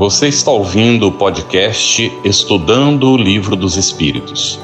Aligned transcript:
Você 0.00 0.28
está 0.28 0.50
ouvindo 0.50 1.08
o 1.08 1.12
podcast 1.12 2.10
Estudando 2.24 3.10
o 3.10 3.18
Livro 3.18 3.54
dos 3.54 3.76
Espíritos, 3.76 4.58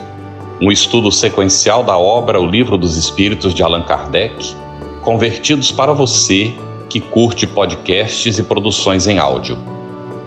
um 0.62 0.72
estudo 0.72 1.12
sequencial 1.12 1.84
da 1.84 1.98
obra 1.98 2.40
O 2.40 2.46
Livro 2.46 2.78
dos 2.78 2.96
Espíritos 2.96 3.52
de 3.52 3.62
Allan 3.62 3.82
Kardec, 3.82 4.34
convertidos 5.02 5.70
para 5.70 5.92
você 5.92 6.54
que 6.88 7.02
curte 7.02 7.46
podcasts 7.46 8.38
e 8.38 8.42
produções 8.42 9.06
em 9.06 9.18
áudio. 9.18 9.58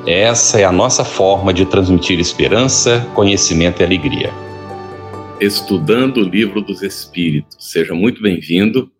Essa 0.06 0.60
é 0.60 0.64
a 0.64 0.72
nossa 0.72 1.04
forma 1.04 1.52
de 1.52 1.66
transmitir 1.66 2.20
esperança, 2.20 3.00
conhecimento 3.16 3.82
e 3.82 3.86
alegria. 3.86 4.32
Estudando 5.42 6.18
o 6.18 6.24
Livro 6.24 6.62
dos 6.62 6.84
Espíritos, 6.84 7.58
seja 7.60 7.96
muito 7.96 8.22
bem-vindo 8.22 8.92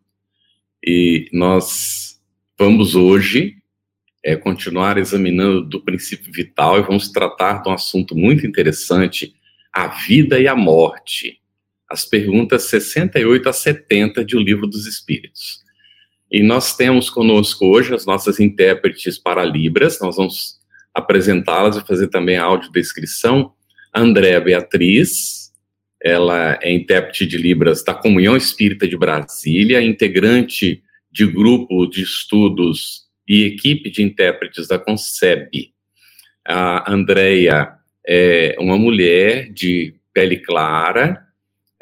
e 0.84 1.30
nós 1.32 2.20
vamos 2.58 2.96
hoje 2.96 3.59
é, 4.24 4.36
continuar 4.36 4.98
examinando 4.98 5.64
do 5.64 5.82
princípio 5.82 6.32
vital 6.32 6.78
e 6.78 6.84
vamos 6.84 7.10
tratar 7.10 7.62
de 7.62 7.70
um 7.70 7.74
assunto 7.74 8.16
muito 8.16 8.46
interessante, 8.46 9.34
a 9.72 9.88
vida 9.88 10.40
e 10.40 10.48
a 10.48 10.56
morte. 10.56 11.40
As 11.90 12.06
perguntas 12.06 12.64
68 12.64 13.50
a 13.50 13.54
70 13.54 14.24
de 14.24 14.36
O 14.36 14.40
Livro 14.40 14.68
dos 14.68 14.86
Espíritos. 14.86 15.64
E 16.32 16.44
nós 16.44 16.76
temos 16.76 17.10
conosco 17.10 17.66
hoje 17.66 17.94
as 17.94 18.06
nossas 18.06 18.40
intérpretes 18.40 19.18
para 19.18 19.44
Libras, 19.44 20.00
nós 20.00 20.18
vamos 20.18 20.60
apresentá-las 20.94 21.78
e 21.78 21.88
fazer 21.88 22.10
também 22.10 22.38
a 22.38 22.44
audiodescrição. 22.44 23.54
Andréa 23.96 24.40
Beatriz, 24.40 25.52
ela 26.02 26.60
é 26.62 26.72
intérprete 26.72 27.26
de 27.26 27.38
Libras 27.38 27.84
da 27.84 27.94
Comunhão 27.94 28.38
Espírita 28.38 28.88
de 28.88 28.96
Brasília, 28.96 29.82
integrante 29.82 30.84
de 31.12 31.26
grupo 31.26 31.88
de 31.88 32.04
estudos 32.04 33.09
e 33.30 33.46
equipe 33.46 33.92
de 33.92 34.02
intérpretes 34.02 34.68
da 34.68 34.80
Conceb. 34.80 35.72
A 36.44 36.92
Andrea 36.92 37.76
é 38.06 38.56
uma 38.58 38.76
mulher 38.76 39.54
de 39.54 39.94
pele 40.12 40.38
clara, 40.38 41.24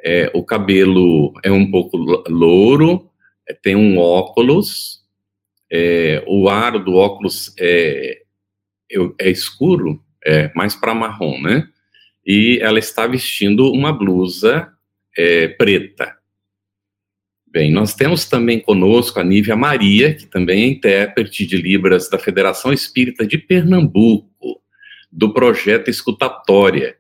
é, 0.04 0.30
o 0.34 0.44
cabelo 0.44 1.34
é 1.42 1.50
um 1.50 1.72
pouco 1.72 1.96
louro, 2.28 3.10
é, 3.48 3.54
tem 3.54 3.78
um 3.78 3.98
óculos, 3.98 5.02
é, 5.72 6.22
o 6.28 6.50
aro 6.50 6.84
do 6.84 6.96
óculos 6.96 7.54
é, 7.58 8.22
é 9.20 9.30
escuro, 9.30 10.04
é 10.26 10.52
mais 10.54 10.76
para 10.76 10.94
marrom, 10.94 11.42
né? 11.42 11.68
E 12.26 12.60
ela 12.62 12.78
está 12.78 13.08
vestindo 13.08 13.72
uma 13.72 13.94
blusa 13.94 14.70
é, 15.18 15.48
preta. 15.48 16.17
Bem, 17.50 17.72
nós 17.72 17.96
temos 17.96 18.26
também 18.26 18.60
conosco 18.60 19.20
a 19.20 19.24
Nívia 19.24 19.56
Maria, 19.56 20.14
que 20.14 20.26
também 20.26 20.64
é 20.64 20.68
intérprete 20.68 21.46
de 21.46 21.56
Libras 21.56 22.10
da 22.10 22.20
Federação 22.20 22.74
Espírita 22.74 23.26
de 23.26 23.38
Pernambuco, 23.38 24.62
do 25.10 25.34
projeto 25.34 25.90
Escutatória, 25.90 26.98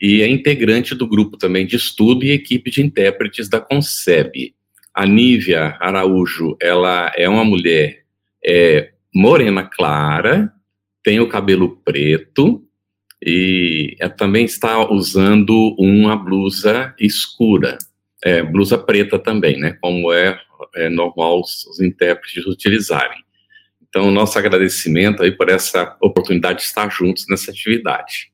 e 0.00 0.22
é 0.22 0.28
integrante 0.28 0.94
do 0.94 1.06
grupo 1.06 1.36
também 1.36 1.66
de 1.66 1.76
estudo 1.76 2.24
e 2.24 2.30
equipe 2.30 2.70
de 2.70 2.82
intérpretes 2.82 3.48
da 3.48 3.60
Conceb. 3.60 4.54
A 4.94 5.06
Nívia 5.06 5.76
Araújo, 5.78 6.56
ela 6.60 7.12
é 7.14 7.28
uma 7.28 7.44
mulher 7.44 8.04
é, 8.44 8.92
morena 9.14 9.62
clara, 9.62 10.50
tem 11.02 11.20
o 11.20 11.28
cabelo 11.28 11.76
preto 11.84 12.64
e 13.22 13.96
também 14.16 14.44
está 14.46 14.90
usando 14.90 15.74
uma 15.78 16.16
blusa 16.16 16.94
escura 16.98 17.76
é, 18.26 18.42
blusa 18.42 18.76
preta 18.76 19.20
também, 19.20 19.56
né? 19.56 19.78
Como 19.80 20.12
é, 20.12 20.36
é 20.74 20.88
normal 20.88 21.40
os, 21.40 21.64
os, 21.66 21.80
intérpretes 21.80 22.44
utilizarem. 22.44 23.24
Então, 23.88 24.10
nosso 24.10 24.36
agradecimento 24.36 25.22
aí 25.22 25.30
por 25.30 25.48
essa 25.48 25.96
oportunidade 26.02 26.58
de 26.58 26.64
estar 26.64 26.90
juntos 26.90 27.24
nessa 27.30 27.52
atividade. 27.52 28.32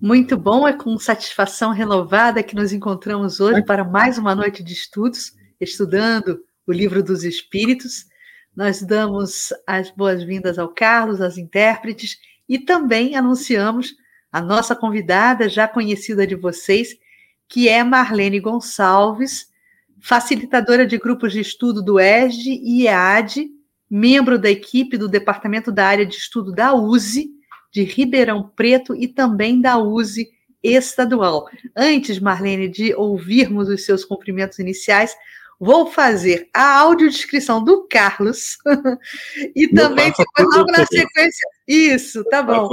Muito 0.00 0.36
bom, 0.36 0.68
é 0.68 0.72
com 0.72 0.96
satisfação 0.98 1.72
renovada 1.72 2.44
que 2.44 2.54
nos 2.54 2.72
encontramos 2.72 3.40
hoje 3.40 3.64
para 3.64 3.82
mais 3.82 4.18
uma 4.18 4.36
noite 4.36 4.62
de 4.62 4.72
estudos, 4.72 5.32
estudando 5.60 6.44
o 6.68 6.72
Livro 6.72 7.02
dos 7.02 7.24
Espíritos. 7.24 8.04
Nós 8.54 8.82
damos 8.82 9.52
as 9.66 9.90
boas-vindas 9.90 10.60
ao 10.60 10.68
Carlos, 10.68 11.20
às 11.20 11.36
intérpretes, 11.36 12.18
e 12.48 12.56
também 12.56 13.16
anunciamos 13.16 13.96
a 14.30 14.40
nossa 14.40 14.76
convidada, 14.76 15.48
já 15.48 15.66
conhecida 15.66 16.24
de 16.24 16.36
vocês, 16.36 17.02
que 17.48 17.68
é 17.68 17.82
Marlene 17.84 18.40
Gonçalves, 18.40 19.46
facilitadora 20.00 20.86
de 20.86 20.98
grupos 20.98 21.32
de 21.32 21.40
estudo 21.40 21.82
do 21.82 21.98
ESD 21.98 22.60
e 22.62 22.86
EAD, 22.86 23.48
membro 23.90 24.38
da 24.38 24.50
equipe 24.50 24.98
do 24.98 25.08
Departamento 25.08 25.70
da 25.70 25.86
Área 25.86 26.04
de 26.04 26.14
Estudo 26.14 26.52
da 26.52 26.74
USE, 26.74 27.30
de 27.72 27.82
Ribeirão 27.82 28.52
Preto 28.54 28.94
e 28.94 29.08
também 29.08 29.60
da 29.60 29.78
USE 29.78 30.28
estadual. 30.62 31.46
Antes, 31.76 32.18
Marlene, 32.18 32.68
de 32.68 32.94
ouvirmos 32.94 33.68
os 33.68 33.84
seus 33.84 34.04
cumprimentos 34.04 34.58
iniciais, 34.58 35.14
vou 35.60 35.86
fazer 35.90 36.48
a 36.52 36.78
audiodescrição 36.80 37.62
do 37.62 37.86
Carlos 37.88 38.58
e 39.54 39.68
também 39.68 40.12
depois 40.16 40.56
logo 40.56 40.70
na 40.70 40.84
sequência. 40.86 41.48
Isso, 41.66 42.24
tá 42.24 42.42
bom. 42.42 42.68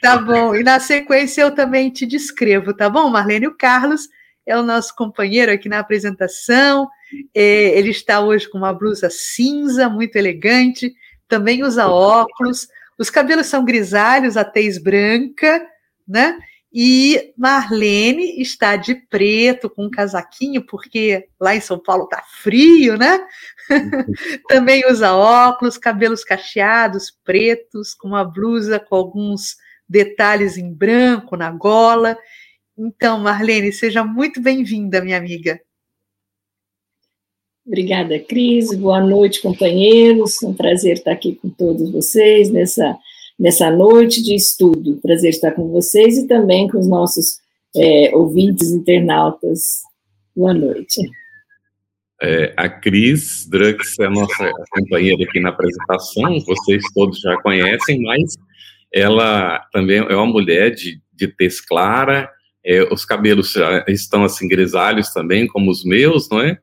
Tá 0.00 0.18
bom. 0.18 0.54
E 0.54 0.62
na 0.62 0.78
sequência 0.78 1.42
eu 1.42 1.54
também 1.54 1.90
te 1.90 2.06
descrevo, 2.06 2.74
tá 2.74 2.88
bom, 2.88 3.08
Marlene? 3.08 3.46
O 3.46 3.56
Carlos 3.56 4.08
é 4.46 4.56
o 4.56 4.62
nosso 4.62 4.94
companheiro 4.94 5.50
aqui 5.50 5.68
na 5.68 5.80
apresentação. 5.80 6.88
É, 7.34 7.78
ele 7.78 7.90
está 7.90 8.20
hoje 8.20 8.48
com 8.48 8.58
uma 8.58 8.72
blusa 8.72 9.08
cinza, 9.10 9.88
muito 9.88 10.16
elegante, 10.16 10.94
também 11.28 11.64
usa 11.64 11.88
óculos. 11.88 12.68
Os 12.98 13.10
cabelos 13.10 13.46
são 13.46 13.64
grisalhos, 13.64 14.36
a 14.36 14.44
tez 14.44 14.78
branca, 14.78 15.66
né? 16.06 16.38
E 16.78 17.32
Marlene 17.38 18.38
está 18.38 18.76
de 18.76 18.94
preto, 18.94 19.70
com 19.70 19.86
um 19.86 19.90
casaquinho, 19.90 20.60
porque 20.66 21.26
lá 21.40 21.56
em 21.56 21.60
São 21.60 21.78
Paulo 21.78 22.06
tá 22.06 22.22
frio, 22.42 22.98
né? 22.98 23.18
Também 24.46 24.86
usa 24.86 25.14
óculos, 25.14 25.78
cabelos 25.78 26.22
cacheados, 26.22 27.10
pretos, 27.24 27.94
com 27.94 28.08
uma 28.08 28.22
blusa 28.22 28.78
com 28.78 28.94
alguns 28.94 29.56
detalhes 29.88 30.58
em 30.58 30.70
branco 30.70 31.34
na 31.34 31.50
gola. 31.50 32.14
Então, 32.76 33.20
Marlene, 33.20 33.72
seja 33.72 34.04
muito 34.04 34.38
bem-vinda, 34.38 35.00
minha 35.00 35.16
amiga. 35.16 35.58
Obrigada, 37.66 38.18
Cris. 38.20 38.74
Boa 38.74 39.00
noite, 39.00 39.40
companheiros. 39.40 40.42
É 40.42 40.46
um 40.46 40.52
prazer 40.52 40.98
estar 40.98 41.12
aqui 41.12 41.36
com 41.36 41.48
todos 41.48 41.90
vocês 41.90 42.50
nessa 42.50 42.98
nessa 43.38 43.70
noite 43.70 44.22
de 44.22 44.34
estudo. 44.34 44.98
Prazer 45.02 45.30
estar 45.30 45.52
com 45.52 45.68
vocês 45.68 46.18
e 46.18 46.26
também 46.26 46.68
com 46.68 46.78
os 46.78 46.88
nossos 46.88 47.38
é, 47.74 48.14
ouvintes 48.14 48.70
internautas. 48.72 49.82
Boa 50.34 50.54
noite. 50.54 51.00
É, 52.22 52.54
a 52.56 52.68
Cris 52.68 53.46
Drux 53.46 53.98
é 54.00 54.06
a 54.06 54.10
nossa 54.10 54.50
companheira 54.70 55.22
aqui 55.22 55.38
na 55.38 55.50
apresentação, 55.50 56.40
vocês 56.46 56.82
todos 56.94 57.20
já 57.20 57.36
conhecem, 57.42 58.00
mas 58.00 58.34
ela 58.92 59.60
também 59.70 59.98
é 59.98 60.16
uma 60.16 60.26
mulher 60.26 60.74
de, 60.74 60.98
de 61.12 61.28
tez 61.28 61.60
clara, 61.60 62.30
é, 62.64 62.82
os 62.92 63.04
cabelos 63.04 63.52
já 63.52 63.84
estão 63.86 64.24
assim 64.24 64.48
grisalhos 64.48 65.10
também, 65.10 65.46
como 65.46 65.70
os 65.70 65.84
meus, 65.84 66.30
não 66.30 66.40
é? 66.40 66.58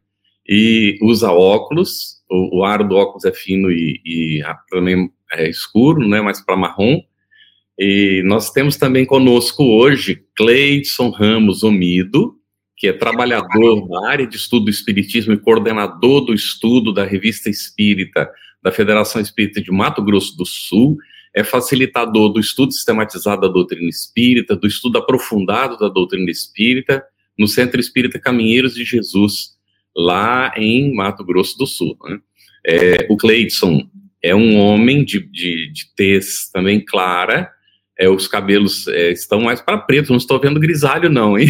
E 0.47 0.97
usa 1.03 1.31
óculos, 1.31 2.23
o, 2.29 2.59
o 2.59 2.65
aro 2.65 2.87
do 2.87 2.95
óculos 2.95 3.23
é 3.23 3.31
fino 3.31 3.71
e, 3.71 4.01
e 4.03 4.41
também 4.71 5.09
é, 5.33 5.49
escuro, 5.49 6.07
né, 6.07 6.21
mais 6.21 6.43
para 6.43 6.55
marrom. 6.55 7.01
E 7.77 8.21
nós 8.25 8.51
temos 8.51 8.77
também 8.77 9.05
conosco 9.05 9.63
hoje 9.63 10.23
Cleidson 10.35 11.09
Ramos 11.09 11.63
Omido, 11.63 12.35
que 12.77 12.87
é 12.87 12.93
trabalhador 12.93 13.87
na 13.87 14.09
área 14.09 14.27
de 14.27 14.35
estudo 14.35 14.65
do 14.65 14.71
Espiritismo 14.71 15.33
e 15.33 15.39
coordenador 15.39 16.21
do 16.21 16.33
estudo 16.33 16.93
da 16.93 17.03
Revista 17.03 17.49
Espírita 17.49 18.29
da 18.63 18.71
Federação 18.71 19.21
Espírita 19.21 19.61
de 19.61 19.71
Mato 19.71 20.01
Grosso 20.01 20.37
do 20.37 20.45
Sul, 20.45 20.97
é 21.35 21.43
facilitador 21.43 22.29
do 22.29 22.39
estudo 22.39 22.71
sistematizado 22.71 23.41
da 23.41 23.47
doutrina 23.47 23.89
espírita, 23.89 24.55
do 24.55 24.67
estudo 24.67 24.99
aprofundado 24.99 25.77
da 25.77 25.89
doutrina 25.89 26.31
espírita, 26.31 27.03
no 27.37 27.47
Centro 27.47 27.79
Espírita 27.79 28.19
Caminheiros 28.19 28.75
de 28.75 28.85
Jesus, 28.85 29.57
lá 29.95 30.53
em 30.55 30.93
Mato 30.93 31.25
Grosso 31.25 31.57
do 31.57 31.65
Sul. 31.65 31.97
Né? 32.05 32.19
É, 32.65 33.07
o 33.09 33.17
Cleidson 33.17 33.89
é 34.23 34.33
um 34.33 34.57
homem 34.57 35.03
de, 35.03 35.19
de, 35.19 35.69
de 35.71 35.93
tez 35.95 36.49
também 36.51 36.79
clara, 36.79 37.51
é, 37.99 38.09
os 38.09 38.27
cabelos 38.27 38.87
é, 38.87 39.11
estão 39.11 39.41
mais 39.41 39.61
para 39.61 39.77
preto, 39.77 40.09
não 40.09 40.17
estou 40.17 40.39
vendo 40.39 40.59
grisalho 40.59 41.09
não, 41.09 41.37
hein? 41.37 41.47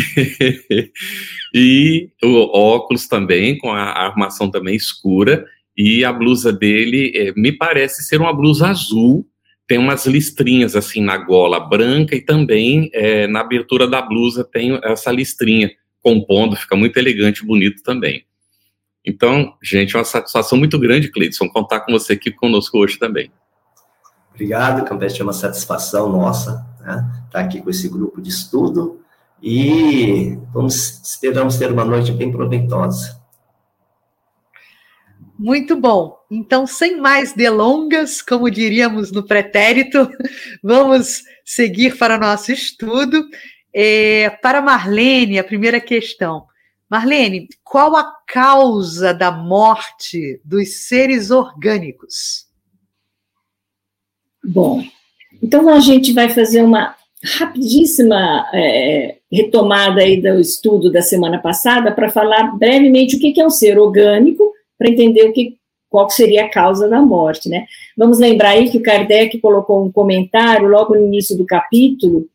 e 1.53 2.09
o 2.21 2.57
óculos 2.57 3.07
também, 3.07 3.57
com 3.57 3.71
a, 3.71 3.83
armação 3.83 4.49
também 4.49 4.75
escura, 4.75 5.45
e 5.77 6.03
a 6.03 6.11
blusa 6.11 6.51
dele 6.51 7.13
é, 7.15 7.33
me 7.35 7.51
parece 7.51 8.03
ser 8.03 8.19
uma 8.19 8.33
blusa 8.33 8.67
azul, 8.67 9.25
tem 9.67 9.77
umas 9.77 10.05
listrinhas 10.05 10.75
assim 10.75 11.01
na 11.01 11.17
gola 11.17 11.59
branca 11.59 12.15
e 12.15 12.21
também 12.21 12.89
é, 12.93 13.27
na 13.27 13.39
abertura 13.39 13.87
da 13.87 14.01
blusa 14.01 14.43
tem 14.43 14.77
essa 14.83 15.11
listrinha 15.11 15.71
compondo, 16.01 16.57
fica 16.57 16.75
muito 16.75 16.97
elegante 16.97 17.41
e 17.41 17.45
bonito 17.45 17.81
também. 17.81 18.25
Então, 19.05 19.53
gente, 19.61 19.95
é 19.95 19.99
uma 19.99 20.05
satisfação 20.05 20.57
muito 20.57 20.79
grande, 20.79 21.11
Cleiton, 21.11 21.49
contar 21.49 21.81
com 21.81 21.91
você 21.91 22.13
aqui 22.13 22.31
conosco 22.31 22.77
hoje 22.77 22.97
também. 22.97 23.31
Obrigado, 24.31 24.85
Campete, 24.85 25.21
é 25.21 25.23
uma 25.23 25.33
satisfação 25.33 26.09
nossa 26.09 26.65
né, 26.79 27.05
estar 27.25 27.29
tá 27.31 27.39
aqui 27.39 27.61
com 27.61 27.69
esse 27.69 27.87
grupo 27.87 28.21
de 28.21 28.29
estudo 28.29 29.01
e 29.41 30.37
vamos, 30.53 31.01
esperamos 31.03 31.57
ter 31.57 31.71
uma 31.71 31.83
noite 31.83 32.11
bem 32.13 32.31
proveitosa. 32.31 33.21
Muito 35.37 35.75
bom. 35.75 36.17
Então, 36.31 36.65
sem 36.65 36.97
mais 37.01 37.33
delongas, 37.33 38.21
como 38.21 38.49
diríamos 38.49 39.11
no 39.11 39.23
pretérito, 39.23 40.09
vamos 40.63 41.23
seguir 41.43 41.97
para 41.97 42.15
o 42.15 42.19
nosso 42.19 42.51
estudo. 42.51 43.27
É, 43.75 44.29
para 44.41 44.61
Marlene, 44.61 45.39
a 45.39 45.43
primeira 45.43 45.81
questão. 45.81 46.45
Marlene, 46.93 47.47
qual 47.63 47.95
a 47.95 48.03
causa 48.27 49.15
da 49.15 49.31
morte 49.31 50.39
dos 50.45 50.85
seres 50.87 51.31
orgânicos? 51.31 52.45
Bom, 54.45 54.83
então 55.41 55.67
a 55.69 55.79
gente 55.79 56.13
vai 56.13 56.29
fazer 56.29 56.61
uma 56.61 56.95
rapidíssima 57.23 58.47
é, 58.53 59.15
retomada 59.31 60.01
aí 60.01 60.21
do 60.21 60.39
estudo 60.39 60.91
da 60.91 61.01
semana 61.01 61.39
passada 61.39 61.91
para 61.91 62.11
falar 62.11 62.55
brevemente 62.59 63.15
o 63.15 63.19
que 63.19 63.41
é 63.41 63.43
um 63.43 63.49
ser 63.49 63.79
orgânico, 63.79 64.53
para 64.77 64.91
entender 64.91 65.23
o 65.23 65.33
que, 65.33 65.57
qual 65.89 66.07
seria 66.11 66.45
a 66.45 66.49
causa 66.49 66.87
da 66.87 67.01
morte, 67.01 67.49
né? 67.49 67.65
Vamos 67.97 68.19
lembrar 68.19 68.49
aí 68.49 68.69
que 68.69 68.77
o 68.77 68.83
Kardec 68.83 69.39
colocou 69.39 69.83
um 69.83 69.91
comentário 69.91 70.67
logo 70.67 70.93
no 70.93 71.07
início 71.07 71.35
do 71.35 71.43
capítulo, 71.43 72.29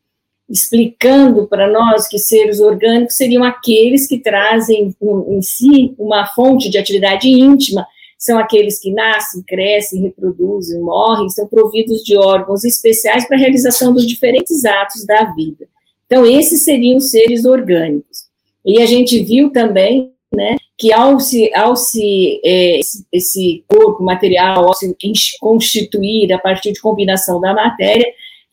explicando 0.49 1.47
para 1.47 1.69
nós 1.71 2.07
que 2.07 2.17
seres 2.17 2.59
orgânicos 2.59 3.15
seriam 3.15 3.43
aqueles 3.43 4.07
que 4.07 4.17
trazem 4.17 4.95
em 5.01 5.41
si 5.41 5.93
uma 5.97 6.25
fonte 6.27 6.69
de 6.69 6.77
atividade 6.77 7.29
íntima, 7.29 7.85
são 8.17 8.37
aqueles 8.37 8.79
que 8.79 8.91
nascem, 8.91 9.41
crescem, 9.43 10.01
reproduzem, 10.01 10.81
morrem, 10.81 11.29
são 11.29 11.47
providos 11.47 12.03
de 12.03 12.17
órgãos 12.17 12.65
especiais 12.65 13.25
para 13.25 13.37
a 13.37 13.39
realização 13.39 13.93
dos 13.93 14.05
diferentes 14.05 14.65
atos 14.65 15.05
da 15.05 15.23
vida. 15.33 15.67
Então, 16.05 16.25
esses 16.25 16.63
seriam 16.65 16.97
os 16.97 17.11
seres 17.11 17.45
orgânicos. 17.45 18.27
E 18.65 18.81
a 18.81 18.85
gente 18.85 19.23
viu 19.23 19.51
também, 19.51 20.11
né, 20.33 20.57
que 20.77 20.91
ao 20.91 21.19
se, 21.19 21.53
ao 21.55 21.75
se 21.75 22.41
é, 22.43 22.79
esse 23.11 23.63
corpo 23.67 24.03
material 24.03 24.65
ao 24.65 24.73
se 24.73 24.93
constituir 25.39 26.33
a 26.33 26.39
partir 26.39 26.73
de 26.73 26.81
combinação 26.81 27.39
da 27.39 27.53
matéria, 27.53 28.05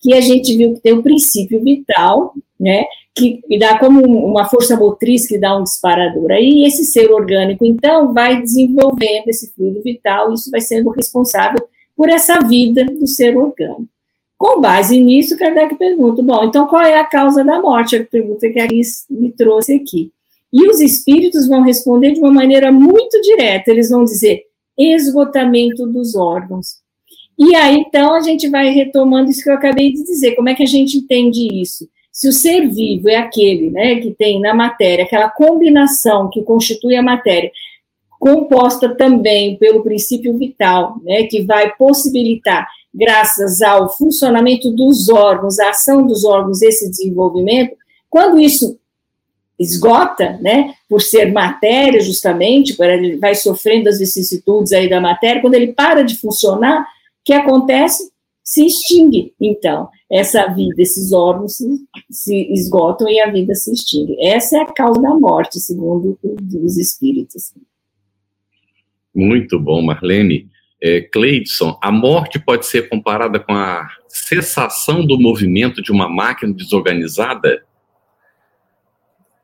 que 0.07 0.15
a 0.15 0.21
gente 0.21 0.57
viu 0.57 0.73
que 0.73 0.81
tem 0.81 0.93
o 0.93 1.03
princípio 1.03 1.61
vital, 1.61 2.33
né, 2.61 2.85
que 3.13 3.41
dá 3.59 3.77
como 3.77 4.01
uma 4.07 4.45
força 4.45 4.77
motriz 4.77 5.27
que 5.27 5.37
dá 5.37 5.59
um 5.59 5.65
disparador. 5.65 6.31
Aí 6.31 6.65
esse 6.65 6.85
ser 6.85 7.11
orgânico, 7.11 7.67
então, 7.67 8.15
vai 8.15 8.41
desenvolvendo 8.41 9.27
esse 9.27 9.53
fluido 9.53 9.83
vital, 9.83 10.33
isso 10.33 10.49
vai 10.49 10.61
sendo 10.61 10.91
responsável 10.91 11.59
por 11.97 12.09
essa 12.09 12.39
vida 12.39 12.85
do 12.85 13.05
ser 13.09 13.37
orgânico. 13.37 13.89
Com 14.39 14.61
base 14.61 14.97
nisso, 15.01 15.37
Kardec 15.37 15.75
pergunta, 15.75 16.23
bom, 16.23 16.45
então 16.45 16.69
qual 16.69 16.83
é 16.83 17.01
a 17.01 17.05
causa 17.05 17.43
da 17.43 17.61
morte? 17.61 17.97
A 17.97 18.05
pergunta 18.05 18.49
que 18.49 18.61
a 18.61 18.65
Alice 18.65 19.07
me 19.11 19.33
trouxe 19.33 19.75
aqui. 19.75 20.13
E 20.53 20.69
os 20.69 20.79
espíritos 20.81 21.49
vão 21.49 21.63
responder 21.63 22.13
de 22.13 22.21
uma 22.21 22.31
maneira 22.31 22.71
muito 22.71 23.21
direta, 23.23 23.73
eles 23.73 23.91
vão 23.91 24.05
dizer 24.05 24.45
esgotamento 24.79 25.85
dos 25.85 26.15
órgãos. 26.15 26.86
E 27.39 27.55
aí, 27.55 27.77
então, 27.77 28.15
a 28.15 28.21
gente 28.21 28.49
vai 28.49 28.71
retomando 28.71 29.31
isso 29.31 29.43
que 29.43 29.51
eu 29.51 29.55
acabei 29.55 29.93
de 29.93 30.03
dizer, 30.03 30.35
como 30.35 30.49
é 30.49 30.55
que 30.55 30.63
a 30.63 30.67
gente 30.67 30.97
entende 30.97 31.49
isso? 31.61 31.89
Se 32.11 32.29
o 32.29 32.33
ser 32.33 32.67
vivo 32.69 33.11
é 33.11 33.17
aquele, 33.17 33.71
né, 33.71 33.97
que 33.97 34.11
tem 34.15 34.41
na 34.41 34.55
matéria, 34.55 35.05
aquela 35.05 35.29
combinação 35.29 36.31
que 36.31 36.43
constitui 36.43 36.97
a 36.97 37.03
matéria, 37.03 37.51
composta 38.19 38.95
também 38.95 39.57
pelo 39.57 39.83
princípio 39.83 40.37
vital, 40.39 40.97
né, 41.05 41.25
que 41.25 41.43
vai 41.43 41.75
possibilitar, 41.77 42.67
graças 42.95 43.61
ao 43.61 43.95
funcionamento 43.95 44.71
dos 44.71 45.11
órgãos, 45.11 45.59
a 45.59 45.69
ação 45.69 46.07
dos 46.07 46.25
órgãos, 46.25 46.63
esse 46.63 46.89
desenvolvimento, 46.89 47.77
quando 48.09 48.41
isso 48.41 48.79
esgota, 49.59 50.39
né, 50.41 50.75
por 50.89 51.03
ser 51.03 51.33
matéria 51.33 52.01
justamente, 52.01 52.75
ele 52.81 53.17
vai 53.17 53.35
sofrendo 53.35 53.91
as 53.91 53.99
vicissitudes 53.99 54.73
aí 54.73 54.89
da 54.89 55.03
matéria, 55.03 55.43
quando 55.43 55.55
ele 55.55 55.75
para 55.75 56.03
de 56.03 56.17
funcionar, 56.17 56.87
que 57.27 57.33
acontece? 57.33 58.13
Se 58.45 58.65
extingue, 58.65 59.35
então, 59.41 59.89
essa 60.09 60.47
vida, 60.47 60.81
esses 60.81 61.13
órgãos 61.13 61.57
se, 61.57 61.67
se 62.09 62.53
esgotam 62.53 63.09
e 63.09 63.21
a 63.21 63.29
vida 63.29 63.53
se 63.57 63.73
extingue. 63.73 64.17
Essa 64.25 64.59
é 64.59 64.61
a 64.61 64.73
causa 64.73 65.03
da 65.03 65.13
morte, 65.13 65.59
segundo 65.59 66.17
os 66.63 66.77
espíritos. 66.77 67.53
Muito 69.13 69.59
bom, 69.59 69.83
Marlene. 69.83 70.49
É, 70.81 71.01
Cleidson, 71.01 71.77
a 71.83 71.91
morte 71.91 72.39
pode 72.39 72.67
ser 72.67 72.89
comparada 72.89 73.41
com 73.41 73.53
a 73.53 73.89
cessação 74.07 75.05
do 75.05 75.19
movimento 75.19 75.83
de 75.83 75.91
uma 75.91 76.09
máquina 76.09 76.55
desorganizada? 76.55 77.65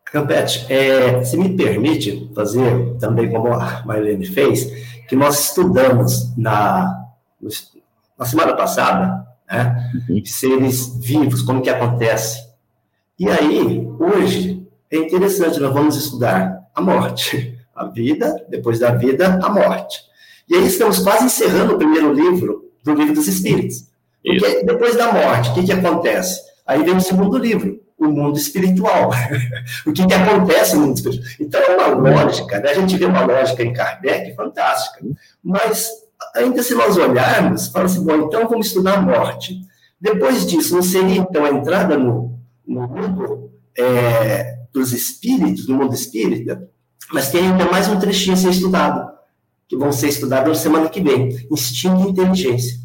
Campete, 0.05 0.71
é, 0.73 1.25
se 1.25 1.37
me 1.37 1.57
permite 1.57 2.31
fazer 2.35 2.97
também 3.01 3.31
como 3.31 3.49
a 3.49 3.83
Marlene 3.85 4.27
fez, 4.27 4.71
que 5.09 5.17
nós 5.17 5.49
estudamos 5.49 6.37
na, 6.37 7.02
na 8.19 8.25
semana 8.25 8.55
passada, 8.55 9.27
né, 9.51 9.91
uhum. 10.09 10.25
seres 10.25 10.97
vivos, 10.99 11.43
como 11.43 11.63
que 11.63 11.71
acontece. 11.71 12.41
E 13.19 13.29
aí, 13.29 13.87
hoje, 13.99 14.67
é 14.91 14.97
interessante, 14.97 15.61
nós 15.61 15.73
vamos 15.73 15.97
estudar 15.97 16.69
a 16.75 16.81
morte, 16.81 17.59
a 17.75 17.87
vida, 17.87 18.47
depois 18.49 18.79
da 18.79 18.93
vida, 18.93 19.41
a 19.43 19.49
morte. 19.49 20.01
E 20.49 20.55
aí 20.55 20.67
estamos 20.67 20.99
quase 20.99 21.25
encerrando 21.25 21.75
o 21.75 21.79
primeiro 21.79 22.13
livro 22.13 22.71
do 22.83 22.95
Livro 22.95 23.15
dos 23.15 23.29
Espíritos. 23.29 23.87
Porque 24.23 24.47
Isso. 24.47 24.67
depois 24.67 24.97
da 24.97 25.13
morte, 25.13 25.51
o 25.51 25.55
que, 25.55 25.65
que 25.65 25.73
acontece? 25.73 26.41
Aí 26.67 26.83
vem 26.83 26.97
o 26.97 27.01
segundo 27.01 27.39
livro, 27.39 27.81
o 27.99 28.07
mundo 28.07 28.37
espiritual. 28.37 29.11
o 29.87 29.93
que, 29.93 30.07
que 30.07 30.15
acontece 30.15 30.77
no 30.77 30.87
mundo 30.87 30.97
espiritual? 30.97 31.35
Então, 31.41 31.61
é 31.61 31.87
uma 31.87 32.11
lógica, 32.11 32.61
né? 32.61 32.71
a 32.71 32.75
gente 32.75 32.97
vê 32.97 33.05
uma 33.05 33.25
lógica 33.25 33.63
em 33.63 33.73
Kardec 33.73 34.35
fantástica, 34.35 35.01
mas 35.43 35.91
ainda 36.35 36.63
se 36.63 36.75
nós 36.75 36.97
olharmos, 36.97 37.69
fala 37.69 37.87
assim, 37.87 38.05
bom, 38.05 38.17
então 38.27 38.49
vamos 38.49 38.67
estudar 38.67 38.99
a 38.99 39.03
morte. 39.03 39.61
Depois 40.01 40.47
disso, 40.47 40.75
não 40.75 40.83
seria 40.83 41.19
então 41.19 41.45
a 41.45 41.51
entrada 41.51 41.97
no, 41.97 42.39
no 42.67 42.89
mundo 42.89 43.51
é, 43.79 44.59
dos 44.73 44.93
espíritos, 44.93 45.69
no 45.69 45.77
mundo 45.77 45.95
espírita, 45.95 46.69
mas 47.13 47.31
tem 47.31 47.47
ainda 47.47 47.67
mais 47.67 47.89
um 47.89 47.99
trechinho 47.99 48.35
a 48.35 48.37
ser 48.37 48.51
estudado, 48.51 49.11
que 49.69 49.77
vão 49.77 49.93
ser 49.93 50.09
estudados 50.09 50.49
na 50.49 50.55
semana 50.55 50.89
que 50.89 51.01
vem, 51.01 51.29
instinto 51.51 52.07
e 52.07 52.11
inteligência. 52.11 52.79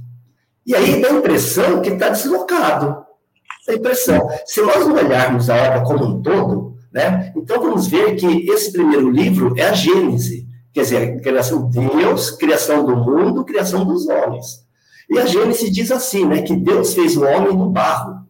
E 0.66 0.76
aí 0.76 1.02
dá 1.02 1.10
a 1.10 1.14
impressão 1.14 1.82
que 1.82 1.90
está 1.90 2.10
deslocado, 2.10 3.06
a 3.68 3.74
impressão. 3.74 4.28
Se 4.46 4.62
nós 4.62 4.86
olharmos 4.86 5.50
a 5.50 5.56
obra 5.56 5.82
como 5.84 6.06
um 6.06 6.22
todo, 6.22 6.78
né, 6.92 7.32
então 7.36 7.62
vamos 7.62 7.88
ver 7.88 8.16
que 8.16 8.50
esse 8.50 8.72
primeiro 8.72 9.10
livro 9.10 9.54
é 9.58 9.64
a 9.64 9.74
Gênese, 9.74 10.47
quer 10.78 10.84
dizer, 10.84 11.22
criação 11.22 11.68
de 11.72 11.80
Deus, 11.80 12.30
criação 12.30 12.86
do 12.86 12.96
mundo, 12.96 13.44
criação 13.44 13.84
dos 13.84 14.08
homens. 14.08 14.64
E 15.10 15.18
a 15.18 15.26
Gênese 15.26 15.72
diz 15.72 15.92
assim, 15.92 16.24
né, 16.24 16.44
que 16.44 16.56
Deus 16.56 16.94
fez 16.94 17.18
o 17.18 17.24
homem 17.24 17.58
do 17.58 17.68
barro. 17.68 18.28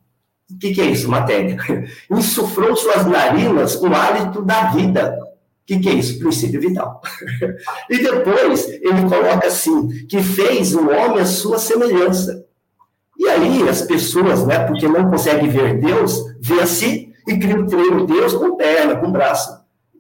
O 0.50 0.58
que, 0.58 0.74
que 0.74 0.80
é 0.80 0.86
isso, 0.86 1.10
matéria? 1.10 1.58
Insuflou 2.10 2.74
suas 2.78 3.06
narinas 3.06 3.76
o 3.76 3.88
hálito 3.88 4.42
da 4.44 4.72
vida. 4.72 5.20
O 5.22 5.66
que, 5.66 5.78
que 5.78 5.90
é 5.90 5.94
isso? 5.96 6.20
Princípio 6.20 6.62
vital. 6.62 7.02
e 7.92 7.98
depois 7.98 8.66
ele 8.70 9.02
coloca 9.10 9.46
assim, 9.46 9.90
que 10.08 10.24
fez 10.24 10.74
o 10.74 10.88
homem 10.90 11.20
à 11.20 11.26
sua 11.26 11.60
semelhança. 11.60 12.46
E 13.20 13.28
aí 13.28 13.68
as 13.68 13.82
pessoas, 13.82 14.46
né, 14.46 14.60
porque 14.60 14.88
não 14.88 15.10
conseguem 15.10 15.50
ver 15.50 15.82
Deus, 15.82 16.24
vê 16.40 16.62
a 16.62 16.66
si 16.66 17.12
e 17.28 17.38
criam 17.38 17.66
o 17.66 18.06
Deus 18.06 18.34
com 18.34 18.56
perna, 18.56 18.96
com 18.96 19.12
braço. 19.12 19.52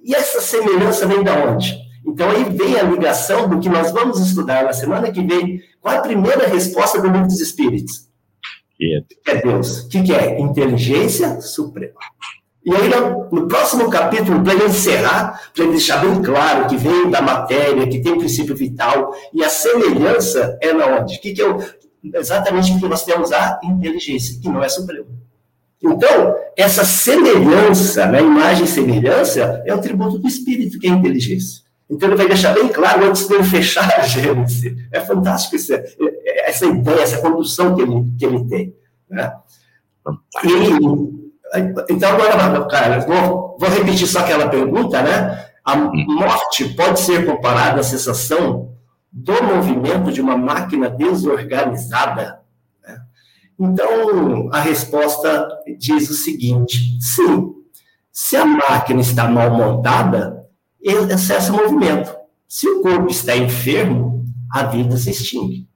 E 0.01 0.15
essa 0.15 0.39
semelhança 0.39 1.05
vem 1.05 1.21
da 1.21 1.35
onde? 1.45 1.86
Então 2.17 2.31
aí 2.31 2.45
vem 2.45 2.75
a 2.79 2.81
ligação 2.81 3.47
do 3.47 3.59
que 3.59 3.69
nós 3.69 3.91
vamos 3.91 4.19
estudar 4.19 4.63
na 4.63 4.73
semana 4.73 5.11
que 5.11 5.21
vem, 5.21 5.61
qual 5.79 5.97
a 5.97 6.01
primeira 6.01 6.47
resposta 6.47 6.99
do 6.99 7.11
mundo 7.11 7.27
dos 7.27 7.39
espíritos? 7.39 8.07
O 8.73 9.23
que 9.23 9.29
é 9.29 9.35
Deus? 9.35 9.81
O 9.81 9.87
que 9.87 10.11
é? 10.11 10.39
Inteligência 10.39 11.39
suprema. 11.41 11.93
E 12.65 12.73
aí, 12.73 12.89
no, 12.89 13.47
próximo 13.47 13.87
capítulo, 13.91 14.43
para 14.43 14.53
ele 14.55 14.65
encerrar, 14.65 15.51
para 15.53 15.63
ele 15.63 15.73
deixar 15.73 16.03
bem 16.03 16.19
claro 16.23 16.67
que 16.67 16.75
vem 16.75 17.07
da 17.11 17.21
matéria, 17.21 17.87
que 17.87 18.01
tem 18.01 18.13
o 18.13 18.17
princípio 18.17 18.55
vital, 18.55 19.13
e 19.31 19.43
a 19.43 19.49
semelhança 19.49 20.57
é 20.59 20.73
na 20.73 20.87
onde? 20.87 21.17
O 21.17 21.21
que, 21.21 21.33
que 21.33 21.41
é 21.43 21.47
o, 21.47 21.59
exatamente 22.15 22.71
porque 22.71 22.87
nós 22.87 23.03
temos 23.05 23.31
a 23.31 23.59
inteligência, 23.63 24.41
que 24.41 24.49
não 24.49 24.63
é 24.63 24.69
suprema. 24.69 25.05
Então, 25.79 26.35
essa 26.57 26.83
semelhança, 26.83 28.07
né, 28.07 28.21
imagem 28.21 28.63
e 28.63 28.67
semelhança, 28.67 29.61
é 29.67 29.75
o 29.75 29.79
tributo 29.79 30.17
do 30.17 30.27
espírito, 30.27 30.79
que 30.79 30.87
é 30.87 30.89
a 30.89 30.95
inteligência. 30.95 31.66
Então, 31.89 32.09
ele 32.09 32.17
vai 32.17 32.27
deixar 32.27 32.53
bem 32.53 32.67
claro 32.67 33.05
antes 33.05 33.27
de 33.27 33.33
ele 33.33 33.43
fechar 33.43 33.89
a 33.97 34.01
Gênesis. 34.01 34.75
É 34.91 34.99
fantástico 34.99 35.55
essa, 35.55 35.83
essa 36.25 36.65
ideia, 36.65 37.01
essa 37.01 37.21
condução 37.21 37.75
que 37.75 37.81
ele, 37.81 38.05
que 38.17 38.25
ele 38.25 38.45
tem. 38.45 38.75
Né? 39.09 39.33
E, 40.43 41.93
então, 41.93 42.11
agora, 42.11 42.65
cara, 42.67 42.99
vou, 42.99 43.57
vou 43.57 43.69
repetir 43.69 44.07
só 44.07 44.19
aquela 44.19 44.49
pergunta, 44.49 45.01
né? 45.01 45.45
A 45.63 45.75
morte 45.75 46.73
pode 46.75 46.99
ser 46.99 47.25
comparada 47.25 47.79
à 47.79 47.83
sensação 47.83 48.73
do 49.11 49.43
movimento 49.43 50.11
de 50.11 50.21
uma 50.21 50.37
máquina 50.37 50.89
desorganizada. 50.89 52.41
Então, 53.59 54.49
a 54.53 54.59
resposta 54.59 55.47
diz 55.79 56.09
o 56.09 56.13
seguinte: 56.13 56.97
sim, 57.01 57.53
se 58.11 58.35
a 58.35 58.45
máquina 58.45 59.01
está 59.01 59.27
mal 59.27 59.49
montada, 59.51 60.36
excesso 60.81 61.53
movimento. 61.53 62.15
Se 62.47 62.67
o 62.67 62.81
corpo 62.81 63.09
está 63.09 63.35
enfermo, 63.35 64.25
a 64.51 64.63
vida 64.63 64.95
se 64.97 65.09
extingue. 65.09 65.67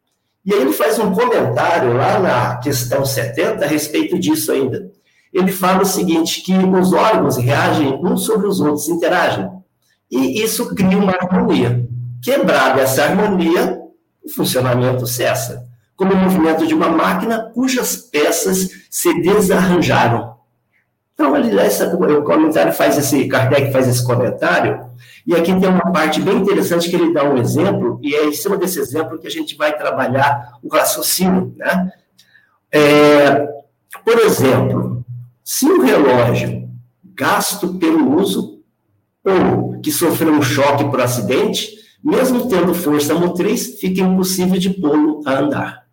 E 0.44 0.54
aí 0.54 0.62
ele 0.62 0.74
faz 0.74 0.98
um 0.98 1.14
comentário 1.14 1.94
lá 1.94 2.20
na 2.20 2.58
questão 2.58 3.06
70 3.06 3.64
a 3.64 3.68
respeito 3.68 4.18
disso 4.18 4.52
ainda. 4.52 4.90
Ele 5.32 5.52
fala 5.52 5.84
o 5.84 5.86
seguinte, 5.86 6.42
que 6.42 6.54
os 6.54 6.94
órgãos 6.94 7.38
reagem 7.38 8.00
uns 8.04 8.26
sobre 8.26 8.48
os 8.48 8.60
outros, 8.60 8.90
interagem. 8.90 9.50
E 10.10 10.42
isso 10.42 10.74
cria 10.76 10.98
uma 10.98 11.14
harmonia. 11.14 11.88
Quebrada 12.22 12.82
essa 12.82 13.04
harmonia, 13.04 13.80
o 14.24 14.30
funcionamento 14.30 15.08
cessa. 15.08 15.68
Como 15.96 16.14
o 16.14 16.18
movimento 16.18 16.66
de 16.66 16.74
uma 16.74 16.90
máquina 16.90 17.52
cujas 17.54 17.96
peças 17.96 18.70
se 18.90 19.22
desarranjaram. 19.22 20.36
Então, 21.14 21.36
essa, 21.36 21.96
o 21.96 22.24
comentário 22.24 22.74
faz 22.74 22.98
esse, 22.98 23.28
Kardec 23.28 23.72
faz 23.72 23.88
esse 23.88 24.04
comentário, 24.04 24.91
e 25.26 25.36
aqui 25.36 25.58
tem 25.60 25.70
uma 25.70 25.92
parte 25.92 26.22
bem 26.22 26.38
interessante 26.38 26.90
que 26.90 26.96
ele 26.96 27.14
dá 27.14 27.24
um 27.24 27.38
exemplo, 27.38 28.00
e 28.02 28.16
é 28.16 28.26
em 28.26 28.34
cima 28.34 28.58
desse 28.58 28.80
exemplo 28.80 29.20
que 29.20 29.28
a 29.28 29.32
gente 29.32 29.56
vai 29.56 29.78
trabalhar 29.78 30.58
o 30.64 30.68
raciocínio. 30.68 31.54
Né? 31.58 31.92
É, 32.72 33.48
por 34.04 34.20
exemplo, 34.20 35.06
se 35.44 35.66
um 35.66 35.82
relógio 35.82 36.70
gasto 37.14 37.76
pelo 37.76 38.20
uso 38.20 38.62
ou 39.24 39.80
que 39.82 39.92
sofreu 39.92 40.34
um 40.34 40.42
choque 40.42 40.86
por 40.86 41.02
acidente, 41.02 41.70
mesmo 42.04 42.50
tendo 42.50 42.74
força 42.74 43.14
motriz, 43.14 43.80
fica 43.80 44.02
impossível 44.02 44.60
de 44.60 44.72
pô-lo 44.72 45.22
a 45.26 45.40
andar. 45.40 45.86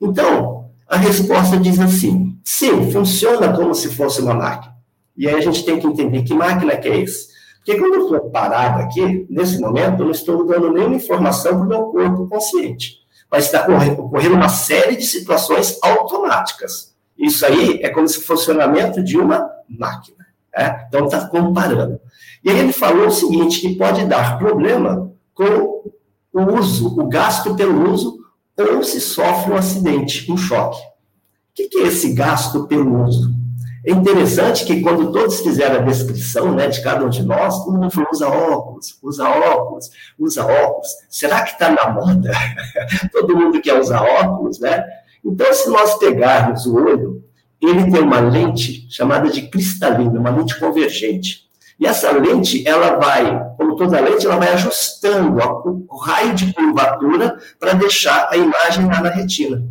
Então, 0.00 0.70
a 0.88 0.96
resposta 0.96 1.56
diz 1.56 1.78
assim: 1.78 2.38
sim, 2.42 2.90
funciona 2.90 3.52
como 3.52 3.74
se 3.74 3.88
fosse 3.90 4.20
uma 4.20 4.34
máquina. 4.34 4.74
E 5.16 5.28
aí 5.28 5.34
a 5.34 5.40
gente 5.40 5.64
tem 5.64 5.78
que 5.78 5.86
entender 5.86 6.22
que 6.22 6.34
máquina 6.34 6.76
que 6.76 6.88
é 6.88 7.00
esse. 7.00 7.33
Porque 7.64 7.80
quando 7.80 7.94
eu 7.94 8.02
estou 8.02 8.30
parado 8.30 8.82
aqui, 8.82 9.26
nesse 9.30 9.58
momento, 9.58 10.00
eu 10.00 10.04
não 10.04 10.10
estou 10.10 10.46
dando 10.46 10.70
nenhuma 10.70 10.96
informação 10.96 11.52
para 11.52 11.64
o 11.64 11.68
meu 11.68 11.82
corpo 11.86 12.28
consciente. 12.28 12.98
Mas 13.30 13.46
está 13.46 13.66
ocorrendo 13.66 14.34
uma 14.34 14.50
série 14.50 14.96
de 14.96 15.04
situações 15.04 15.78
automáticas. 15.82 16.94
Isso 17.16 17.46
aí 17.46 17.80
é 17.82 17.88
como 17.88 18.06
se 18.06 18.16
fosse 18.16 18.24
o 18.24 18.36
funcionamento 18.36 19.02
de 19.02 19.16
uma 19.16 19.50
máquina. 19.66 20.26
Né? 20.54 20.84
Então, 20.86 21.06
está 21.06 21.26
comparando. 21.26 21.98
E 22.44 22.50
aí 22.50 22.58
ele 22.58 22.72
falou 22.72 23.06
o 23.06 23.10
seguinte, 23.10 23.62
que 23.62 23.76
pode 23.76 24.04
dar 24.04 24.38
problema 24.38 25.10
com 25.32 25.90
o 26.34 26.58
uso, 26.58 27.00
o 27.00 27.08
gasto 27.08 27.54
pelo 27.54 27.90
uso, 27.90 28.18
ou 28.58 28.84
se 28.84 29.00
sofre 29.00 29.52
um 29.52 29.56
acidente, 29.56 30.30
um 30.30 30.36
choque. 30.36 30.78
O 30.78 31.54
que 31.54 31.78
é 31.78 31.86
esse 31.86 32.12
gasto 32.12 32.66
pelo 32.66 33.04
uso? 33.04 33.43
É 33.86 33.90
interessante 33.90 34.64
que 34.64 34.80
quando 34.80 35.12
todos 35.12 35.40
fizeram 35.40 35.76
a 35.76 35.82
descrição 35.82 36.54
né, 36.54 36.68
de 36.68 36.82
cada 36.82 37.04
um 37.04 37.10
de 37.10 37.22
nós, 37.22 37.62
todo 37.64 37.78
mundo 37.78 37.90
falou, 37.90 38.08
usa 38.10 38.28
óculos, 38.28 38.98
usa 39.02 39.28
óculos, 39.28 39.90
usa 40.18 40.46
óculos. 40.46 40.88
Será 41.10 41.42
que 41.42 41.52
está 41.52 41.70
na 41.70 41.90
moda? 41.90 42.32
todo 43.12 43.36
mundo 43.36 43.60
quer 43.60 43.78
usar 43.78 44.02
óculos, 44.02 44.58
né? 44.58 44.82
Então, 45.22 45.52
se 45.52 45.68
nós 45.68 45.98
pegarmos 45.98 46.64
o 46.64 46.76
olho, 46.76 47.24
ele 47.60 47.90
tem 47.90 48.00
uma 48.00 48.20
lente 48.20 48.86
chamada 48.90 49.28
de 49.28 49.42
cristalina, 49.48 50.18
uma 50.18 50.30
lente 50.30 50.58
convergente. 50.58 51.44
E 51.78 51.86
essa 51.86 52.10
lente, 52.12 52.66
ela 52.66 52.96
vai, 52.96 53.52
como 53.56 53.76
toda 53.76 54.00
lente, 54.00 54.24
ela 54.24 54.36
vai 54.36 54.52
ajustando 54.52 55.36
o 55.88 55.96
raio 55.96 56.34
de 56.34 56.54
curvatura 56.54 57.36
para 57.58 57.74
deixar 57.74 58.28
a 58.30 58.36
imagem 58.36 58.86
lá 58.86 59.02
na 59.02 59.10
retina. 59.10 59.62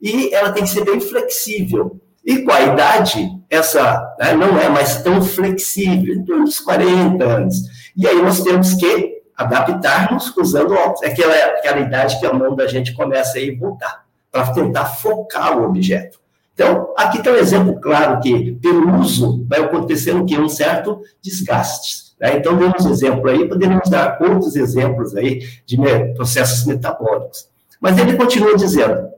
E 0.00 0.34
ela 0.34 0.50
tem 0.50 0.64
que 0.64 0.70
ser 0.70 0.84
bem 0.84 1.00
flexível. 1.00 2.00
E 2.24 2.38
com 2.38 2.52
a 2.52 2.60
idade, 2.62 3.28
essa 3.52 4.16
né, 4.18 4.32
não 4.34 4.58
é 4.58 4.70
mais 4.70 5.02
tão 5.02 5.20
flexível, 5.20 6.14
em 6.14 6.24
torno 6.24 6.44
dos 6.44 6.58
40 6.58 7.22
anos. 7.22 7.56
E 7.94 8.08
aí 8.08 8.22
nós 8.22 8.42
temos 8.42 8.72
que 8.72 9.20
adaptarmos 9.36 10.34
usando 10.38 10.72
óculos. 10.72 11.02
É 11.02 11.08
aquela, 11.08 11.34
aquela 11.34 11.80
idade 11.80 12.18
que 12.18 12.24
a 12.24 12.32
mão 12.32 12.56
da 12.56 12.66
gente 12.66 12.94
começa 12.94 13.38
a 13.38 13.58
voltar, 13.58 14.06
para 14.30 14.50
tentar 14.54 14.86
focar 14.86 15.58
o 15.58 15.66
objeto. 15.66 16.18
Então, 16.54 16.94
aqui 16.96 17.18
está 17.18 17.30
um 17.30 17.36
exemplo 17.36 17.78
claro 17.78 18.20
que, 18.20 18.52
pelo 18.52 18.98
uso, 18.98 19.44
vai 19.46 19.60
acontecer 19.60 20.16
o 20.16 20.24
quê? 20.24 20.38
Um 20.38 20.48
certo 20.48 21.02
desgaste. 21.20 22.14
Né? 22.18 22.38
Então, 22.38 22.56
demos 22.56 22.86
exemplo 22.86 23.28
aí, 23.28 23.46
poderíamos 23.46 23.90
dar 23.90 24.16
outros 24.22 24.56
exemplos 24.56 25.14
aí 25.14 25.40
de 25.66 25.76
processos 26.14 26.64
metabólicos. 26.64 27.48
Mas 27.78 27.98
ele 27.98 28.16
continua 28.16 28.56
dizendo, 28.56 29.08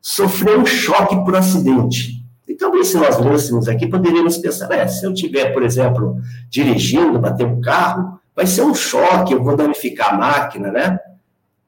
sofreu 0.00 0.60
um 0.60 0.66
choque 0.66 1.16
por 1.24 1.34
acidente 1.34 2.19
então, 2.60 2.84
se 2.84 2.94
nós 2.98 3.18
lêssemos 3.18 3.68
aqui, 3.68 3.86
poderíamos 3.86 4.36
pensar, 4.36 4.70
é, 4.70 4.86
se 4.86 5.06
eu 5.06 5.14
tiver, 5.14 5.50
por 5.54 5.62
exemplo, 5.62 6.20
dirigindo, 6.50 7.18
bater 7.18 7.46
um 7.46 7.58
carro, 7.58 8.20
vai 8.36 8.46
ser 8.46 8.60
um 8.60 8.74
choque, 8.74 9.32
eu 9.32 9.42
vou 9.42 9.56
danificar 9.56 10.12
a 10.12 10.18
máquina, 10.18 10.70
né? 10.70 10.98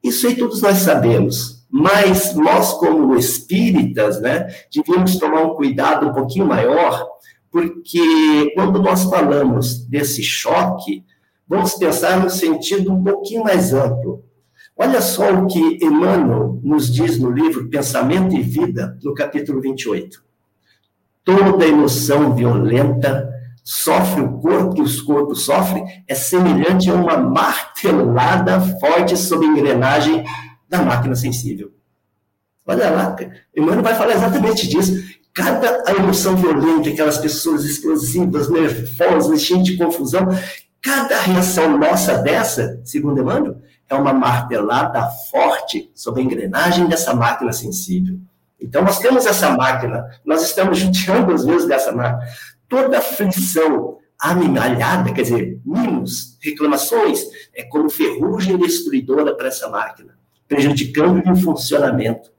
Isso 0.03 0.27
aí 0.27 0.35
todos 0.35 0.61
nós 0.61 0.77
sabemos. 0.77 1.65
Mas 1.67 2.35
nós, 2.35 2.73
como 2.73 3.17
espíritas, 3.17 4.21
né, 4.21 4.47
devíamos 4.71 5.17
tomar 5.17 5.41
um 5.41 5.55
cuidado 5.55 6.07
um 6.07 6.13
pouquinho 6.13 6.45
maior, 6.45 7.07
porque 7.49 8.51
quando 8.53 8.79
nós 8.79 9.05
falamos 9.05 9.83
desse 9.87 10.21
choque, 10.21 11.03
vamos 11.47 11.73
pensar 11.73 12.19
no 12.19 12.29
sentido 12.29 12.93
um 12.93 13.03
pouquinho 13.03 13.43
mais 13.43 13.73
amplo. 13.73 14.23
Olha 14.77 15.01
só 15.01 15.33
o 15.33 15.47
que 15.47 15.79
Emmanuel 15.81 16.59
nos 16.61 16.93
diz 16.93 17.17
no 17.17 17.31
livro 17.31 17.67
Pensamento 17.67 18.35
e 18.35 18.43
Vida, 18.43 18.95
no 19.01 19.15
capítulo 19.15 19.59
28 19.59 20.32
toda 21.23 21.65
emoção 21.65 22.35
violenta 22.35 23.29
sofre 23.63 24.21
o 24.21 24.39
corpo, 24.39 24.75
que 24.75 24.81
os 24.81 25.01
corpos 25.01 25.45
sofrem, 25.45 25.85
é 26.07 26.13
semelhante 26.13 26.89
a 26.89 26.93
uma 26.93 27.17
martelada 27.17 28.59
forte 28.79 29.15
sobre 29.15 29.47
a 29.47 29.49
engrenagem 29.51 30.23
da 30.67 30.81
máquina 30.81 31.15
sensível. 31.15 31.71
Olha 32.65 32.89
lá, 32.89 33.15
Emmanuel 33.55 33.83
vai 33.83 33.95
falar 33.95 34.13
exatamente 34.13 34.67
disso. 34.67 34.93
Cada 35.33 35.83
emoção 35.91 36.35
violenta, 36.35 36.89
aquelas 36.89 37.17
pessoas 37.17 37.63
explosivas, 37.63 38.49
nervosas, 38.49 39.41
cheias 39.41 39.63
de 39.63 39.77
confusão, 39.77 40.27
cada 40.81 41.19
reação 41.19 41.77
nossa 41.77 42.19
dessa, 42.19 42.81
segundo 42.83 43.21
Emmanuel, 43.21 43.57
é 43.89 43.95
uma 43.95 44.13
martelada 44.13 45.09
forte 45.31 45.91
sobre 45.95 46.21
a 46.21 46.23
engrenagem 46.23 46.87
dessa 46.87 47.15
máquina 47.15 47.51
sensível. 47.51 48.19
Então, 48.63 48.81
nós 48.81 48.97
temos 48.99 49.25
essa 49.25 49.51
máquina, 49.51 50.09
nós 50.25 50.41
estamos 50.41 50.79
judiando 50.79 51.33
às 51.33 51.45
vezes 51.45 51.67
dessa 51.67 51.91
máquina. 51.91 52.25
Toda 52.69 52.97
aflição 52.97 53.97
animalhada, 54.19 55.11
quer 55.11 55.23
dizer, 55.23 55.59
mimos, 55.65 56.37
reclamações, 56.41 57.25
é 57.53 57.63
como 57.63 57.89
ferrugem 57.89 58.57
destruidora 58.57 59.35
para 59.35 59.49
essa 59.49 59.69
máquina, 59.69 60.17
prejudicando 60.47 61.21
o 61.29 61.35
funcionamento. 61.35 62.31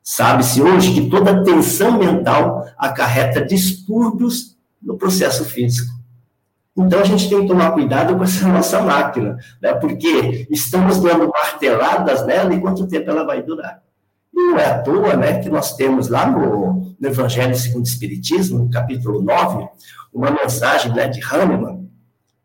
Sabe-se 0.00 0.62
hoje 0.62 0.94
que 0.94 1.10
toda 1.10 1.42
tensão 1.42 1.98
mental 1.98 2.70
acarreta 2.78 3.44
distúrbios 3.44 4.56
no 4.80 4.96
processo 4.96 5.44
físico. 5.44 5.92
Então 6.76 7.00
a 7.00 7.04
gente 7.04 7.28
tem 7.28 7.40
que 7.40 7.48
tomar 7.48 7.72
cuidado 7.72 8.16
com 8.16 8.22
essa 8.22 8.46
nossa 8.46 8.80
máquina, 8.80 9.36
né? 9.60 9.74
porque 9.74 10.46
estamos 10.50 11.00
dando 11.00 11.28
marteladas 11.28 12.26
nela 12.26 12.52
e 12.54 12.60
quanto 12.60 12.86
tempo 12.86 13.10
ela 13.10 13.24
vai 13.24 13.42
durar. 13.42 13.83
Não 14.34 14.58
é 14.58 14.66
à 14.66 14.82
toa 14.82 15.16
né, 15.16 15.38
que 15.38 15.48
nós 15.48 15.76
temos 15.76 16.08
lá 16.08 16.26
no, 16.26 16.96
no 16.98 17.08
Evangelho 17.08 17.54
segundo 17.54 17.84
o 17.84 17.88
Espiritismo, 17.88 18.58
no 18.58 18.70
capítulo 18.70 19.22
9, 19.22 19.68
uma 20.12 20.30
mensagem 20.30 20.92
né, 20.92 21.06
de 21.06 21.20
Hahnemann 21.20 21.84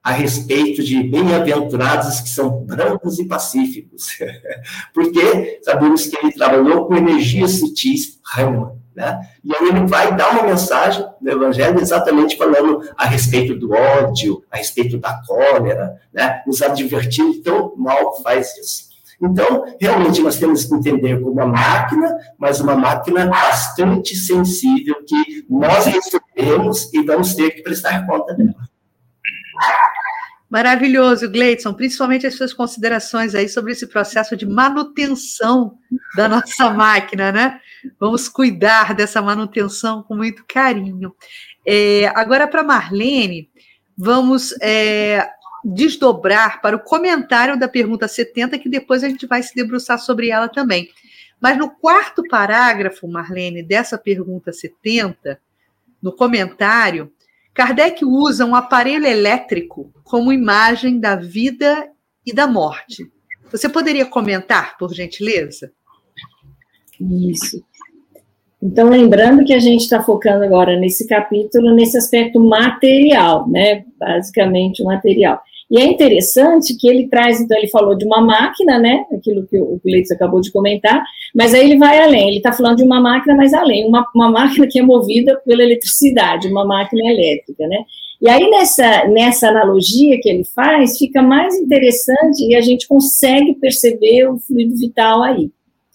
a 0.03 0.11
respeito 0.11 0.83
de 0.83 1.03
bem-aventurados 1.03 2.21
que 2.21 2.29
são 2.29 2.63
brancos 2.63 3.19
e 3.19 3.25
pacíficos. 3.25 4.17
Porque 4.93 5.59
sabemos 5.63 6.05
que 6.05 6.17
ele 6.17 6.31
trabalhou 6.31 6.87
com 6.87 6.95
energias 6.95 7.59
sutis, 7.59 8.19
Hahnemann. 8.33 8.79
Né? 8.95 9.19
E 9.43 9.55
aí 9.55 9.69
ele 9.69 9.87
vai 9.87 10.15
dar 10.15 10.31
uma 10.31 10.43
mensagem 10.43 11.05
no 11.21 11.31
Evangelho 11.31 11.79
exatamente 11.79 12.37
falando 12.37 12.81
a 12.97 13.05
respeito 13.05 13.55
do 13.55 13.71
ódio, 13.71 14.43
a 14.51 14.57
respeito 14.57 14.97
da 14.97 15.21
cólera, 15.25 16.01
né? 16.13 16.41
nos 16.45 16.61
advertindo 16.61 17.41
tão 17.41 17.73
mal 17.77 18.21
faz 18.21 18.57
isso. 18.57 18.88
Então, 19.21 19.65
realmente, 19.79 20.21
nós 20.21 20.37
temos 20.37 20.65
que 20.65 20.73
entender 20.73 21.19
como 21.19 21.31
uma 21.31 21.45
máquina, 21.45 22.17
mas 22.37 22.61
uma 22.61 22.75
máquina 22.75 23.25
bastante 23.25 24.15
sensível 24.15 24.95
que 25.05 25.45
nós 25.49 25.85
recebemos 25.85 26.93
e 26.93 27.03
vamos 27.03 27.35
ter 27.35 27.51
que 27.51 27.61
prestar 27.61 28.05
conta 28.05 28.33
dela. 28.33 28.55
Maravilhoso, 30.49 31.29
Gleidson, 31.29 31.73
principalmente 31.73 32.25
as 32.25 32.33
suas 32.33 32.53
considerações 32.53 33.35
aí 33.35 33.47
sobre 33.47 33.73
esse 33.73 33.85
processo 33.85 34.35
de 34.35 34.47
manutenção 34.47 35.77
da 36.15 36.27
nossa 36.27 36.69
máquina, 36.73 37.31
né? 37.31 37.59
Vamos 37.99 38.27
cuidar 38.27 38.95
dessa 38.95 39.21
manutenção 39.21 40.01
com 40.01 40.15
muito 40.15 40.43
carinho. 40.47 41.13
É, 41.67 42.07
agora, 42.15 42.47
para 42.47 42.63
Marlene, 42.63 43.47
vamos 43.95 44.55
é, 44.59 45.29
desdobrar 45.63 46.61
para 46.61 46.75
o 46.75 46.83
comentário 46.83 47.57
da 47.59 47.67
pergunta 47.67 48.07
70, 48.07 48.57
que 48.59 48.69
depois 48.69 49.03
a 49.03 49.09
gente 49.09 49.25
vai 49.25 49.43
se 49.43 49.53
debruçar 49.53 49.99
sobre 49.99 50.29
ela 50.29 50.47
também. 50.47 50.89
Mas 51.39 51.57
no 51.57 51.69
quarto 51.69 52.23
parágrafo, 52.29 53.07
Marlene, 53.07 53.63
dessa 53.63 53.97
pergunta 53.97 54.51
70, 54.51 55.39
no 56.01 56.13
comentário, 56.15 57.11
Kardec 57.53 58.03
usa 58.05 58.45
um 58.45 58.55
aparelho 58.55 59.05
elétrico 59.05 59.91
como 60.03 60.31
imagem 60.31 60.99
da 60.99 61.15
vida 61.15 61.89
e 62.25 62.33
da 62.33 62.47
morte. 62.47 63.09
Você 63.51 63.67
poderia 63.67 64.05
comentar, 64.05 64.77
por 64.77 64.93
gentileza? 64.93 65.71
Isso. 66.99 67.63
Então, 68.61 68.89
lembrando 68.89 69.45
que 69.45 69.53
a 69.53 69.59
gente 69.59 69.81
está 69.81 70.03
focando 70.03 70.43
agora 70.43 70.77
nesse 70.77 71.07
capítulo, 71.07 71.73
nesse 71.73 71.97
aspecto 71.97 72.39
material, 72.39 73.47
né? 73.49 73.85
Basicamente, 73.97 74.83
o 74.83 74.85
material. 74.85 75.41
E 75.69 75.79
é 75.79 75.85
interessante 75.85 76.75
que 76.75 76.89
ele 76.89 77.07
traz, 77.07 77.39
então, 77.39 77.55
ele 77.57 77.67
falou 77.67 77.95
de 77.95 78.03
uma 78.03 78.21
máquina, 78.21 78.79
né? 78.79 79.05
Aquilo 79.13 79.45
que 79.45 79.59
o 79.59 79.79
Cleiton 79.79 80.15
acabou 80.15 80.41
de 80.41 80.51
comentar, 80.51 81.03
mas 81.35 81.53
aí 81.53 81.63
ele 81.63 81.77
vai 81.77 82.01
além, 82.01 82.27
ele 82.27 82.37
está 82.37 82.51
falando 82.51 82.77
de 82.77 82.83
uma 82.83 82.99
máquina 82.99 83.35
mais 83.35 83.53
além, 83.53 83.87
uma, 83.87 84.03
uma 84.15 84.31
máquina 84.31 84.65
que 84.67 84.79
é 84.79 84.81
movida 84.81 85.39
pela 85.45 85.61
eletricidade, 85.61 86.47
uma 86.47 86.65
máquina 86.65 87.11
elétrica, 87.11 87.67
né? 87.67 87.77
E 88.21 88.27
aí, 88.27 88.49
nessa, 88.49 89.07
nessa 89.07 89.47
analogia 89.47 90.19
que 90.19 90.27
ele 90.27 90.43
faz, 90.43 90.97
fica 90.97 91.21
mais 91.21 91.55
interessante 91.55 92.43
e 92.45 92.55
a 92.55 92.61
gente 92.61 92.87
consegue 92.87 93.53
perceber 93.55 94.27
o 94.27 94.37
fluido 94.39 94.75
vital 94.75 95.21
aí. 95.21 95.49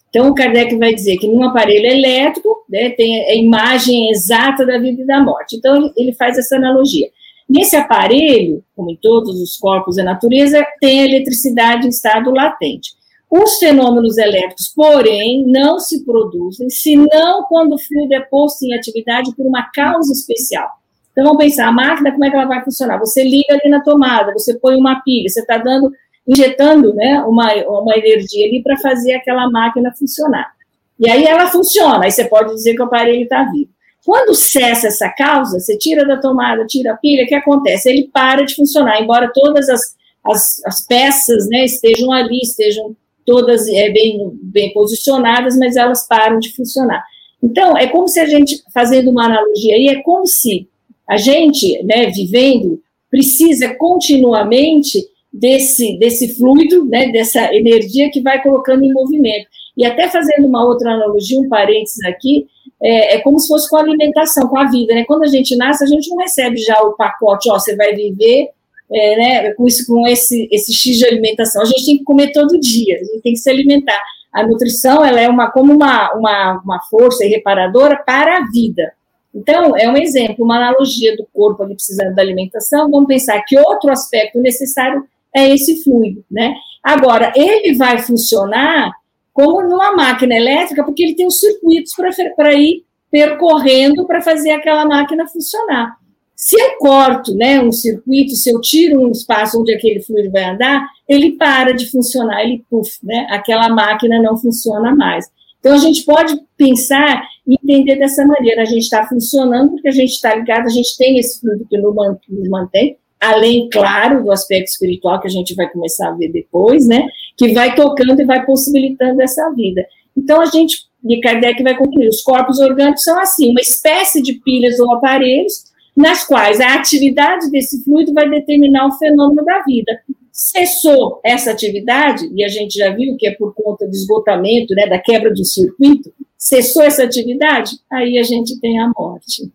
Então, 0.08 0.28
o 0.28 0.34
Kardec 0.34 0.76
vai 0.76 0.94
dizer 0.94 1.16
que 1.16 1.26
num 1.26 1.42
aparelho 1.42 1.86
elétrico 1.86 2.64
né, 2.70 2.90
tem 2.90 3.28
a 3.28 3.34
imagem 3.34 4.10
exata 4.10 4.64
da 4.64 4.78
vida 4.78 5.02
e 5.02 5.06
da 5.06 5.20
morte. 5.20 5.56
Então, 5.56 5.92
ele 5.96 6.14
faz 6.14 6.38
essa 6.38 6.56
analogia. 6.56 7.08
Nesse 7.48 7.76
aparelho, 7.76 8.64
como 8.74 8.90
em 8.90 8.96
todos 8.96 9.40
os 9.40 9.56
corpos 9.58 9.96
da 9.96 10.04
natureza, 10.04 10.64
tem 10.80 11.00
a 11.00 11.04
eletricidade 11.04 11.86
em 11.86 11.90
estado 11.90 12.30
latente. 12.30 12.92
Os 13.30 13.58
fenômenos 13.58 14.16
elétricos, 14.16 14.72
porém, 14.74 15.44
não 15.46 15.78
se 15.78 16.04
produzem 16.04 16.70
senão 16.70 17.44
quando 17.48 17.74
o 17.74 17.78
fluido 17.78 18.14
é 18.14 18.20
posto 18.20 18.64
em 18.64 18.74
atividade 18.74 19.34
por 19.34 19.44
uma 19.44 19.70
causa 19.74 20.12
especial. 20.12 20.68
Então, 21.10 21.24
vamos 21.24 21.44
pensar, 21.44 21.68
a 21.68 21.72
máquina, 21.72 22.12
como 22.12 22.24
é 22.24 22.30
que 22.30 22.36
ela 22.36 22.46
vai 22.46 22.64
funcionar? 22.64 22.98
Você 22.98 23.22
liga 23.22 23.54
ali 23.54 23.68
na 23.68 23.82
tomada, 23.82 24.32
você 24.32 24.58
põe 24.58 24.76
uma 24.76 25.00
pilha, 25.02 25.28
você 25.28 25.40
está 25.40 25.58
dando, 25.58 25.92
injetando 26.26 26.94
né, 26.94 27.22
uma, 27.26 27.52
uma 27.68 27.96
energia 27.96 28.46
ali 28.46 28.62
para 28.62 28.76
fazer 28.78 29.14
aquela 29.14 29.50
máquina 29.50 29.92
funcionar. 29.96 30.52
E 30.98 31.10
aí 31.10 31.24
ela 31.24 31.46
funciona, 31.48 32.04
aí 32.04 32.10
você 32.10 32.24
pode 32.24 32.54
dizer 32.54 32.74
que 32.74 32.82
o 32.82 32.84
aparelho 32.84 33.24
está 33.24 33.44
vivo. 33.44 33.73
Quando 34.04 34.34
cessa 34.34 34.88
essa 34.88 35.08
causa, 35.08 35.58
você 35.58 35.78
tira 35.78 36.06
da 36.06 36.20
tomada, 36.20 36.66
tira 36.66 36.92
a 36.92 36.96
pilha, 36.96 37.24
o 37.24 37.26
que 37.26 37.34
acontece? 37.34 37.88
Ele 37.88 38.10
para 38.12 38.44
de 38.44 38.54
funcionar, 38.54 39.00
embora 39.00 39.30
todas 39.32 39.68
as, 39.68 39.80
as, 40.24 40.62
as 40.66 40.86
peças 40.86 41.48
né, 41.48 41.64
estejam 41.64 42.12
ali, 42.12 42.38
estejam 42.42 42.94
todas 43.24 43.66
é, 43.68 43.90
bem, 43.90 44.30
bem 44.42 44.72
posicionadas, 44.74 45.56
mas 45.56 45.76
elas 45.76 46.06
param 46.06 46.38
de 46.38 46.54
funcionar. 46.54 47.02
Então, 47.42 47.76
é 47.76 47.86
como 47.86 48.06
se 48.06 48.20
a 48.20 48.26
gente, 48.26 48.62
fazendo 48.72 49.10
uma 49.10 49.24
analogia 49.24 49.74
aí, 49.74 49.88
é 49.88 50.02
como 50.02 50.26
se 50.26 50.68
a 51.08 51.16
gente, 51.16 51.82
né, 51.84 52.10
vivendo, 52.10 52.80
precisa 53.10 53.74
continuamente 53.74 54.98
desse, 55.32 55.98
desse 55.98 56.36
fluido, 56.36 56.84
né, 56.84 57.10
dessa 57.10 57.54
energia 57.54 58.10
que 58.10 58.20
vai 58.20 58.42
colocando 58.42 58.84
em 58.84 58.92
movimento. 58.92 59.48
E 59.76 59.84
até 59.84 60.08
fazendo 60.08 60.46
uma 60.46 60.64
outra 60.64 60.92
analogia, 60.92 61.40
um 61.40 61.48
parênteses 61.48 62.04
aqui, 62.04 62.46
é, 62.82 63.16
é, 63.16 63.20
como 63.20 63.38
se 63.38 63.48
fosse 63.48 63.68
com 63.68 63.76
a 63.76 63.80
alimentação, 63.80 64.48
com 64.48 64.58
a 64.58 64.70
vida, 64.70 64.94
né? 64.94 65.04
Quando 65.04 65.22
a 65.24 65.28
gente 65.28 65.56
nasce, 65.56 65.84
a 65.84 65.86
gente 65.86 66.08
não 66.10 66.18
recebe 66.18 66.56
já 66.58 66.80
o 66.82 66.92
pacote, 66.92 67.50
ó, 67.50 67.58
você 67.58 67.74
vai 67.76 67.94
viver 67.94 68.50
é, 68.92 69.16
né, 69.16 69.54
com, 69.54 69.66
isso, 69.66 69.86
com 69.86 70.06
esse, 70.06 70.48
esse 70.52 70.72
X 70.72 70.98
de 70.98 71.06
alimentação. 71.06 71.62
A 71.62 71.64
gente 71.64 71.84
tem 71.84 71.98
que 71.98 72.04
comer 72.04 72.32
todo 72.32 72.60
dia, 72.60 72.96
a 72.96 73.04
gente 73.04 73.22
tem 73.22 73.32
que 73.32 73.38
se 73.38 73.50
alimentar. 73.50 74.00
A 74.32 74.46
nutrição, 74.46 75.04
ela 75.04 75.20
é 75.20 75.28
uma, 75.28 75.50
como 75.50 75.72
uma, 75.72 76.12
uma, 76.12 76.60
uma 76.64 76.80
força 76.90 77.24
reparadora 77.24 77.96
para 78.04 78.38
a 78.38 78.46
vida. 78.50 78.92
Então, 79.34 79.76
é 79.76 79.88
um 79.88 79.96
exemplo, 79.96 80.44
uma 80.44 80.56
analogia 80.56 81.16
do 81.16 81.26
corpo 81.32 81.62
ali 81.62 81.74
precisando 81.74 82.14
da 82.14 82.22
alimentação. 82.22 82.90
Vamos 82.90 83.08
pensar 83.08 83.40
que 83.42 83.58
outro 83.58 83.90
aspecto 83.90 84.40
necessário 84.40 85.04
é 85.34 85.50
esse 85.50 85.82
fluido, 85.82 86.24
né? 86.30 86.54
Agora, 86.82 87.32
ele 87.34 87.74
vai 87.74 87.98
funcionar 87.98 88.92
como 89.34 89.60
numa 89.62 89.92
máquina 89.92 90.34
elétrica, 90.36 90.84
porque 90.84 91.02
ele 91.02 91.14
tem 91.14 91.26
os 91.26 91.40
circuitos 91.40 91.92
para 92.36 92.54
ir 92.54 92.84
percorrendo 93.10 94.06
para 94.06 94.22
fazer 94.22 94.52
aquela 94.52 94.86
máquina 94.86 95.26
funcionar. 95.28 95.96
Se 96.36 96.60
eu 96.60 96.78
corto 96.78 97.34
né, 97.34 97.60
um 97.60 97.70
circuito, 97.70 98.34
se 98.34 98.50
eu 98.50 98.60
tiro 98.60 99.00
um 99.00 99.10
espaço 99.10 99.60
onde 99.60 99.72
aquele 99.72 100.00
fluido 100.02 100.30
vai 100.30 100.44
andar, 100.44 100.86
ele 101.08 101.32
para 101.32 101.72
de 101.72 101.90
funcionar, 101.90 102.42
ele 102.42 102.64
puff, 102.70 102.90
né, 103.02 103.26
aquela 103.30 103.68
máquina 103.68 104.22
não 104.22 104.36
funciona 104.36 104.94
mais. 104.94 105.26
Então, 105.58 105.72
a 105.72 105.78
gente 105.78 106.04
pode 106.04 106.38
pensar 106.56 107.22
e 107.46 107.54
entender 107.54 107.96
dessa 107.96 108.24
maneira. 108.26 108.62
A 108.62 108.66
gente 108.66 108.82
está 108.82 109.06
funcionando 109.06 109.70
porque 109.70 109.88
a 109.88 109.92
gente 109.92 110.10
está 110.10 110.34
ligado, 110.34 110.66
a 110.66 110.70
gente 110.70 110.96
tem 110.98 111.18
esse 111.18 111.40
fluido 111.40 111.66
que 111.68 111.78
nos 111.78 112.48
mantém, 112.50 112.98
além, 113.24 113.68
claro, 113.70 114.22
do 114.22 114.30
aspecto 114.30 114.68
espiritual 114.68 115.20
que 115.20 115.26
a 115.26 115.30
gente 115.30 115.54
vai 115.54 115.68
começar 115.70 116.08
a 116.08 116.12
ver 116.12 116.30
depois, 116.30 116.86
né? 116.86 117.06
Que 117.36 117.52
vai 117.52 117.74
tocando 117.74 118.20
e 118.20 118.24
vai 118.24 118.44
possibilitando 118.44 119.20
essa 119.22 119.50
vida. 119.50 119.86
Então, 120.16 120.40
a 120.40 120.46
gente, 120.46 120.86
de 121.02 121.20
Kardec 121.20 121.62
vai 121.62 121.76
concluir, 121.76 122.08
os 122.08 122.22
corpos 122.22 122.58
orgânicos 122.60 123.02
são 123.02 123.18
assim, 123.18 123.50
uma 123.50 123.60
espécie 123.60 124.22
de 124.22 124.34
pilhas 124.34 124.78
ou 124.78 124.92
aparelhos 124.94 125.64
nas 125.96 126.24
quais 126.24 126.60
a 126.60 126.74
atividade 126.74 127.50
desse 127.50 127.82
fluido 127.84 128.12
vai 128.12 128.28
determinar 128.28 128.86
o 128.86 128.98
fenômeno 128.98 129.44
da 129.44 129.62
vida. 129.62 130.00
Cessou 130.32 131.20
essa 131.24 131.52
atividade, 131.52 132.28
e 132.34 132.44
a 132.44 132.48
gente 132.48 132.76
já 132.76 132.90
viu 132.92 133.16
que 133.16 133.26
é 133.26 133.34
por 133.34 133.54
conta 133.54 133.86
do 133.86 133.92
esgotamento, 133.92 134.74
né, 134.74 134.88
da 134.88 134.98
quebra 134.98 135.32
do 135.32 135.44
circuito, 135.44 136.12
cessou 136.36 136.82
essa 136.82 137.04
atividade, 137.04 137.72
aí 137.90 138.18
a 138.18 138.22
gente 138.24 138.60
tem 138.60 138.80
a 138.80 138.90
morte 138.96 139.48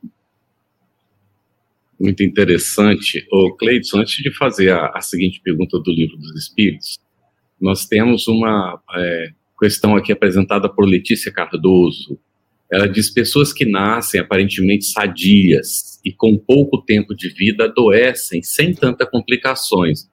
muito 2.00 2.24
interessante. 2.24 3.26
Ô, 3.32 3.56
Cleidson, 3.56 4.00
antes 4.00 4.24
de 4.24 4.32
fazer 4.36 4.72
a, 4.72 4.92
a, 4.96 5.02
seguinte 5.02 5.42
pergunta 5.44 5.78
do 5.80 5.92
Livro 5.92 6.18
dos 6.18 6.36
Espíritos, 6.36 6.98
nós 7.60 7.86
temos 7.86 8.28
uma 8.28 8.82
é, 8.96 9.32
questão 9.60 9.96
aqui 9.96 10.12
apresentada 10.12 10.70
por 10.70 10.88
Letícia 10.88 11.32
Cardoso. 11.32 12.18
Ela 12.72 12.88
diz: 12.88 13.10
pessoas 13.10 13.52
que 13.52 13.66
nascem 13.66 14.20
aparentemente 14.20 14.86
sadias 14.86 16.00
e 16.06 16.12
com 16.12 16.38
pouco 16.38 16.82
tempo 16.82 17.14
de 17.14 17.30
vida 17.30 17.66
adoecem 17.66 18.42
sem 18.42 18.74
tanta 18.74 19.06
complicações 19.06 20.10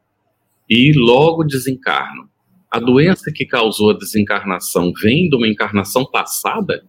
e 0.69 0.93
logo 0.93 1.45
desencarnam. 1.45 2.29
A 2.71 2.81
doença 2.81 3.31
que 3.33 3.47
causou 3.47 3.91
a 3.91 3.99
desencarnação 3.99 4.93
vem 5.01 5.29
de 5.29 5.37
uma 5.37 5.47
encarnação 5.47 6.05
passada? 6.05 6.85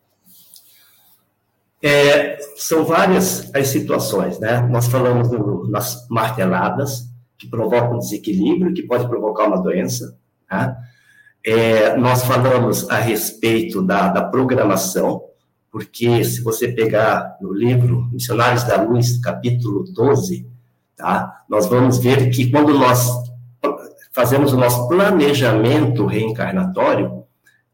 É, 1.82 2.38
são 2.56 2.84
várias 2.84 3.54
as 3.54 3.68
situações, 3.68 4.40
né? 4.40 4.62
Nós 4.62 4.88
falamos 4.88 5.30
do, 5.30 5.70
das 5.70 6.08
marteladas, 6.10 7.08
que 7.38 7.48
provocam 7.48 8.00
desequilíbrio, 8.00 8.74
que 8.74 8.84
pode 8.84 9.08
provocar 9.08 9.46
uma 9.46 9.62
doença. 9.62 10.18
Né? 10.52 10.76
É, 11.46 11.96
nós 11.96 12.24
falamos 12.24 12.90
a 12.90 12.98
respeito 12.98 13.82
da, 13.82 14.08
da 14.10 14.24
programação, 14.24 15.24
porque 15.72 16.24
se 16.24 16.42
você 16.42 16.70
pegar 16.70 17.38
no 17.40 17.54
livro 17.54 18.10
Missionários 18.12 18.64
da 18.64 18.82
Luz, 18.82 19.18
capítulo 19.20 19.86
12, 19.94 20.48
tá? 20.96 21.44
nós 21.48 21.68
vamos 21.68 22.00
ver 22.00 22.32
que 22.32 22.50
quando 22.50 22.74
nós 22.74 23.08
fazemos 24.12 24.52
o 24.52 24.58
nosso 24.58 24.88
planejamento 24.88 26.08
reencarnatório, 26.08 27.17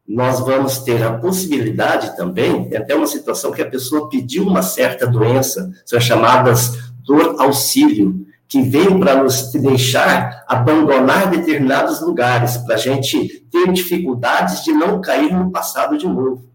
nós 0.06 0.40
vamos 0.40 0.78
ter 0.78 1.02
a 1.02 1.18
possibilidade 1.18 2.16
também, 2.16 2.68
tem 2.68 2.78
até 2.78 2.94
uma 2.94 3.06
situação 3.06 3.52
que 3.52 3.62
a 3.62 3.70
pessoa 3.70 4.08
pediu 4.08 4.46
uma 4.46 4.62
certa 4.62 5.06
doença, 5.06 5.70
são 5.86 5.98
chamadas 5.98 6.72
dor 7.04 7.36
auxílio, 7.38 8.24
que 8.46 8.62
veio 8.62 9.00
para 9.00 9.22
nos 9.22 9.50
deixar 9.52 10.44
abandonar 10.46 11.30
determinados 11.30 12.00
lugares, 12.00 12.56
para 12.58 12.74
a 12.74 12.78
gente 12.78 13.46
ter 13.50 13.72
dificuldades 13.72 14.62
de 14.62 14.72
não 14.72 15.00
cair 15.00 15.32
no 15.32 15.50
passado 15.50 15.96
de 15.96 16.06
novo. 16.06 16.48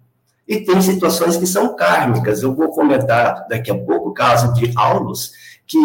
E 0.48 0.62
tem 0.62 0.82
situações 0.82 1.38
que 1.38 1.46
são 1.46 1.76
kármicas. 1.76 2.42
Eu 2.42 2.56
vou 2.56 2.70
comentar 2.70 3.46
daqui 3.48 3.70
a 3.70 3.78
pouco 3.78 4.10
o 4.10 4.14
caso 4.14 4.54
de 4.54 4.72
Aulus, 4.76 5.32
que 5.70 5.78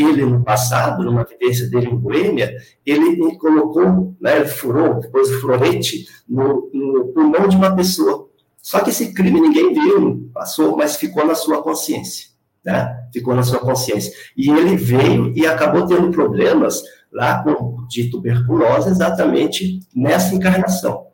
ele, 0.00 0.24
no 0.24 0.44
passado, 0.44 1.02
numa 1.02 1.24
vivência 1.24 1.68
dele 1.68 1.88
em 1.88 1.96
Boêmia, 1.96 2.56
ele 2.86 3.36
colocou, 3.38 4.14
né, 4.20 4.36
ele 4.36 4.46
furou, 4.46 5.00
depois 5.00 5.28
o 5.28 5.40
florete 5.40 6.06
no, 6.28 6.70
no 6.72 7.08
pulmão 7.08 7.48
de 7.48 7.56
uma 7.56 7.74
pessoa. 7.74 8.28
Só 8.62 8.78
que 8.78 8.90
esse 8.90 9.12
crime 9.12 9.40
ninguém 9.40 9.74
viu, 9.74 10.30
passou, 10.32 10.76
mas 10.76 10.94
ficou 10.94 11.26
na 11.26 11.34
sua 11.34 11.60
consciência. 11.60 12.28
Né? 12.64 13.08
Ficou 13.12 13.34
na 13.34 13.42
sua 13.42 13.58
consciência. 13.58 14.12
E 14.36 14.48
ele 14.48 14.76
veio 14.76 15.32
e 15.36 15.44
acabou 15.44 15.86
tendo 15.86 16.10
problemas 16.12 16.82
lá 17.12 17.42
com, 17.42 17.84
de 17.88 18.08
tuberculose 18.08 18.90
exatamente 18.90 19.80
nessa 19.94 20.34
encarnação. 20.36 21.06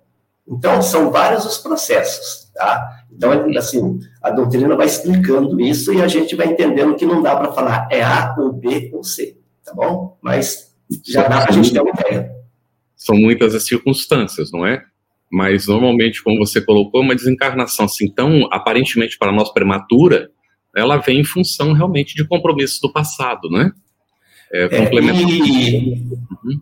Então, 0.47 0.83
são 0.83 1.11
vários 1.11 1.47
os 1.47 1.57
processos, 1.57 2.42
tá? 2.55 3.05
Então, 3.11 3.31
assim, 3.57 4.01
a 4.23 4.31
doutrina 4.31 4.75
vai 4.77 4.87
explicando 4.87 5.61
isso 5.61 5.93
e 5.93 6.01
a 6.03 6.09
gente 6.09 6.35
vai 6.35 6.49
entendendo 6.49 6.95
que 6.95 7.07
não 7.07 7.23
dá 7.23 7.37
para 7.37 7.53
falar 7.53 7.89
é 7.91 8.03
A 8.03 8.35
ou 8.39 8.53
B 8.53 8.91
ou 8.93 9.05
C, 9.05 9.37
tá 9.65 9.73
bom? 9.75 10.19
Mas 10.23 10.75
já 11.07 11.23
dá 11.23 11.43
para 11.43 11.51
a 11.51 11.53
gente 11.53 11.73
ter 11.73 11.81
uma 11.81 11.91
ideia. 11.91 12.31
São 12.97 13.17
muitas 13.17 13.55
as 13.55 13.65
circunstâncias, 13.67 14.51
não 14.53 14.67
é? 14.67 14.85
mas 15.33 15.67
normalmente, 15.67 16.23
como 16.23 16.37
você 16.37 16.61
colocou, 16.61 17.01
uma 17.01 17.15
desencarnação 17.15 17.87
assim 17.87 18.07
tão 18.07 18.47
aparentemente 18.53 19.17
para 19.17 19.33
nós 19.33 19.51
prematura, 19.51 20.31
ela 20.77 20.99
vem 20.99 21.21
em 21.21 21.25
função 21.25 21.73
realmente 21.73 22.15
de 22.15 22.29
compromissos 22.29 22.79
do 22.79 22.93
passado, 22.93 23.49
né? 23.49 23.73
É, 24.53 24.65
é, 24.65 24.95
e, 24.95 26.07
uhum. 26.45 26.61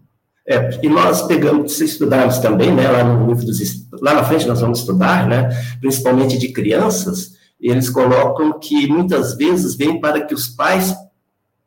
É, 0.50 0.80
e 0.82 0.88
nós 0.88 1.22
pegamos, 1.22 1.76
se 1.76 1.84
estudarmos 1.84 2.38
também, 2.38 2.74
né, 2.74 2.90
lá 2.90 3.04
no 3.04 3.28
livro 3.28 3.46
dos, 3.46 3.86
lá 4.02 4.14
na 4.14 4.24
frente 4.24 4.48
nós 4.48 4.60
vamos 4.60 4.80
estudar, 4.80 5.28
né, 5.28 5.48
principalmente 5.80 6.36
de 6.36 6.48
crianças, 6.52 7.36
eles 7.60 7.88
colocam 7.88 8.58
que 8.58 8.88
muitas 8.88 9.36
vezes 9.36 9.76
vem 9.76 10.00
para 10.00 10.22
que 10.22 10.34
os 10.34 10.48
pais 10.48 10.92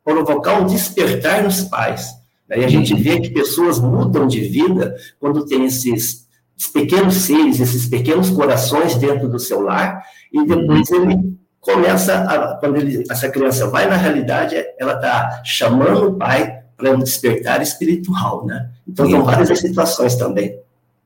provocar 0.04 0.60
um 0.60 0.66
despertar 0.66 1.42
nos 1.42 1.62
pais. 1.62 2.10
Aí 2.50 2.62
a 2.62 2.68
gente 2.68 2.94
vê 2.94 3.18
que 3.20 3.30
pessoas 3.30 3.80
mudam 3.80 4.26
de 4.26 4.40
vida 4.40 4.94
quando 5.18 5.46
tem 5.46 5.64
esses, 5.64 6.26
esses 6.58 6.70
pequenos 6.70 7.14
seres, 7.14 7.60
esses 7.60 7.86
pequenos 7.86 8.28
corações 8.28 8.96
dentro 8.96 9.30
do 9.30 9.38
seu 9.38 9.62
lar, 9.62 10.02
e 10.30 10.44
depois 10.44 10.90
ele 10.90 11.34
começa, 11.58 12.16
a, 12.18 12.56
quando 12.56 12.76
ele, 12.76 13.02
essa 13.10 13.30
criança 13.30 13.66
vai 13.70 13.88
na 13.88 13.96
realidade, 13.96 14.56
ela 14.78 14.92
está 14.92 15.40
chamando 15.42 16.08
o 16.08 16.18
pai 16.18 16.64
para 16.76 16.90
um 16.90 16.98
despertar 16.98 17.62
espiritual, 17.62 18.44
né? 18.44 18.68
Então, 18.86 19.08
são 19.10 19.24
várias 19.24 19.58
situações 19.58 20.16
também. 20.16 20.58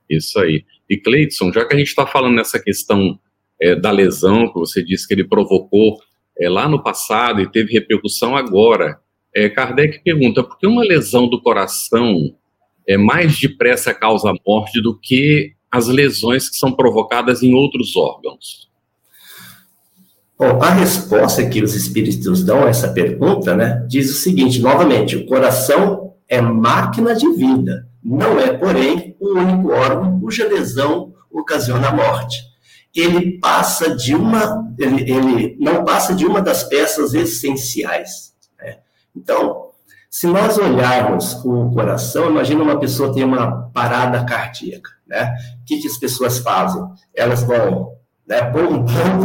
Isso 0.09 0.39
aí. 0.39 0.65
E 0.89 0.97
Cleidson, 0.97 1.53
já 1.53 1.65
que 1.65 1.75
a 1.75 1.79
gente 1.79 1.89
está 1.89 2.07
falando 2.07 2.35
nessa 2.35 2.59
questão 2.59 3.19
é, 3.61 3.77
da 3.77 3.91
lesão 3.91 4.49
que 4.49 4.59
você 4.59 4.83
disse 4.83 5.07
que 5.07 5.15
ele 5.15 5.25
provocou 5.25 5.99
é, 6.39 6.49
lá 6.49 6.69
no 6.69 6.83
passado 6.83 7.41
e 7.41 7.51
teve 7.51 7.73
repercussão 7.73 8.37
agora, 8.37 8.99
é, 9.35 9.49
Kardec 9.49 10.03
pergunta 10.03 10.43
por 10.43 10.59
que 10.59 10.67
uma 10.67 10.83
lesão 10.83 11.29
do 11.29 11.41
coração 11.41 12.35
é 12.89 12.97
mais 12.97 13.39
depressa 13.39 13.93
causa 13.93 14.33
morte 14.47 14.81
do 14.81 14.99
que 14.99 15.53
as 15.71 15.89
lesões 15.89 16.49
que 16.49 16.57
são 16.57 16.73
provocadas 16.73 17.43
em 17.43 17.53
outros 17.53 17.95
órgãos? 17.95 18.69
Bom, 20.39 20.63
a 20.63 20.71
resposta 20.71 21.47
que 21.49 21.63
os 21.63 21.75
espíritos 21.75 22.45
dão 22.45 22.65
a 22.65 22.69
essa 22.69 22.93
pergunta, 22.93 23.55
né, 23.57 23.85
diz 23.89 24.09
o 24.11 24.15
seguinte, 24.15 24.61
novamente, 24.61 25.17
o 25.17 25.27
coração 25.27 26.08
é 26.29 26.41
máquina 26.41 27.15
de 27.15 27.29
vida, 27.33 27.89
não 28.03 28.39
é, 28.39 28.53
porém, 28.57 29.17
o 29.19 29.39
único 29.39 29.71
órgão 29.71 30.21
cuja 30.21 30.47
lesão 30.47 31.15
ocasiona 31.31 31.89
a 31.89 31.95
morte. 31.95 32.37
Ele 32.95 33.39
passa 33.39 33.95
de 33.95 34.15
uma, 34.15 34.73
ele, 34.79 35.11
ele 35.11 35.57
não 35.61 35.85
passa 35.85 36.15
de 36.15 36.27
uma 36.27 36.41
das 36.41 36.65
peças 36.65 37.15
essenciais. 37.15 38.35
Né? 38.59 38.79
Então, 39.15 39.69
se 40.11 40.27
nós 40.27 40.57
olharmos 40.59 41.35
o 41.45 41.71
coração, 41.71 42.31
imagina 42.31 42.63
uma 42.63 42.81
pessoa 42.81 43.13
tem 43.13 43.25
uma 43.25 43.71
parada 43.75 44.25
cardíaca, 44.25 44.91
né? 45.07 45.35
O 45.61 45.65
que, 45.67 45.81
que 45.81 45.87
as 45.87 45.99
pessoas 45.99 46.39
fazem? 46.39 46.83
Elas 47.15 47.43
vão 47.43 47.98
né, 48.29 48.53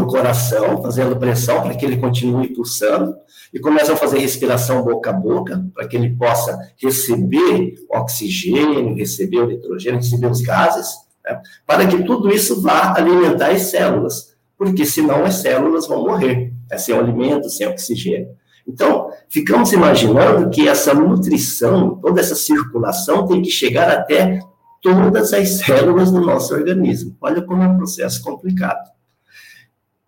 o 0.01 0.07
coração, 0.07 0.81
fazendo 0.81 1.17
pressão 1.17 1.61
para 1.61 1.75
que 1.75 1.85
ele 1.85 1.97
continue 1.97 2.47
pulsando, 2.53 3.15
e 3.53 3.59
começam 3.59 3.93
a 3.93 3.97
fazer 3.97 4.17
respiração 4.17 4.83
boca 4.83 5.09
a 5.09 5.13
boca, 5.13 5.63
para 5.75 5.87
que 5.87 5.95
ele 5.95 6.15
possa 6.15 6.57
receber 6.81 7.75
oxigênio, 7.91 8.95
receber 8.95 9.39
o 9.39 9.47
nitrogênio, 9.47 9.99
receber 9.99 10.27
os 10.27 10.41
gases, 10.41 10.87
né, 11.23 11.39
para 11.67 11.85
que 11.85 12.01
tudo 12.03 12.29
isso 12.33 12.61
vá 12.61 12.95
alimentar 12.95 13.51
as 13.51 13.63
células, 13.63 14.33
porque 14.57 14.85
senão 14.85 15.25
as 15.25 15.35
células 15.35 15.85
vão 15.85 16.03
morrer, 16.03 16.53
né, 16.71 16.77
sem 16.77 16.95
alimento, 16.95 17.49
sem 17.49 17.67
oxigênio. 17.67 18.29
Então, 18.65 19.09
ficamos 19.29 19.73
imaginando 19.73 20.49
que 20.49 20.69
essa 20.69 20.93
nutrição, 20.93 21.97
toda 21.97 22.21
essa 22.21 22.35
circulação 22.35 23.27
tem 23.27 23.41
que 23.41 23.51
chegar 23.51 23.89
até 23.89 24.39
todas 24.81 25.33
as 25.33 25.59
células 25.59 26.11
do 26.11 26.21
nosso 26.21 26.53
organismo. 26.53 27.15
Olha 27.19 27.41
como 27.41 27.61
é 27.61 27.67
um 27.67 27.77
processo 27.77 28.21
complicado. 28.21 28.92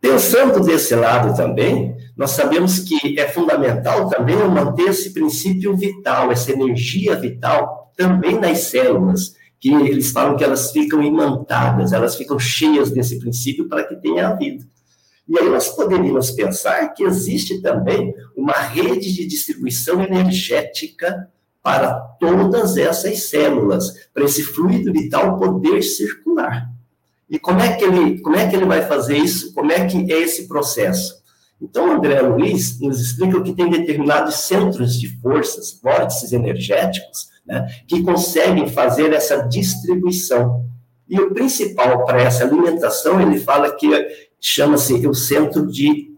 Pensando 0.05 0.59
desse 0.59 0.93
lado 0.93 1.35
também, 1.35 1.97
nós 2.15 2.29
sabemos 2.29 2.77
que 2.77 3.19
é 3.19 3.27
fundamental 3.27 4.07
também 4.07 4.37
manter 4.37 4.89
esse 4.89 5.11
princípio 5.11 5.75
vital, 5.75 6.31
essa 6.31 6.51
energia 6.51 7.15
vital 7.15 7.91
também 7.97 8.39
nas 8.39 8.59
células, 8.59 9.35
que 9.59 9.73
eles 9.73 10.11
falam 10.11 10.37
que 10.37 10.43
elas 10.43 10.71
ficam 10.71 11.01
imantadas, 11.01 11.91
elas 11.91 12.15
ficam 12.15 12.37
cheias 12.37 12.91
desse 12.91 13.17
princípio 13.17 13.67
para 13.67 13.83
que 13.83 13.95
tenha 13.95 14.31
vida. 14.35 14.63
E 15.27 15.39
aí 15.39 15.49
nós 15.49 15.69
poderíamos 15.69 16.29
pensar 16.29 16.93
que 16.93 17.03
existe 17.03 17.59
também 17.59 18.13
uma 18.37 18.53
rede 18.53 19.11
de 19.11 19.25
distribuição 19.25 20.03
energética 20.03 21.27
para 21.63 21.95
todas 22.19 22.77
essas 22.77 23.23
células, 23.23 23.91
para 24.13 24.25
esse 24.25 24.43
fluido 24.43 24.93
vital 24.93 25.39
poder 25.39 25.81
circular. 25.81 26.74
E 27.29 27.39
como 27.39 27.59
é 27.59 27.73
que 27.73 27.83
ele, 27.83 28.19
como 28.19 28.35
é 28.35 28.47
que 28.47 28.55
ele 28.55 28.65
vai 28.65 28.83
fazer 28.83 29.17
isso? 29.17 29.53
Como 29.53 29.71
é 29.71 29.85
que 29.85 30.11
é 30.11 30.19
esse 30.19 30.47
processo? 30.47 31.23
Então, 31.61 31.91
André 31.91 32.21
Luiz 32.21 32.79
nos 32.79 32.99
explica 32.99 33.41
que 33.41 33.53
tem 33.53 33.69
determinados 33.69 34.35
centros 34.35 34.99
de 34.99 35.07
forças, 35.19 35.79
vórtices 35.81 36.33
energéticos, 36.33 37.29
né, 37.45 37.67
que 37.87 38.03
conseguem 38.03 38.67
fazer 38.67 39.13
essa 39.13 39.37
distribuição. 39.47 40.65
E 41.07 41.19
o 41.19 41.33
principal 41.33 42.05
para 42.05 42.21
essa 42.21 42.43
alimentação, 42.43 43.21
ele 43.21 43.39
fala 43.39 43.75
que 43.75 43.89
chama-se 44.39 45.07
o 45.07 45.13
centro 45.13 45.65
de 45.65 46.11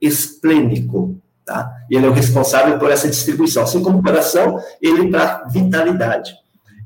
esplênico, 0.00 1.18
tá? 1.44 1.70
Ele 1.90 2.06
é 2.06 2.08
o 2.08 2.12
responsável 2.12 2.78
por 2.78 2.90
essa 2.90 3.08
distribuição, 3.08 3.62
assim 3.62 3.82
como 3.82 3.98
o 3.98 4.02
coração, 4.02 4.60
ele 4.80 5.10
para 5.10 5.44
vitalidade. 5.48 6.34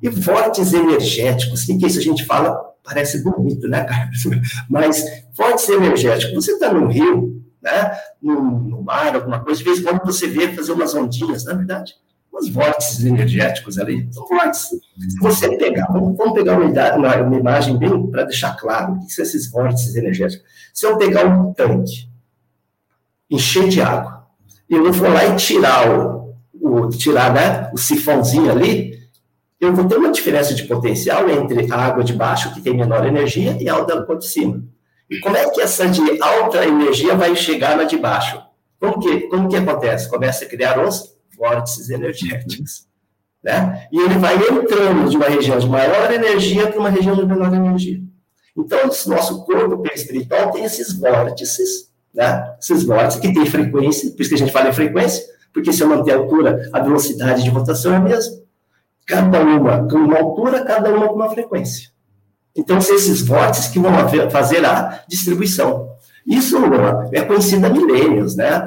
E 0.00 0.08
vórtices 0.08 0.72
energéticos, 0.72 1.62
o 1.62 1.66
que, 1.66 1.78
que 1.78 1.84
é 1.84 1.88
isso 1.88 1.98
a 1.98 2.02
gente 2.02 2.24
fala? 2.24 2.56
Parece 2.88 3.22
bonito, 3.22 3.68
né, 3.68 3.84
Carlos? 3.84 4.22
Mas 4.68 5.04
vórtice 5.36 5.72
energético, 5.72 6.34
você 6.34 6.52
está 6.52 6.72
no 6.72 6.88
rio, 6.88 7.44
né, 7.62 7.92
no, 8.22 8.60
no, 8.60 8.82
mar, 8.82 9.14
alguma 9.14 9.40
coisa, 9.40 9.58
de 9.58 9.64
vez 9.64 9.78
em 9.78 9.82
quando 9.82 10.06
você 10.06 10.26
vê 10.26 10.48
fazer 10.54 10.72
umas 10.72 10.94
ondinhas, 10.94 11.44
na 11.44 11.52
é 11.52 11.56
verdade, 11.56 11.92
umas 12.32 12.48
vórtices 12.48 13.04
energéticos 13.04 13.78
ali, 13.78 14.08
são 14.10 14.26
vórtices. 14.26 14.80
Se 14.98 15.20
você 15.20 15.54
pegar, 15.58 15.86
vamos, 15.92 16.16
pegar 16.32 16.58
uma, 16.58 16.96
uma, 16.96 17.16
uma, 17.16 17.36
imagem 17.36 17.76
bem 17.76 18.10
para 18.10 18.24
deixar 18.24 18.56
claro 18.56 18.94
o 18.94 19.06
que 19.06 19.12
são 19.12 19.22
esses 19.22 19.50
vórtices 19.50 19.94
energéticos. 19.94 20.46
Se 20.72 20.86
eu 20.86 20.96
pegar 20.96 21.26
um 21.26 21.52
tanque, 21.52 22.08
encher 23.30 23.68
de 23.68 23.82
água, 23.82 24.26
e 24.70 24.74
eu 24.74 24.90
vou 24.90 25.10
lá 25.10 25.26
e 25.26 25.36
tirar 25.36 25.90
o, 25.90 26.34
o 26.54 26.88
tirar 26.88 27.34
né, 27.34 27.70
o 27.74 27.76
sifãozinho 27.76 28.50
ali, 28.50 28.97
eu 29.60 29.74
vou 29.74 29.86
ter 29.86 29.96
uma 29.96 30.12
diferença 30.12 30.54
de 30.54 30.64
potencial 30.64 31.28
entre 31.28 31.70
a 31.72 31.76
água 31.76 32.04
de 32.04 32.12
baixo, 32.12 32.54
que 32.54 32.60
tem 32.60 32.76
menor 32.76 33.04
energia, 33.06 33.56
e 33.60 33.68
a 33.68 33.74
água 33.74 34.16
de 34.16 34.26
cima. 34.26 34.62
E 35.10 35.18
como 35.18 35.36
é 35.36 35.50
que 35.50 35.60
essa 35.60 35.88
de 35.88 36.22
alta 36.22 36.64
energia 36.64 37.16
vai 37.16 37.34
chegar 37.34 37.76
na 37.76 37.84
de 37.84 37.96
baixo? 37.96 38.40
Como 38.78 39.00
que, 39.00 39.22
como 39.22 39.48
que 39.48 39.56
acontece? 39.56 40.08
Começa 40.08 40.44
a 40.44 40.48
criar 40.48 40.78
os 40.78 41.16
vórtices 41.36 41.90
energéticos. 41.90 42.86
Né? 43.42 43.88
E 43.90 43.98
ele 43.98 44.18
vai 44.18 44.36
entrando 44.36 45.08
de 45.08 45.16
uma 45.16 45.26
região 45.26 45.58
de 45.58 45.68
maior 45.68 46.12
energia 46.12 46.68
para 46.68 46.78
uma 46.78 46.90
região 46.90 47.16
de 47.16 47.26
menor 47.26 47.52
energia. 47.52 48.00
Então, 48.56 48.90
nosso 49.06 49.44
corpo 49.44 49.82
espiritual 49.92 50.50
tem 50.52 50.64
esses 50.64 50.92
vórtices, 50.92 51.90
né? 52.14 52.54
esses 52.60 52.84
vórtices 52.84 53.20
que 53.20 53.32
têm 53.32 53.46
frequência, 53.46 54.10
por 54.10 54.20
isso 54.20 54.30
que 54.30 54.34
a 54.34 54.38
gente 54.38 54.52
fala 54.52 54.68
em 54.68 54.72
frequência, 54.72 55.24
porque 55.52 55.72
se 55.72 55.82
eu 55.82 55.88
manter 55.88 56.12
a 56.12 56.16
altura, 56.16 56.68
a 56.72 56.80
velocidade 56.80 57.42
de 57.42 57.50
rotação 57.50 57.94
é 57.94 57.96
a 57.96 58.00
mesma 58.00 58.47
cada 59.08 59.40
uma 59.40 59.88
com 59.88 59.96
uma 59.96 60.18
altura, 60.18 60.64
cada 60.64 60.94
uma 60.94 61.08
com 61.08 61.14
uma 61.14 61.30
frequência. 61.30 61.90
Então, 62.54 62.80
são 62.80 62.94
esses 62.94 63.22
vórtices 63.22 63.68
que 63.68 63.78
vão 63.78 63.90
fazer 64.30 64.64
a 64.64 65.02
distribuição. 65.08 65.88
Isso 66.26 66.58
é 67.12 67.22
conhecido 67.22 67.66
há 67.66 67.70
milênios, 67.70 68.36
né? 68.36 68.66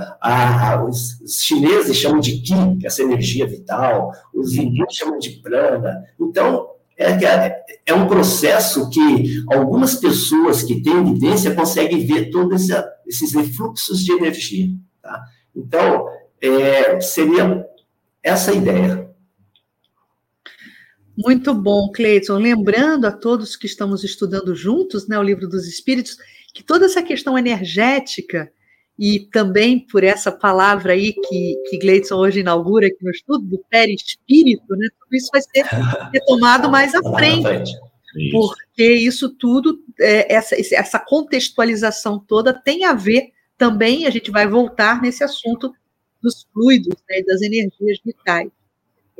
Os, 0.88 1.19
chineses 1.43 1.95
chamam 1.95 2.19
de 2.19 2.41
Qi, 2.41 2.77
que 2.80 2.86
é 2.86 2.88
essa 2.88 3.04
energia 3.04 3.45
vital, 3.45 4.12
os 4.34 4.56
hindus 4.56 4.95
chamam 4.95 5.19
de 5.19 5.30
prana. 5.41 6.04
Então, 6.19 6.69
é, 6.97 7.12
é, 7.12 7.63
é 7.86 7.93
um 7.93 8.08
processo 8.08 8.89
que 8.89 9.43
algumas 9.51 9.93
pessoas 9.95 10.63
que 10.63 10.82
têm 10.82 11.01
evidência 11.01 11.54
conseguem 11.54 12.06
ver 12.06 12.32
todos 12.32 12.67
esses 13.06 13.36
refluxos 13.36 13.99
de 13.99 14.12
energia. 14.13 14.69
Tá? 15.01 15.23
Então, 15.56 16.08
é, 16.41 16.99
seria 16.99 17.63
essa 18.23 18.51
a 18.51 18.56
ideia. 18.56 19.11
Muito 21.17 21.54
bom, 21.54 21.91
Cleiton. 21.91 22.38
Lembrando 22.38 23.06
a 23.06 23.12
todos 23.12 23.56
que 23.56 23.65
estamos 23.65 24.04
estudando 24.04 24.56
juntos 24.56 25.08
né, 25.08 25.17
o 25.17 25.24
Livro 25.24 25.47
dos 25.47 25.67
Espíritos, 25.67 26.17
que 26.54 26.63
toda 26.63 26.86
essa 26.86 27.04
questão 27.04 27.38
energética, 27.38 28.52
e 28.97 29.21
também 29.32 29.80
por 29.80 30.04
essa 30.04 30.32
palavra 30.32 30.93
aí 30.93 31.13
que, 31.13 31.56
que 31.69 31.80
Gleidson 31.80 32.15
hoje 32.15 32.41
inaugura 32.41 32.88
aqui 32.88 33.04
no 33.04 33.10
estudo, 33.10 33.45
do 33.45 33.58
perispírito, 33.69 34.76
né, 34.76 34.88
tudo 35.00 35.15
isso 35.15 35.30
vai 35.32 35.41
ser 35.41 35.65
retomado 36.13 36.69
mais 36.69 36.93
à 36.93 37.02
frente. 37.02 37.71
Porque 38.32 38.93
isso 38.93 39.30
tudo, 39.38 39.80
é, 40.00 40.34
essa, 40.34 40.56
essa 40.56 41.00
contextualização 41.00 42.19
toda 42.19 42.54
tem 42.54 42.84
a 42.84 42.93
ver 42.93 43.32
também, 43.58 44.06
a 44.06 44.10
gente 44.10 44.30
vai 44.30 44.47
voltar 44.47 45.02
nesse 45.02 45.24
assunto 45.24 45.74
dos 46.21 46.45
fluidos, 46.54 46.95
né, 47.10 47.21
das 47.26 47.41
energias 47.41 48.00
vitais. 48.04 48.52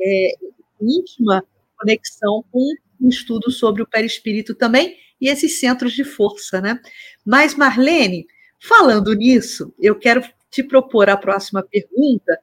É, 0.00 0.34
íntima 0.80 1.42
conexão 1.82 2.44
com 2.50 2.72
um 3.00 3.08
estudo 3.08 3.50
sobre 3.50 3.82
o 3.82 3.86
perispírito 3.86 4.54
também, 4.54 4.96
e 5.20 5.28
esses 5.28 5.58
centros 5.58 5.92
de 5.92 6.04
força, 6.04 6.60
né? 6.60 6.80
Mas, 7.24 7.54
Marlene, 7.54 8.26
falando 8.60 9.12
nisso, 9.14 9.74
eu 9.78 9.96
quero 9.96 10.22
te 10.50 10.62
propor 10.62 11.10
a 11.10 11.16
próxima 11.16 11.62
pergunta, 11.62 12.38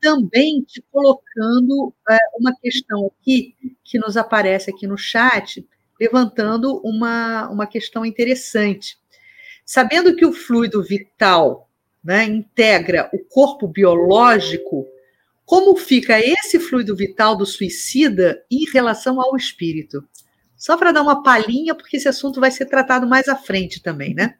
também 0.00 0.62
te 0.62 0.82
colocando 0.90 1.94
é, 2.08 2.16
uma 2.38 2.54
questão 2.56 3.06
aqui 3.06 3.54
que 3.84 3.98
nos 3.98 4.16
aparece 4.16 4.70
aqui 4.70 4.86
no 4.86 4.96
chat, 4.96 5.66
levantando 6.00 6.80
uma, 6.82 7.48
uma 7.50 7.66
questão 7.66 8.04
interessante. 8.04 8.96
Sabendo 9.64 10.16
que 10.16 10.24
o 10.24 10.32
fluido 10.32 10.82
vital 10.82 11.68
né, 12.02 12.24
integra 12.24 13.10
o 13.12 13.18
corpo 13.18 13.68
biológico, 13.68 14.86
como 15.50 15.74
fica 15.74 16.16
esse 16.20 16.60
fluido 16.60 16.94
vital 16.94 17.34
do 17.34 17.44
suicida 17.44 18.40
em 18.48 18.70
relação 18.72 19.20
ao 19.20 19.34
espírito? 19.34 20.00
Só 20.56 20.76
para 20.76 20.92
dar 20.92 21.02
uma 21.02 21.24
palhinha, 21.24 21.74
porque 21.74 21.96
esse 21.96 22.06
assunto 22.06 22.38
vai 22.40 22.52
ser 22.52 22.66
tratado 22.66 23.04
mais 23.04 23.26
à 23.26 23.34
frente 23.34 23.82
também, 23.82 24.14
né? 24.14 24.34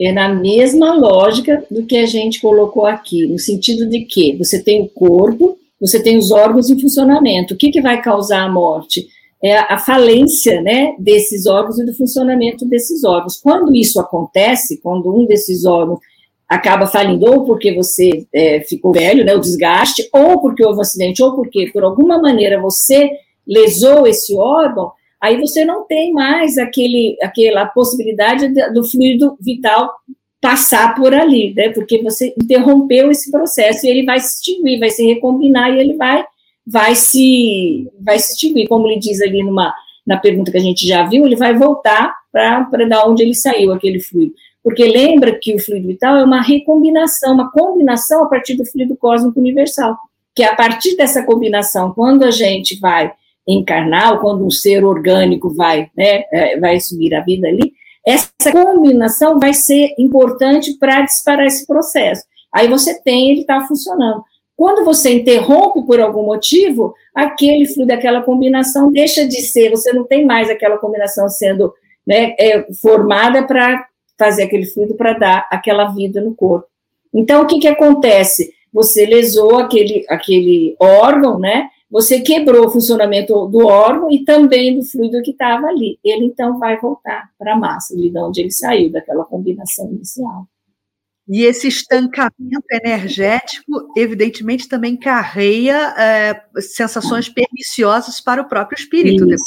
É 0.00 0.10
na 0.12 0.30
mesma 0.32 0.94
lógica 0.94 1.62
do 1.70 1.84
que 1.84 1.98
a 1.98 2.06
gente 2.06 2.40
colocou 2.40 2.86
aqui, 2.86 3.26
no 3.26 3.38
sentido 3.38 3.86
de 3.86 4.06
que 4.06 4.34
você 4.38 4.62
tem 4.62 4.80
o 4.80 4.88
corpo, 4.88 5.58
você 5.78 6.02
tem 6.02 6.16
os 6.16 6.30
órgãos 6.30 6.70
em 6.70 6.80
funcionamento. 6.80 7.52
O 7.52 7.56
que, 7.58 7.70
que 7.70 7.82
vai 7.82 8.00
causar 8.00 8.44
a 8.44 8.50
morte? 8.50 9.08
É 9.44 9.58
a 9.58 9.76
falência 9.76 10.62
né, 10.62 10.96
desses 10.98 11.44
órgãos 11.44 11.78
e 11.78 11.84
do 11.84 11.92
funcionamento 11.92 12.64
desses 12.64 13.04
órgãos. 13.04 13.36
Quando 13.36 13.74
isso 13.74 14.00
acontece, 14.00 14.80
quando 14.80 15.14
um 15.14 15.26
desses 15.26 15.66
órgãos 15.66 16.00
acaba 16.52 16.86
falindo, 16.86 17.24
ou 17.24 17.44
porque 17.46 17.74
você 17.74 18.26
é, 18.32 18.60
ficou 18.60 18.92
velho, 18.92 19.24
né, 19.24 19.34
o 19.34 19.40
desgaste, 19.40 20.06
ou 20.12 20.38
porque 20.38 20.62
houve 20.62 20.78
um 20.78 20.82
acidente, 20.82 21.22
ou 21.22 21.34
porque, 21.34 21.70
por 21.72 21.82
alguma 21.82 22.20
maneira, 22.20 22.60
você 22.60 23.10
lesou 23.46 24.06
esse 24.06 24.36
órgão, 24.36 24.92
aí 25.18 25.40
você 25.40 25.64
não 25.64 25.86
tem 25.86 26.12
mais 26.12 26.58
aquele, 26.58 27.16
aquela 27.22 27.64
possibilidade 27.64 28.52
do 28.74 28.84
fluido 28.84 29.34
vital 29.40 29.90
passar 30.42 30.94
por 30.94 31.14
ali, 31.14 31.54
né? 31.54 31.70
Porque 31.70 32.02
você 32.02 32.34
interrompeu 32.38 33.10
esse 33.10 33.30
processo 33.30 33.86
e 33.86 33.88
ele 33.88 34.04
vai 34.04 34.20
se 34.20 34.34
extinguir, 34.34 34.78
vai 34.78 34.90
se 34.90 35.06
recombinar 35.06 35.72
e 35.72 35.80
ele 35.80 35.96
vai 35.96 36.24
vai 36.66 36.94
se 36.94 37.88
vai 38.00 38.18
se 38.18 38.32
extinguir, 38.32 38.68
como 38.68 38.86
ele 38.88 39.00
diz 39.00 39.20
ali 39.20 39.42
numa 39.42 39.72
na 40.06 40.18
pergunta 40.18 40.50
que 40.50 40.58
a 40.58 40.60
gente 40.60 40.86
já 40.86 41.04
viu, 41.04 41.24
ele 41.24 41.36
vai 41.36 41.56
voltar 41.56 42.12
para 42.32 42.88
da 42.88 43.06
onde 43.06 43.22
ele 43.22 43.34
saiu 43.34 43.72
aquele 43.72 44.00
fluido. 44.00 44.34
Porque 44.62 44.84
lembra 44.84 45.38
que 45.40 45.54
o 45.54 45.58
fluido 45.58 45.88
vital 45.88 46.16
é 46.16 46.24
uma 46.24 46.40
recombinação, 46.40 47.34
uma 47.34 47.50
combinação 47.50 48.24
a 48.24 48.26
partir 48.28 48.54
do 48.54 48.64
fluido 48.64 48.96
cósmico 48.96 49.40
universal, 49.40 49.96
que 50.34 50.42
é 50.42 50.46
a 50.46 50.54
partir 50.54 50.96
dessa 50.96 51.24
combinação, 51.24 51.92
quando 51.92 52.22
a 52.22 52.30
gente 52.30 52.78
vai 52.78 53.12
encarnar, 53.46 54.12
ou 54.12 54.18
quando 54.20 54.46
um 54.46 54.50
ser 54.50 54.84
orgânico 54.84 55.52
vai, 55.52 55.90
né, 55.96 56.24
é, 56.32 56.58
vai 56.58 56.78
subir 56.78 57.12
a 57.14 57.20
vida 57.20 57.48
ali, 57.48 57.72
essa 58.06 58.30
combinação 58.52 59.38
vai 59.38 59.52
ser 59.52 59.94
importante 59.98 60.76
para 60.78 61.02
disparar 61.02 61.46
esse 61.46 61.66
processo. 61.66 62.22
Aí 62.52 62.68
você 62.68 63.00
tem, 63.00 63.30
ele 63.30 63.40
está 63.40 63.60
funcionando. 63.66 64.22
Quando 64.56 64.84
você 64.84 65.12
interrompe 65.12 65.82
por 65.86 66.00
algum 66.00 66.24
motivo, 66.24 66.94
aquele 67.14 67.66
fluido, 67.66 67.92
aquela 67.92 68.22
combinação 68.22 68.92
deixa 68.92 69.26
de 69.26 69.40
ser, 69.42 69.70
você 69.70 69.92
não 69.92 70.04
tem 70.04 70.24
mais 70.24 70.50
aquela 70.50 70.78
combinação 70.78 71.28
sendo 71.28 71.72
né, 72.06 72.34
é, 72.38 72.66
formada 72.80 73.44
para 73.44 73.86
fazer 74.22 74.44
aquele 74.44 74.66
fluido 74.66 74.94
para 74.94 75.12
dar 75.14 75.48
aquela 75.50 75.86
vida 75.86 76.20
no 76.20 76.34
corpo. 76.34 76.66
Então, 77.12 77.42
o 77.42 77.46
que, 77.46 77.58
que 77.58 77.68
acontece? 77.68 78.52
Você 78.72 79.04
lesou 79.04 79.58
aquele, 79.58 80.04
aquele 80.08 80.76
órgão, 80.78 81.38
né? 81.38 81.68
você 81.92 82.20
quebrou 82.20 82.66
o 82.66 82.70
funcionamento 82.70 83.46
do 83.48 83.66
órgão 83.66 84.10
e 84.10 84.24
também 84.24 84.74
do 84.74 84.82
fluido 84.82 85.20
que 85.20 85.32
estava 85.32 85.66
ali. 85.66 85.98
Ele 86.02 86.24
então 86.24 86.58
vai 86.58 86.80
voltar 86.80 87.28
para 87.38 87.52
a 87.52 87.56
massa, 87.56 87.94
de 87.94 88.10
onde 88.16 88.40
ele 88.40 88.50
saiu, 88.50 88.90
daquela 88.90 89.26
combinação 89.26 89.92
inicial. 89.92 90.46
E 91.28 91.44
esse 91.44 91.68
estancamento 91.68 92.64
energético, 92.70 93.92
evidentemente, 93.94 94.66
também 94.66 94.96
carreia 94.96 95.94
é, 95.98 96.42
sensações 96.62 97.28
perniciosas 97.28 98.22
para 98.22 98.40
o 98.40 98.48
próprio 98.48 98.78
espírito. 98.78 99.26
Depois, 99.26 99.42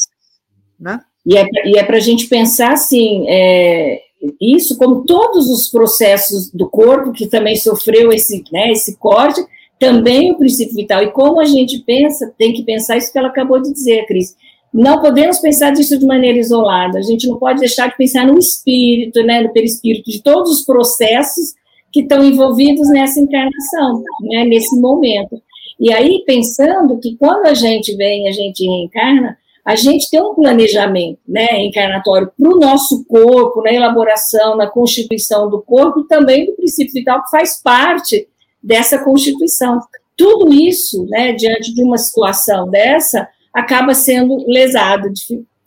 né? 0.79 1.01
E 1.25 1.35
é, 1.35 1.45
e 1.65 1.79
é 1.79 1.83
para 1.83 1.97
a 1.97 1.99
gente 1.99 2.27
pensar 2.27 2.73
assim, 2.73 3.25
é, 3.27 4.01
isso 4.41 4.77
como 4.77 5.05
todos 5.05 5.49
os 5.49 5.69
processos 5.69 6.51
do 6.51 6.69
corpo 6.69 7.11
que 7.11 7.27
também 7.27 7.55
sofreu 7.55 8.11
esse, 8.11 8.43
né, 8.51 8.71
esse 8.71 8.97
corte, 8.97 9.41
também 9.79 10.31
o 10.31 10.37
princípio 10.37 10.75
vital. 10.75 11.03
E 11.03 11.11
como 11.11 11.39
a 11.39 11.45
gente 11.45 11.79
pensa, 11.79 12.33
tem 12.37 12.53
que 12.53 12.63
pensar 12.63 12.97
isso 12.97 13.11
que 13.11 13.17
ela 13.17 13.27
acabou 13.27 13.61
de 13.61 13.71
dizer, 13.71 14.05
Cris. 14.05 14.35
Não 14.73 14.99
podemos 14.99 15.39
pensar 15.39 15.71
disso 15.71 15.97
de 15.97 16.05
maneira 16.05 16.37
isolada. 16.37 16.99
A 16.99 17.01
gente 17.01 17.27
não 17.27 17.37
pode 17.37 17.59
deixar 17.59 17.87
de 17.87 17.95
pensar 17.95 18.27
no 18.27 18.37
espírito, 18.37 19.23
né, 19.23 19.41
no 19.41 19.53
perispírito, 19.53 20.09
de 20.09 20.21
todos 20.21 20.59
os 20.59 20.65
processos 20.65 21.53
que 21.91 22.01
estão 22.01 22.23
envolvidos 22.23 22.89
nessa 22.89 23.19
encarnação, 23.19 24.03
né, 24.21 24.43
nesse 24.43 24.77
momento. 24.79 25.41
E 25.79 25.93
aí, 25.93 26.23
pensando 26.25 26.99
que 26.99 27.15
quando 27.17 27.45
a 27.45 27.53
gente 27.53 27.95
vem, 27.95 28.27
a 28.27 28.31
gente 28.31 28.65
reencarna, 28.65 29.37
a 29.65 29.75
gente 29.75 30.09
tem 30.11 30.21
um 30.21 30.35
planejamento 30.35 31.19
né, 31.27 31.65
encarnatório 31.65 32.31
para 32.37 32.49
o 32.49 32.59
nosso 32.59 33.03
corpo, 33.05 33.63
na 33.63 33.73
elaboração, 33.73 34.55
na 34.55 34.67
constituição 34.67 35.49
do 35.49 35.59
corpo, 35.59 36.01
e 36.01 36.07
também 36.07 36.45
do 36.45 36.53
princípio 36.53 36.93
vital, 36.93 37.23
que 37.23 37.31
faz 37.31 37.61
parte 37.63 38.27
dessa 38.61 39.03
Constituição. 39.03 39.79
Tudo 40.15 40.53
isso, 40.53 41.07
né, 41.07 41.33
diante 41.33 41.73
de 41.73 41.83
uma 41.83 41.97
situação 41.97 42.69
dessa, 42.69 43.27
acaba 43.51 43.95
sendo 43.95 44.45
lesado, 44.47 45.11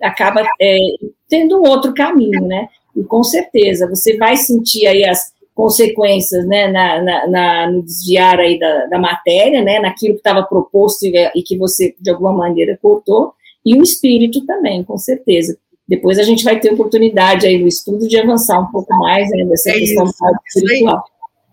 acaba 0.00 0.46
é, 0.60 0.78
tendo 1.28 1.60
um 1.60 1.68
outro 1.68 1.92
caminho, 1.92 2.46
né? 2.46 2.68
E 2.96 3.02
com 3.02 3.24
certeza 3.24 3.88
você 3.88 4.16
vai 4.16 4.36
sentir 4.36 4.86
aí 4.86 5.04
as 5.04 5.32
consequências, 5.54 6.46
né, 6.46 6.68
na, 6.68 7.02
na, 7.02 7.26
na 7.26 7.70
no 7.70 7.82
desviar 7.82 8.38
aí 8.38 8.60
da, 8.60 8.86
da, 8.86 8.98
matéria, 8.98 9.60
né, 9.60 9.80
naquilo 9.80 10.14
que 10.14 10.20
estava 10.20 10.44
proposto 10.44 11.02
e, 11.04 11.32
e, 11.34 11.42
que 11.42 11.58
você 11.58 11.96
de 11.98 12.10
alguma 12.10 12.32
maneira 12.32 12.78
cortou, 12.80 13.34
e 13.64 13.78
o 13.78 13.82
espírito 13.82 14.44
também, 14.46 14.82
com 14.84 14.96
certeza. 14.96 15.58
Depois 15.88 16.18
a 16.18 16.22
gente 16.22 16.44
vai 16.44 16.60
ter 16.60 16.72
oportunidade 16.72 17.46
aí 17.46 17.58
no 17.58 17.66
estudo 17.66 18.06
de 18.06 18.18
avançar 18.18 18.60
um 18.60 18.70
pouco 18.70 18.94
mais 18.98 19.30
né, 19.30 19.44
nessa 19.44 19.70
é 19.70 19.74
questão 19.74 20.04
isso, 20.04 20.14
espiritual. 20.46 21.04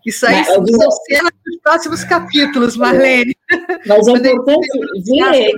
Isso 0.04 0.26
aí 0.26 0.34
Mas, 0.34 0.46
são 0.46 0.90
cenas 0.90 1.32
dos 1.44 1.56
próximos 1.62 2.04
capítulos, 2.04 2.76
Marlene. 2.76 3.34
Mas 3.86 4.06
é 4.06 4.12
importante 4.12 4.68
ver 5.04 5.52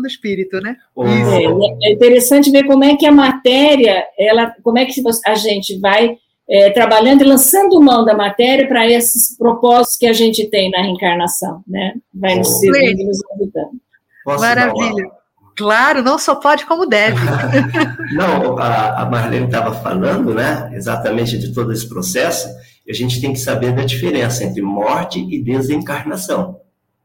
do 0.00 0.06
espírito, 0.06 0.58
né? 0.60 0.76
É, 0.98 1.88
é, 1.88 1.92
interessante 1.92 2.50
ver 2.50 2.64
como 2.64 2.82
é 2.82 2.96
que 2.96 3.04
a 3.04 3.12
matéria, 3.12 4.04
ela, 4.18 4.54
como 4.62 4.78
é 4.78 4.86
que 4.86 5.02
a 5.26 5.34
gente 5.34 5.78
vai 5.78 6.16
é, 6.48 6.70
trabalhando 6.70 7.20
e 7.20 7.24
lançando 7.24 7.80
mão 7.80 8.04
da 8.04 8.14
matéria 8.14 8.66
para 8.66 8.90
esses 8.90 9.36
propósitos 9.36 9.98
que 9.98 10.06
a 10.06 10.12
gente 10.12 10.48
tem 10.48 10.70
na 10.70 10.82
reencarnação, 10.82 11.62
né? 11.66 11.94
Vai 12.12 12.36
nos 12.36 12.48
nos 12.48 13.20
ajudando. 13.34 13.80
Maravilha. 14.26 15.10
Claro, 15.56 16.02
não 16.02 16.18
só 16.18 16.34
pode 16.34 16.66
como 16.66 16.86
deve. 16.86 17.18
não, 18.14 18.58
a, 18.58 19.02
a 19.02 19.06
Marlene 19.06 19.46
estava 19.46 19.74
falando, 19.74 20.34
né? 20.34 20.70
Exatamente 20.72 21.38
de 21.38 21.52
todo 21.52 21.72
esse 21.72 21.88
processo 21.88 22.48
a 22.88 22.92
gente 22.92 23.20
tem 23.20 23.32
que 23.32 23.38
saber 23.38 23.74
da 23.74 23.84
diferença 23.84 24.44
entre 24.44 24.60
morte 24.60 25.20
e 25.20 25.42
desencarnação. 25.42 26.60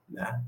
Né? 0.09 0.41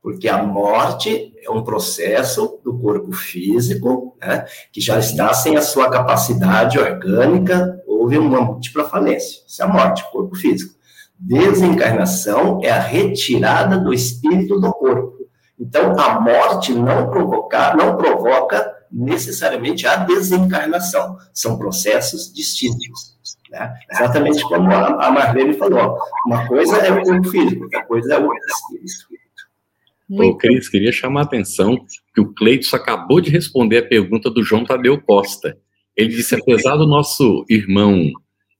Porque 0.00 0.28
a 0.28 0.42
morte 0.42 1.34
é 1.42 1.50
um 1.50 1.64
processo 1.64 2.60
do 2.64 2.78
corpo 2.78 3.12
físico, 3.12 4.16
né, 4.20 4.46
que 4.72 4.80
já 4.80 4.98
está 4.98 5.34
sem 5.34 5.56
a 5.56 5.62
sua 5.62 5.90
capacidade 5.90 6.78
orgânica, 6.78 7.82
houve 7.86 8.16
uma 8.16 8.40
múltipla 8.40 8.84
falência. 8.84 9.42
Isso 9.46 9.60
é 9.60 9.64
a 9.64 9.68
morte, 9.68 10.04
corpo 10.10 10.36
físico. 10.36 10.74
Desencarnação 11.18 12.60
é 12.62 12.70
a 12.70 12.80
retirada 12.80 13.78
do 13.78 13.92
espírito 13.92 14.60
do 14.60 14.72
corpo. 14.72 15.17
Então, 15.58 15.98
a 15.98 16.20
morte 16.20 16.72
não, 16.72 17.10
provoca, 17.10 17.74
não 17.74 17.96
provoca 17.96 18.74
necessariamente 18.90 19.86
a 19.86 19.96
desencarnação. 19.96 21.16
São 21.32 21.58
processos 21.58 22.32
distintos. 22.32 23.16
Né? 23.50 23.74
Exatamente 23.90 24.42
como 24.42 24.70
a 24.70 25.10
Marlene 25.10 25.54
falou. 25.54 25.98
Uma 26.26 26.46
coisa 26.46 26.76
é 26.78 26.92
o 26.92 27.02
corpo 27.02 27.30
físico, 27.30 27.64
outra 27.64 27.84
coisa 27.84 28.14
é 28.14 28.18
o 28.18 28.30
espírito. 28.84 29.18
Ô, 30.10 30.36
Cris, 30.36 30.68
queria 30.68 30.92
chamar 30.92 31.20
a 31.20 31.24
atenção 31.24 31.76
que 32.14 32.20
o 32.20 32.32
Cleiton 32.32 32.76
acabou 32.76 33.20
de 33.20 33.30
responder 33.30 33.78
a 33.78 33.86
pergunta 33.86 34.30
do 34.30 34.42
João 34.42 34.64
Tadeu 34.64 35.00
Costa. 35.02 35.58
Ele 35.94 36.08
disse, 36.08 36.34
apesar 36.34 36.76
do 36.76 36.86
nosso 36.86 37.44
irmão 37.48 38.10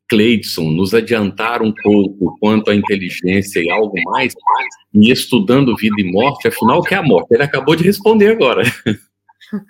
Cleidson 0.08 0.70
nos 0.70 0.94
adiantar 0.94 1.62
um 1.62 1.72
pouco 1.82 2.36
quanto 2.40 2.70
à 2.70 2.74
inteligência 2.74 3.60
e 3.60 3.70
algo 3.70 3.94
mais, 4.04 4.34
e 4.94 5.10
estudando 5.10 5.76
vida 5.76 5.96
e 5.98 6.10
morte, 6.10 6.48
afinal, 6.48 6.78
o 6.78 6.82
que 6.82 6.94
é 6.94 6.98
a 6.98 7.02
morte? 7.02 7.32
Ele 7.32 7.42
acabou 7.42 7.76
de 7.76 7.84
responder 7.84 8.32
agora. 8.32 8.62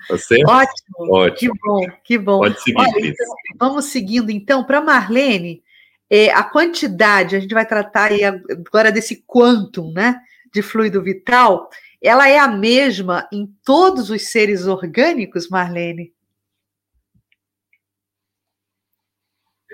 Tá 0.09 0.19
certo? 0.19 0.51
Ótimo. 0.51 1.15
Ótimo. 1.15 1.53
Que 1.55 1.61
bom, 1.63 1.87
que 2.03 2.19
bom. 2.19 2.39
Pode 2.39 2.61
seguir. 2.61 2.81
Olha, 2.81 3.07
então, 3.07 3.27
vamos 3.61 3.85
seguindo, 3.85 4.29
então, 4.29 4.65
para 4.65 4.81
Marlene, 4.81 5.63
é, 6.11 6.31
a 6.31 6.43
quantidade, 6.43 7.37
a 7.37 7.39
gente 7.39 7.55
vai 7.55 7.65
tratar 7.65 8.11
aí 8.11 8.25
agora 8.25 8.91
desse 8.91 9.23
quantum, 9.25 9.93
né, 9.93 10.21
de 10.53 10.63
fluido 10.63 11.01
vital, 11.01 11.69
ela 12.03 12.29
é 12.29 12.39
a 12.39 12.49
mesma 12.49 13.29
em 13.33 13.47
todos 13.65 14.11
os 14.11 14.23
seres 14.23 14.67
orgânicos, 14.67 15.49
Marlene? 15.49 16.13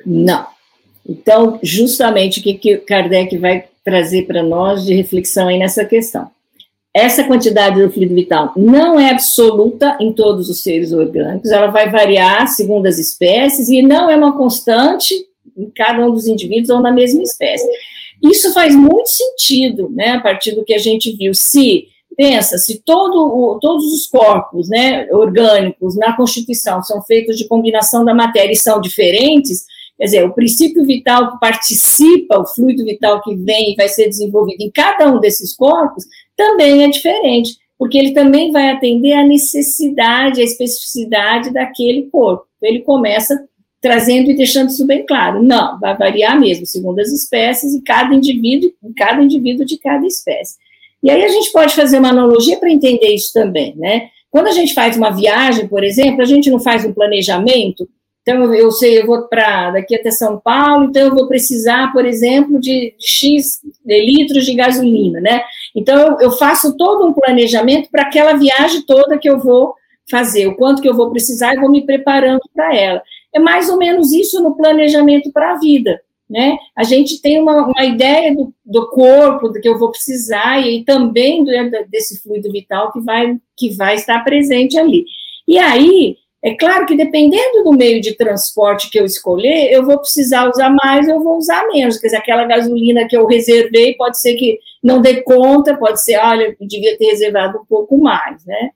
Não. 0.05 0.47
Então, 1.07 1.59
justamente 1.62 2.40
o 2.40 2.43
que, 2.43 2.55
que 2.55 2.77
Kardec 2.79 3.37
vai 3.38 3.64
trazer 3.85 4.27
para 4.27 4.43
nós 4.43 4.85
de 4.85 4.95
reflexão 4.95 5.49
aí 5.49 5.59
nessa 5.59 5.85
questão. 5.85 6.31
Essa 6.93 7.25
quantidade 7.25 7.83
do 7.83 7.90
fluido 7.90 8.14
vital 8.14 8.53
não 8.57 8.99
é 8.99 9.11
absoluta 9.11 9.97
em 10.01 10.12
todos 10.12 10.49
os 10.49 10.62
seres 10.62 10.93
orgânicos, 10.93 11.51
ela 11.51 11.67
vai 11.67 11.90
variar 11.90 12.47
segundo 12.47 12.87
as 12.87 12.99
espécies 12.99 13.69
e 13.69 13.83
não 13.83 14.09
é 14.09 14.17
uma 14.17 14.37
constante 14.37 15.12
em 15.57 15.69
cada 15.71 16.07
um 16.07 16.12
dos 16.12 16.27
indivíduos 16.27 16.71
ou 16.71 16.81
na 16.81 16.93
mesma 16.93 17.23
espécie. 17.23 17.69
Isso 18.23 18.53
faz 18.55 18.75
muito 18.75 19.09
sentido, 19.09 19.90
né, 19.90 20.12
a 20.12 20.21
partir 20.21 20.53
do 20.53 20.64
que 20.64 20.73
a 20.73 20.79
gente 20.79 21.14
viu. 21.17 21.35
Se 21.35 21.88
pensa, 22.17 22.59
se 22.59 22.81
todo 22.81 23.59
todos 23.61 23.93
os 23.93 24.07
corpos, 24.07 24.69
né, 24.69 25.09
orgânicos 25.11 25.97
na 25.97 26.17
Constituição 26.17 26.81
são 26.83 27.03
feitos 27.03 27.37
de 27.37 27.47
combinação 27.49 28.05
da 28.05 28.14
matéria 28.14 28.53
e 28.53 28.57
são 28.57 28.81
diferentes, 28.81 29.67
Quer 29.96 30.04
dizer, 30.04 30.24
o 30.24 30.33
princípio 30.33 30.85
vital 30.85 31.33
que 31.33 31.40
participa, 31.40 32.38
o 32.38 32.46
fluido 32.46 32.85
vital 32.85 33.22
que 33.22 33.35
vem 33.37 33.72
e 33.72 33.76
vai 33.76 33.88
ser 33.88 34.09
desenvolvido 34.09 34.61
em 34.61 34.70
cada 34.70 35.12
um 35.12 35.20
desses 35.20 35.54
corpos, 35.54 36.04
também 36.37 36.83
é 36.83 36.88
diferente, 36.88 37.57
porque 37.78 37.96
ele 37.96 38.12
também 38.12 38.50
vai 38.50 38.70
atender 38.70 39.12
à 39.12 39.24
necessidade, 39.24 40.40
à 40.40 40.44
especificidade 40.44 41.52
daquele 41.52 42.09
corpo. 42.11 42.46
Então, 42.57 42.70
ele 42.70 42.80
começa 42.83 43.38
trazendo 43.80 44.30
e 44.30 44.35
deixando 44.35 44.70
isso 44.70 44.87
bem 44.87 45.04
claro. 45.04 45.42
Não, 45.42 45.78
vai 45.78 45.96
variar 45.96 46.40
mesmo, 46.40 46.64
segundo 46.64 46.98
as 47.00 47.12
espécies 47.12 47.74
e 47.74 47.83
cada 47.83 48.14
indivíduo, 48.14 48.72
cada 48.96 49.22
indivíduo 49.22 49.64
de 49.64 49.78
cada 49.78 50.07
espécie. 50.07 50.57
E 51.02 51.11
aí 51.11 51.22
a 51.22 51.28
gente 51.28 51.52
pode 51.52 51.74
fazer 51.74 51.98
uma 51.98 52.09
analogia 52.09 52.59
para 52.59 52.72
entender 52.72 53.09
isso 53.09 53.30
também, 53.35 53.76
né? 53.76 54.09
Quando 54.30 54.46
a 54.48 54.52
gente 54.52 54.72
faz 54.72 54.96
uma 54.96 55.11
viagem, 55.11 55.68
por 55.68 55.85
exemplo, 55.85 56.22
a 56.22 56.24
gente 56.24 56.50
não 56.50 56.59
faz 56.59 56.85
um 56.85 56.94
planejamento 56.94 57.87
então, 58.26 58.54
eu 58.54 58.70
sei, 58.72 59.02
eu 59.02 59.06
vou 59.06 59.28
para 59.28 59.72
daqui 59.72 59.94
até 59.94 60.10
São 60.10 60.40
Paulo, 60.40 60.87
então 60.87 61.02
eu 61.02 61.14
vou 61.14 61.28
precisar, 61.28 61.92
por 61.92 62.06
exemplo, 62.06 62.58
de, 62.58 62.94
de 62.98 63.06
X 63.06 63.60
de 63.84 64.00
litros 64.00 64.46
de 64.46 64.54
gasolina, 64.54 65.20
né? 65.20 65.42
Então, 65.76 66.18
eu 66.18 66.30
faço 66.32 66.74
todo 66.74 67.06
um 67.06 67.12
planejamento 67.12 67.90
para 67.90 68.04
aquela 68.04 68.32
viagem 68.32 68.80
toda 68.87 69.18
que 69.18 69.28
eu 69.28 69.38
vou 69.38 69.74
fazer, 70.10 70.46
o 70.46 70.56
quanto 70.56 70.80
que 70.80 70.88
eu 70.88 70.94
vou 70.94 71.10
precisar 71.10 71.54
e 71.54 71.60
vou 71.60 71.70
me 71.70 71.84
preparando 71.84 72.40
para 72.54 72.74
ela. 72.74 73.02
É 73.30 73.38
mais 73.38 73.68
ou 73.68 73.76
menos 73.76 74.10
isso 74.10 74.42
no 74.42 74.56
planejamento 74.56 75.30
para 75.30 75.52
a 75.52 75.58
vida, 75.58 76.00
né? 76.28 76.56
A 76.74 76.82
gente 76.82 77.20
tem 77.20 77.38
uma, 77.38 77.66
uma 77.66 77.84
ideia 77.84 78.34
do, 78.34 78.54
do, 78.64 78.88
corpo, 78.88 79.50
do 79.50 79.60
que 79.60 79.68
eu 79.68 79.78
vou 79.78 79.90
precisar 79.90 80.66
e 80.66 80.82
também 80.82 81.44
do, 81.44 81.50
desse 81.90 82.22
fluido 82.22 82.50
vital 82.50 82.90
que 82.90 83.00
vai, 83.00 83.37
que 83.54 83.76
vai 83.76 83.96
estar 83.96 84.24
presente 84.24 84.78
ali. 84.78 85.04
E 85.46 85.58
aí, 85.58 86.16
é 86.44 86.54
claro 86.54 86.85
que 86.85 86.94
dependendo 86.94 87.64
do 87.64 87.72
meio 87.72 88.02
de 88.02 88.14
transporte 88.14 88.90
que 88.90 89.00
eu 89.00 89.07
escolher, 89.07 89.72
eu 89.72 89.83
vou 89.83 89.98
precisar 89.98 90.46
usar 90.46 90.68
mais, 90.68 91.09
eu 91.09 91.22
vou 91.22 91.38
usar 91.38 91.66
menos. 91.68 91.96
Quer 91.96 92.09
dizer, 92.09 92.18
aquela 92.18 92.44
gasolina 92.44 93.09
que 93.09 93.16
eu 93.16 93.26
reservei 93.26 93.94
pode 93.94 94.20
ser 94.20 94.35
que 94.35 94.59
não 94.83 95.00
dê 95.00 95.22
conta, 95.22 95.74
pode 95.74 96.04
ser, 96.04 96.18
olha, 96.18 96.54
eu 96.61 96.68
devia 96.68 96.98
ter 96.98 97.07
reservado 97.07 97.59
um 97.59 97.64
pouco 97.64 97.96
mais, 97.96 98.44
né? 98.44 98.68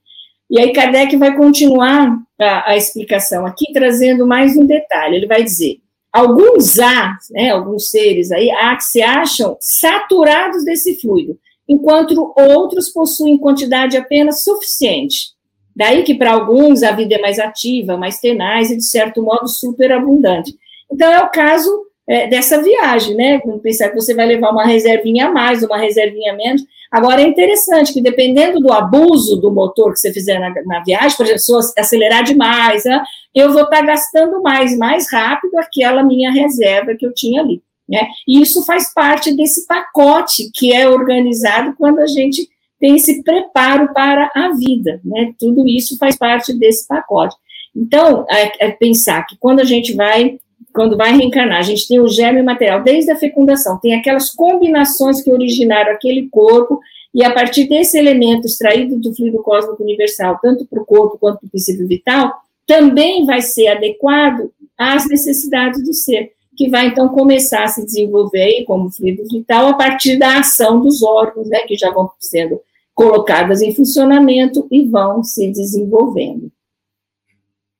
E 0.49 0.59
aí 0.59 0.73
Kardec 0.73 1.15
vai 1.15 1.37
continuar 1.37 2.17
a, 2.41 2.71
a 2.71 2.75
explicação 2.75 3.45
aqui, 3.45 3.71
trazendo 3.71 4.25
mais 4.25 4.57
um 4.57 4.65
detalhe. 4.65 5.17
Ele 5.17 5.27
vai 5.27 5.43
dizer, 5.43 5.77
alguns 6.11 6.79
há, 6.79 7.15
né, 7.29 7.51
alguns 7.51 7.91
seres 7.91 8.31
aí, 8.31 8.49
há 8.49 8.75
que 8.75 8.83
se 8.83 9.03
acham 9.03 9.55
saturados 9.61 10.65
desse 10.65 10.99
fluido, 10.99 11.37
enquanto 11.67 12.33
outros 12.35 12.89
possuem 12.89 13.37
quantidade 13.37 13.95
apenas 13.95 14.43
suficiente. 14.43 15.37
Daí 15.79 16.03
que 16.03 16.13
para 16.13 16.33
alguns 16.33 16.83
a 16.83 16.91
vida 16.91 17.15
é 17.15 17.21
mais 17.21 17.39
ativa, 17.39 17.95
mais 17.95 18.19
tenaz 18.19 18.69
e, 18.69 18.75
de 18.75 18.83
certo 18.83 19.23
modo, 19.23 19.47
superabundante. 19.47 20.53
Então, 20.91 21.09
é 21.09 21.23
o 21.23 21.29
caso 21.29 21.71
é, 22.05 22.27
dessa 22.27 22.61
viagem, 22.61 23.15
né? 23.15 23.39
Quando 23.39 23.61
pensar 23.61 23.87
que 23.87 23.95
você 23.95 24.13
vai 24.13 24.25
levar 24.25 24.51
uma 24.51 24.65
reservinha 24.65 25.27
a 25.27 25.31
mais, 25.31 25.63
uma 25.63 25.77
reservinha 25.77 26.33
a 26.33 26.35
menos. 26.35 26.63
Agora, 26.91 27.21
é 27.21 27.25
interessante 27.25 27.93
que, 27.93 28.01
dependendo 28.01 28.59
do 28.59 28.73
abuso 28.73 29.39
do 29.39 29.53
motor 29.53 29.93
que 29.93 29.99
você 29.99 30.11
fizer 30.11 30.37
na, 30.37 30.53
na 30.65 30.83
viagem, 30.83 31.15
por 31.15 31.25
exemplo, 31.25 31.63
se 31.63 31.79
acelerar 31.79 32.25
demais, 32.25 32.83
né, 32.83 33.01
eu 33.33 33.53
vou 33.53 33.63
estar 33.63 33.77
tá 33.77 33.85
gastando 33.85 34.41
mais, 34.41 34.77
mais 34.77 35.09
rápido 35.09 35.57
aquela 35.57 36.03
minha 36.03 36.29
reserva 36.29 36.93
que 36.93 37.05
eu 37.05 37.13
tinha 37.13 37.41
ali. 37.41 37.63
Né? 37.87 38.05
E 38.27 38.41
isso 38.41 38.65
faz 38.65 38.93
parte 38.93 39.33
desse 39.33 39.65
pacote 39.65 40.51
que 40.53 40.73
é 40.73 40.89
organizado 40.89 41.73
quando 41.77 41.99
a 41.99 42.07
gente 42.07 42.49
tem 42.79 42.95
esse 42.95 43.21
preparo 43.23 43.93
para 43.93 44.31
a 44.33 44.53
vida, 44.53 45.01
né? 45.03 45.33
Tudo 45.37 45.67
isso 45.67 45.97
faz 45.97 46.15
parte 46.15 46.53
desse 46.53 46.87
pacote. 46.87 47.35
Então, 47.75 48.25
é, 48.29 48.67
é 48.67 48.71
pensar 48.71 49.25
que 49.27 49.37
quando 49.37 49.59
a 49.59 49.63
gente 49.63 49.93
vai, 49.93 50.39
quando 50.73 50.97
vai 50.97 51.15
reencarnar, 51.15 51.59
a 51.59 51.63
gente 51.63 51.87
tem 51.87 51.99
o 51.99 52.07
germe 52.07 52.41
material 52.41 52.81
desde 52.81 53.11
a 53.11 53.17
fecundação, 53.17 53.77
tem 53.77 53.93
aquelas 53.95 54.29
combinações 54.29 55.21
que 55.21 55.31
originaram 55.31 55.91
aquele 55.91 56.27
corpo, 56.29 56.79
e 57.13 57.23
a 57.23 57.33
partir 57.33 57.67
desse 57.67 57.97
elemento 57.97 58.45
extraído 58.45 58.97
do 58.97 59.13
fluido 59.15 59.41
cósmico 59.41 59.83
universal, 59.83 60.39
tanto 60.41 60.65
para 60.65 60.81
o 60.81 60.85
corpo 60.85 61.17
quanto 61.17 61.39
para 61.39 61.47
o 61.47 61.49
princípio 61.49 61.87
vital, 61.87 62.33
também 62.65 63.25
vai 63.25 63.41
ser 63.41 63.67
adequado 63.67 64.51
às 64.77 65.07
necessidades 65.07 65.83
do 65.83 65.93
ser, 65.93 66.31
que 66.55 66.69
vai 66.69 66.87
então 66.87 67.09
começar 67.09 67.63
a 67.63 67.67
se 67.67 67.83
desenvolver 67.83 68.63
como 68.65 68.91
fluido 68.91 69.23
vital 69.27 69.67
a 69.67 69.73
partir 69.73 70.17
da 70.17 70.39
ação 70.39 70.79
dos 70.79 71.01
órgãos, 71.01 71.49
né, 71.49 71.59
que 71.61 71.75
já 71.75 71.91
vão 71.91 72.11
sendo 72.19 72.61
colocadas 72.99 73.61
em 73.61 73.73
funcionamento 73.73 74.67
e 74.69 74.83
vão 74.83 75.23
se 75.23 75.49
desenvolvendo. 75.49 76.51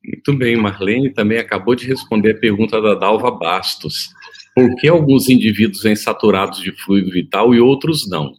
Muito 0.01 0.33
bem, 0.37 0.55
Marlene 0.55 1.13
também 1.13 1.37
acabou 1.37 1.75
de 1.75 1.85
responder 1.85 2.31
a 2.31 2.39
pergunta 2.39 2.81
da 2.81 2.95
Dalva 2.95 3.29
Bastos. 3.29 4.07
Por 4.55 4.73
que 4.77 4.87
alguns 4.87 5.27
indivíduos 5.27 5.83
vêm 5.83 5.93
saturados 5.93 6.61
de 6.61 6.71
fluido 6.71 7.11
vital 7.11 7.53
e 7.53 7.59
outros 7.59 8.09
não? 8.09 8.31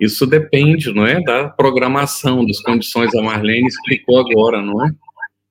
Isso 0.00 0.26
depende, 0.26 0.92
não 0.92 1.06
é, 1.06 1.22
da 1.22 1.48
programação, 1.50 2.44
das 2.44 2.60
condições. 2.60 3.14
A 3.14 3.22
Marlene 3.22 3.68
explicou 3.68 4.18
agora, 4.18 4.60
não 4.60 4.84
é? 4.84 4.90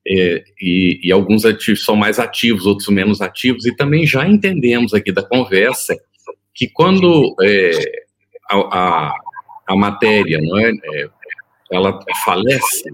é 0.05 0.43
e, 0.61 0.99
e, 1.01 1.13
alguns 1.13 1.45
ativos 1.45 1.85
são 1.85 1.95
mais 1.95 2.19
ativos, 2.19 2.65
outros 2.65 2.89
menos 2.89 3.21
ativos. 3.21 3.65
E 3.65 3.73
também 3.73 4.05
já 4.05 4.27
entendemos 4.27 4.93
aqui 4.93 5.13
da 5.13 5.23
conversa 5.23 5.95
que 6.53 6.67
quando 6.67 7.33
é, 7.41 7.71
a, 8.51 8.57
a, 8.57 9.22
a 9.67 9.76
matéria, 9.76 10.39
não 10.41 10.58
é? 10.60 10.71
é? 10.71 11.10
Ela 11.71 11.99
falece 12.23 12.93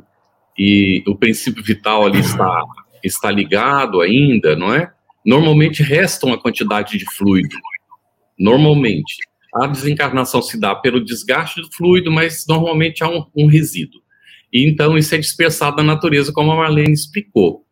e 0.58 1.04
o 1.08 1.16
princípio 1.16 1.64
vital 1.64 2.06
ali 2.06 2.20
está 2.20 2.64
está 3.04 3.32
ligado 3.32 4.02
ainda, 4.02 4.56
não 4.56 4.74
é? 4.74 4.92
Normalmente 5.26 5.84
resta 5.84 6.26
uma 6.26 6.38
quantidade 6.38 6.98
de 6.98 7.06
fluido. 7.16 7.56
Normalmente. 8.38 9.16
A 9.56 9.66
desencarnação 9.66 10.44
se 10.44 10.60
dá 10.60 10.76
pelo 10.76 11.04
desgaste 11.04 11.60
do 11.60 11.72
fluido, 11.72 12.12
mas 12.12 12.46
normalmente 12.48 13.04
há 13.04 13.10
um, 13.10 13.26
um 13.36 13.48
resíduo. 13.48 14.00
E 14.54 14.68
então 14.68 14.96
isso 14.96 15.16
é 15.16 15.18
dispersado 15.18 15.78
na 15.78 15.84
natureza, 15.96 16.32
como 16.32 16.52
a 16.52 16.56
Marlene 16.56 16.94
explicou. 16.94 17.66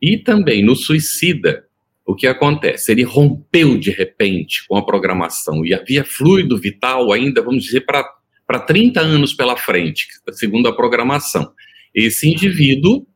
E 0.00 0.16
também 0.16 0.62
no 0.62 0.76
suicida, 0.76 1.64
o 2.06 2.14
que 2.14 2.26
acontece? 2.28 2.92
Ele 2.92 3.02
rompeu 3.02 3.76
de 3.76 3.90
repente 3.90 4.64
com 4.68 4.76
a 4.76 4.84
programação 4.84 5.64
e 5.64 5.74
havia 5.74 6.04
fluido 6.04 6.56
vital 6.56 7.10
ainda, 7.12 7.42
vamos 7.42 7.64
dizer, 7.64 7.80
para 7.80 8.08
para 8.46 8.60
30 8.60 9.00
anos 9.00 9.32
pela 9.32 9.56
frente, 9.56 10.06
segundo 10.32 10.68
a 10.68 10.76
programação. 10.76 11.52
Esse 11.94 12.28
indivíduo, 12.28 13.06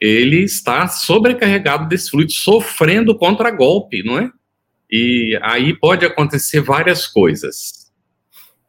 ele 0.00 0.42
está 0.44 0.86
sobrecarregado 0.88 1.88
desse 1.88 2.10
fluido, 2.10 2.32
sofrendo 2.32 3.16
contra-golpe, 3.16 4.02
não 4.02 4.18
é? 4.18 4.30
E 4.90 5.38
aí 5.42 5.74
pode 5.74 6.04
acontecer 6.04 6.60
várias 6.60 7.06
coisas. 7.06 7.86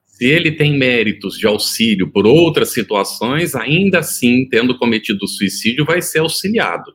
Se 0.06 0.26
ele 0.26 0.52
tem 0.52 0.76
méritos 0.76 1.38
de 1.38 1.46
auxílio 1.46 2.12
por 2.12 2.26
outras 2.26 2.70
situações, 2.74 3.54
ainda 3.54 4.00
assim, 4.00 4.48
tendo 4.50 4.78
cometido 4.78 5.28
suicídio, 5.28 5.86
vai 5.86 6.02
ser 6.02 6.20
auxiliado. 6.20 6.92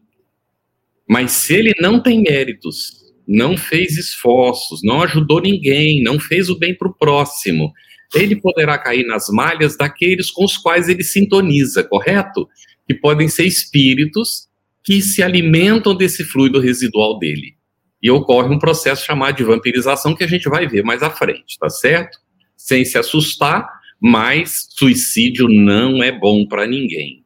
Mas 1.09 1.31
se 1.31 1.55
ele 1.55 1.73
não 1.79 2.03
tem 2.03 2.21
méritos, 2.21 3.03
não 3.29 3.57
fez 3.57 3.97
esforços, 3.97 4.81
não 4.83 5.03
ajudou 5.03 5.41
ninguém, 5.41 6.03
não 6.03 6.19
fez 6.19 6.49
o 6.49 6.59
bem 6.59 6.75
para 6.75 6.89
o 6.89 6.95
próximo, 6.95 7.73
ele 8.15 8.37
poderá 8.37 8.79
cair 8.79 9.07
nas 9.07 9.29
malhas 9.29 9.77
daqueles 9.77 10.31
com 10.31 10.45
os 10.45 10.57
quais 10.57 10.89
ele 10.89 11.03
sintoniza, 11.03 11.83
correto? 11.85 12.49
Que 12.87 12.95
podem 12.95 13.29
ser 13.29 13.45
espíritos 13.45 14.49
que 14.85 15.01
se 15.01 15.23
alimentam 15.23 15.95
desse 15.95 16.25
fluido 16.25 16.61
residual 16.61 17.19
dele. 17.19 17.55
E 18.03 18.11
ocorre 18.11 18.53
um 18.53 18.59
processo 18.59 19.07
chamado 19.07 19.37
de 19.37 19.45
vampirização 19.45 20.15
que 20.15 20.25
a 20.25 20.27
gente 20.27 20.49
vai 20.49 20.67
ver 20.67 20.83
mais 20.83 21.03
à 21.03 21.11
frente, 21.11 21.57
tá 21.59 21.71
certo? 21.71 22.19
Sem 22.57 22.85
se 22.85 22.99
assustar, 22.99 23.67
mas 24.01 24.67
suicídio 24.71 25.49
não 25.49 26.03
é 26.03 26.11
bom 26.11 26.47
para 26.47 26.67
ninguém. 26.67 27.25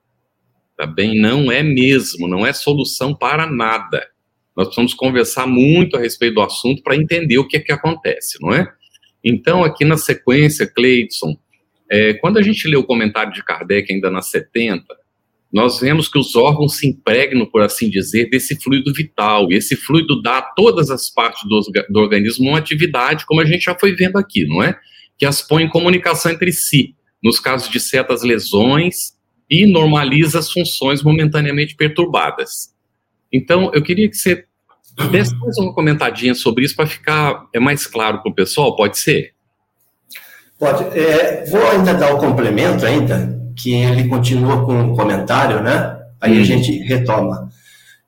Tá 0.76 0.86
bem? 0.86 1.18
Não 1.18 1.50
é 1.50 1.62
mesmo, 1.62 2.28
não 2.28 2.46
é 2.46 2.52
solução 2.52 3.14
para 3.14 3.46
nada. 3.46 4.06
Nós 4.54 4.66
precisamos 4.66 4.92
conversar 4.92 5.46
muito 5.46 5.96
a 5.96 6.00
respeito 6.00 6.34
do 6.34 6.42
assunto 6.42 6.82
para 6.82 6.96
entender 6.96 7.38
o 7.38 7.48
que 7.48 7.56
é 7.56 7.60
que 7.60 7.72
acontece, 7.72 8.38
não 8.40 8.52
é? 8.52 8.70
Então, 9.28 9.64
aqui 9.64 9.84
na 9.84 9.96
sequência, 9.96 10.66
Cleidson, 10.66 11.36
É, 11.88 12.14
quando 12.14 12.36
a 12.36 12.42
gente 12.42 12.66
lê 12.66 12.76
o 12.76 12.82
comentário 12.82 13.32
de 13.32 13.44
Kardec, 13.44 13.92
ainda 13.92 14.10
nas 14.10 14.28
70, 14.30 14.84
nós 15.52 15.78
vemos 15.78 16.08
que 16.08 16.18
os 16.18 16.34
órgãos 16.34 16.76
se 16.78 16.88
impregnam, 16.88 17.46
por 17.46 17.62
assim 17.62 17.88
dizer, 17.88 18.28
desse 18.28 18.60
fluido 18.60 18.92
vital, 18.92 19.52
e 19.52 19.54
esse 19.54 19.76
fluido 19.76 20.20
dá 20.20 20.38
a 20.38 20.42
todas 20.42 20.90
as 20.90 21.08
partes 21.08 21.42
do, 21.48 21.60
do 21.88 22.00
organismo 22.00 22.48
uma 22.48 22.58
atividade, 22.58 23.24
como 23.24 23.40
a 23.40 23.44
gente 23.44 23.66
já 23.66 23.78
foi 23.78 23.94
vendo 23.94 24.16
aqui, 24.16 24.44
não 24.44 24.64
é? 24.64 24.76
Que 25.16 25.24
as 25.24 25.40
põe 25.40 25.62
em 25.62 25.68
comunicação 25.68 26.32
entre 26.32 26.52
si, 26.52 26.96
nos 27.22 27.38
casos 27.38 27.70
de 27.70 27.78
certas 27.78 28.24
lesões, 28.24 29.12
e 29.48 29.64
normaliza 29.64 30.40
as 30.40 30.50
funções 30.50 31.04
momentaneamente 31.04 31.76
perturbadas. 31.76 32.74
Então, 33.32 33.70
eu 33.72 33.82
queria 33.82 34.08
que 34.08 34.16
você 34.16 34.44
desse 35.04 35.34
mais 35.36 35.56
uma 35.58 35.72
comentadinha 35.72 36.34
sobre 36.34 36.64
isso 36.64 36.74
para 36.74 36.86
ficar 36.86 37.46
é 37.52 37.60
mais 37.60 37.86
claro 37.86 38.22
para 38.22 38.30
o 38.30 38.34
pessoal, 38.34 38.74
pode 38.74 38.98
ser? 38.98 39.32
Pode. 40.58 40.84
É, 40.98 41.44
vou 41.50 41.68
ainda 41.68 41.92
dar 41.92 42.14
o 42.14 42.18
complemento 42.18 42.84
ainda, 42.86 43.38
que 43.54 43.74
ele 43.74 44.08
continua 44.08 44.64
com 44.64 44.74
um 44.74 44.96
comentário, 44.96 45.62
né? 45.62 45.98
Aí 46.20 46.38
hum. 46.38 46.40
a 46.40 46.44
gente 46.44 46.78
retoma. 46.78 47.50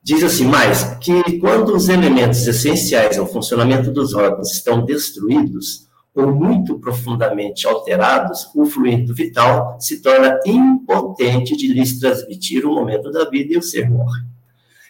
Diz 0.02 0.22
assim, 0.22 0.46
mas 0.46 0.96
que 1.00 1.38
quando 1.38 1.76
os 1.76 1.90
elementos 1.90 2.46
essenciais 2.46 3.18
ao 3.18 3.26
funcionamento 3.26 3.90
dos 3.90 4.14
órgãos 4.14 4.50
estão 4.52 4.82
destruídos 4.82 5.86
ou 6.14 6.34
muito 6.34 6.78
profundamente 6.78 7.66
alterados, 7.66 8.48
o 8.54 8.64
fluido 8.64 9.14
vital 9.14 9.76
se 9.78 10.00
torna 10.00 10.40
impotente 10.46 11.54
de 11.54 11.68
lhes 11.68 11.98
transmitir 11.98 12.64
o 12.64 12.74
momento 12.74 13.10
da 13.10 13.28
vida 13.28 13.54
e 13.54 13.58
o 13.58 13.62
ser 13.62 13.90
morre. 13.90 14.22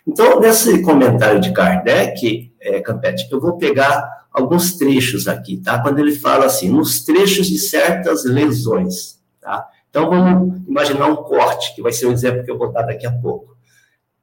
Então, 0.08 0.40
nesse 0.40 0.80
comentário 0.80 1.38
de 1.38 1.52
Kardec, 1.52 2.50
é, 2.58 2.80
Campete, 2.80 3.28
eu 3.30 3.38
vou 3.38 3.58
pegar 3.58 4.26
alguns 4.32 4.78
trechos 4.78 5.28
aqui, 5.28 5.58
tá? 5.58 5.82
Quando 5.82 5.98
ele 5.98 6.12
fala 6.12 6.46
assim, 6.46 6.70
nos 6.70 7.04
trechos 7.04 7.46
de 7.46 7.58
certas 7.58 8.24
lesões, 8.24 9.20
tá? 9.38 9.68
Então, 9.90 10.08
vamos 10.08 10.62
imaginar 10.66 11.08
um 11.08 11.16
corte, 11.16 11.74
que 11.74 11.82
vai 11.82 11.92
ser 11.92 12.06
o 12.06 12.12
exemplo 12.12 12.42
que 12.42 12.50
eu 12.50 12.56
vou 12.56 12.72
dar 12.72 12.84
daqui 12.84 13.06
a 13.06 13.12
pouco. 13.12 13.54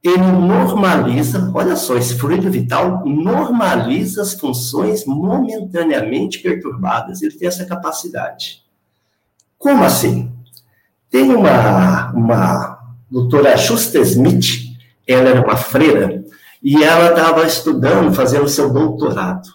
Ele 0.04 0.18
normaliza, 0.18 1.52
olha 1.54 1.76
só, 1.76 1.96
esse 1.96 2.16
fluido 2.16 2.50
vital 2.50 3.06
normaliza 3.06 4.24
as 4.24 4.34
funções 4.34 5.06
momentaneamente 5.06 6.40
perturbadas. 6.40 7.22
Ele 7.22 7.36
tem 7.36 7.48
essa 7.48 7.66
capacidade. 7.66 8.64
Como 9.58 9.84
assim? 9.84 10.32
Tem 11.12 11.30
uma, 11.34 12.12
uma 12.12 12.80
doutora 13.10 13.56
Justa 13.56 14.00
Smith, 14.00 14.64
ela 15.08 15.30
era 15.30 15.41
uma 15.41 15.56
freira, 15.56 16.24
e 16.62 16.84
ela 16.84 17.10
estava 17.10 17.45
estudando, 17.45 18.14
fazendo 18.14 18.47
seu 18.47 18.74
doutorado. 18.74 19.47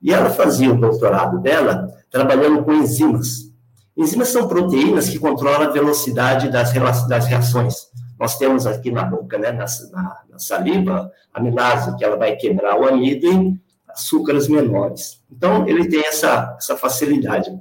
E 0.00 0.12
ela 0.12 0.30
fazia 0.30 0.72
o 0.72 0.80
doutorado 0.80 1.40
dela 1.40 1.88
trabalhando 2.10 2.62
com 2.62 2.72
enzimas. 2.72 3.50
Enzimas 3.96 4.28
são 4.28 4.46
proteínas 4.46 5.08
que 5.08 5.18
controlam 5.18 5.62
a 5.62 5.72
velocidade 5.72 6.50
das, 6.50 6.70
reações. 6.70 7.88
Nós 8.18 8.38
temos 8.38 8.66
aqui 8.66 8.90
na 8.90 9.04
boca, 9.04 9.38
né, 9.38 9.50
na, 9.50 9.64
na, 9.92 10.20
na 10.30 10.38
saliva, 10.38 11.10
a 11.32 11.40
amilase, 11.40 11.96
que 11.96 12.04
ela 12.04 12.16
vai 12.16 12.36
quebrar 12.36 12.78
o 12.78 12.86
amido 12.86 13.26
em 13.26 13.60
açúcares 13.88 14.48
menores. 14.48 15.22
Então, 15.30 15.66
ele 15.66 15.88
tem 15.88 16.06
essa, 16.06 16.54
essa 16.58 16.76
facilidade. 16.76 17.50
O 17.50 17.60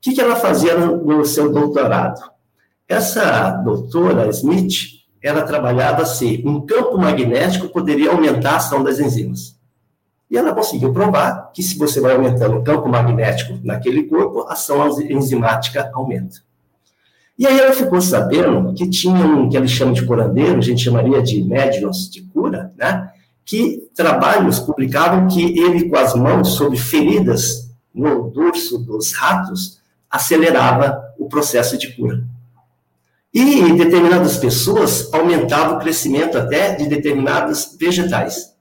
que, 0.00 0.12
que 0.12 0.20
ela 0.20 0.36
fazia 0.36 0.76
no, 0.76 1.04
no 1.04 1.24
seu 1.24 1.52
doutorado? 1.52 2.20
Essa 2.88 3.50
doutora 3.50 4.28
Smith, 4.28 5.03
ela 5.24 5.42
trabalhava 5.42 6.04
se 6.04 6.42
um 6.44 6.60
campo 6.60 6.98
magnético 6.98 7.70
poderia 7.70 8.10
aumentar 8.10 8.52
a 8.52 8.56
ação 8.56 8.84
das 8.84 9.00
enzimas. 9.00 9.58
E 10.30 10.36
ela 10.36 10.54
conseguiu 10.54 10.92
provar 10.92 11.50
que 11.54 11.62
se 11.62 11.78
você 11.78 11.98
vai 11.98 12.14
aumentando 12.14 12.58
o 12.58 12.62
campo 12.62 12.86
magnético 12.88 13.58
naquele 13.64 14.02
corpo, 14.02 14.42
a 14.42 14.52
ação 14.52 14.86
enzimática 15.00 15.90
aumenta. 15.94 16.36
E 17.38 17.46
aí 17.46 17.58
ela 17.58 17.72
ficou 17.72 18.02
sabendo 18.02 18.74
que 18.74 18.88
tinha 18.90 19.24
um 19.24 19.48
que 19.48 19.56
eles 19.56 19.70
chamam 19.70 19.94
de 19.94 20.04
curandeiro, 20.04 20.58
a 20.58 20.60
gente 20.60 20.84
chamaria 20.84 21.22
de 21.22 21.42
médiums 21.42 22.10
de 22.10 22.20
cura, 22.20 22.74
né? 22.76 23.10
Que 23.46 23.88
trabalhos 23.94 24.58
publicavam 24.58 25.26
que 25.26 25.58
ele, 25.58 25.88
com 25.88 25.96
as 25.96 26.14
mãos 26.14 26.48
sobre 26.48 26.76
feridas 26.76 27.70
no 27.94 28.30
dorso 28.30 28.78
dos 28.78 29.14
ratos, 29.14 29.80
acelerava 30.10 31.02
o 31.18 31.28
processo 31.28 31.78
de 31.78 31.96
cura. 31.96 32.22
E 33.34 33.72
determinadas 33.72 34.36
pessoas 34.36 35.12
aumentava 35.12 35.74
o 35.74 35.80
crescimento 35.80 36.38
até 36.38 36.76
de 36.76 36.86
determinados 36.86 37.76
vegetais, 37.76 38.54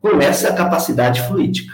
com 0.00 0.20
essa 0.20 0.52
capacidade 0.52 1.22
fluídica. 1.28 1.72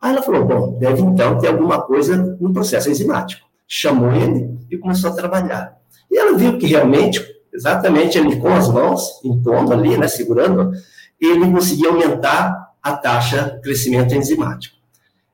Aí 0.00 0.12
ela 0.12 0.22
falou: 0.22 0.46
bom, 0.46 0.78
deve 0.78 1.02
então 1.02 1.38
ter 1.38 1.48
alguma 1.48 1.82
coisa 1.82 2.16
no 2.40 2.54
processo 2.54 2.88
enzimático. 2.88 3.46
Chamou 3.68 4.10
ele 4.12 4.58
e 4.70 4.78
começou 4.78 5.10
a 5.10 5.14
trabalhar. 5.14 5.76
E 6.10 6.16
ela 6.16 6.38
viu 6.38 6.56
que 6.56 6.66
realmente, 6.66 7.22
exatamente 7.52 8.16
ele 8.16 8.36
com 8.36 8.48
as 8.48 8.66
mãos, 8.66 9.20
impondo 9.22 9.74
ali, 9.74 9.98
né, 9.98 10.08
segurando, 10.08 10.72
ele 11.20 11.50
conseguia 11.50 11.90
aumentar 11.90 12.72
a 12.82 12.96
taxa 12.96 13.56
de 13.56 13.60
crescimento 13.60 14.14
enzimático. 14.14 14.76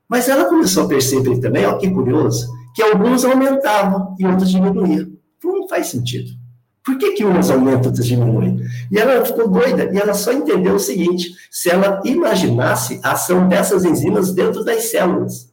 Mas 0.08 0.28
ela 0.28 0.46
começou 0.46 0.84
a 0.84 0.88
perceber 0.88 1.38
também, 1.38 1.64
ó, 1.64 1.78
que 1.78 1.88
curioso, 1.88 2.48
que 2.74 2.82
alguns 2.82 3.24
aumentavam 3.24 4.16
e 4.18 4.26
outros 4.26 4.50
diminuíam. 4.50 5.12
Não 5.44 5.68
faz 5.68 5.86
sentido. 5.86 6.39
Por 6.84 6.96
que, 6.96 7.12
que 7.12 7.24
umas 7.24 7.50
aumentam 7.50 7.90
outras 7.90 8.06
diminuem? 8.06 8.62
E 8.90 8.98
ela 8.98 9.24
ficou 9.24 9.48
doida, 9.48 9.90
e 9.92 9.98
ela 9.98 10.14
só 10.14 10.32
entendeu 10.32 10.74
o 10.74 10.80
seguinte: 10.80 11.30
se 11.50 11.70
ela 11.70 12.00
imaginasse 12.04 13.00
a 13.02 13.12
ação 13.12 13.48
dessas 13.48 13.84
enzimas 13.84 14.32
dentro 14.32 14.64
das 14.64 14.84
células, 14.84 15.50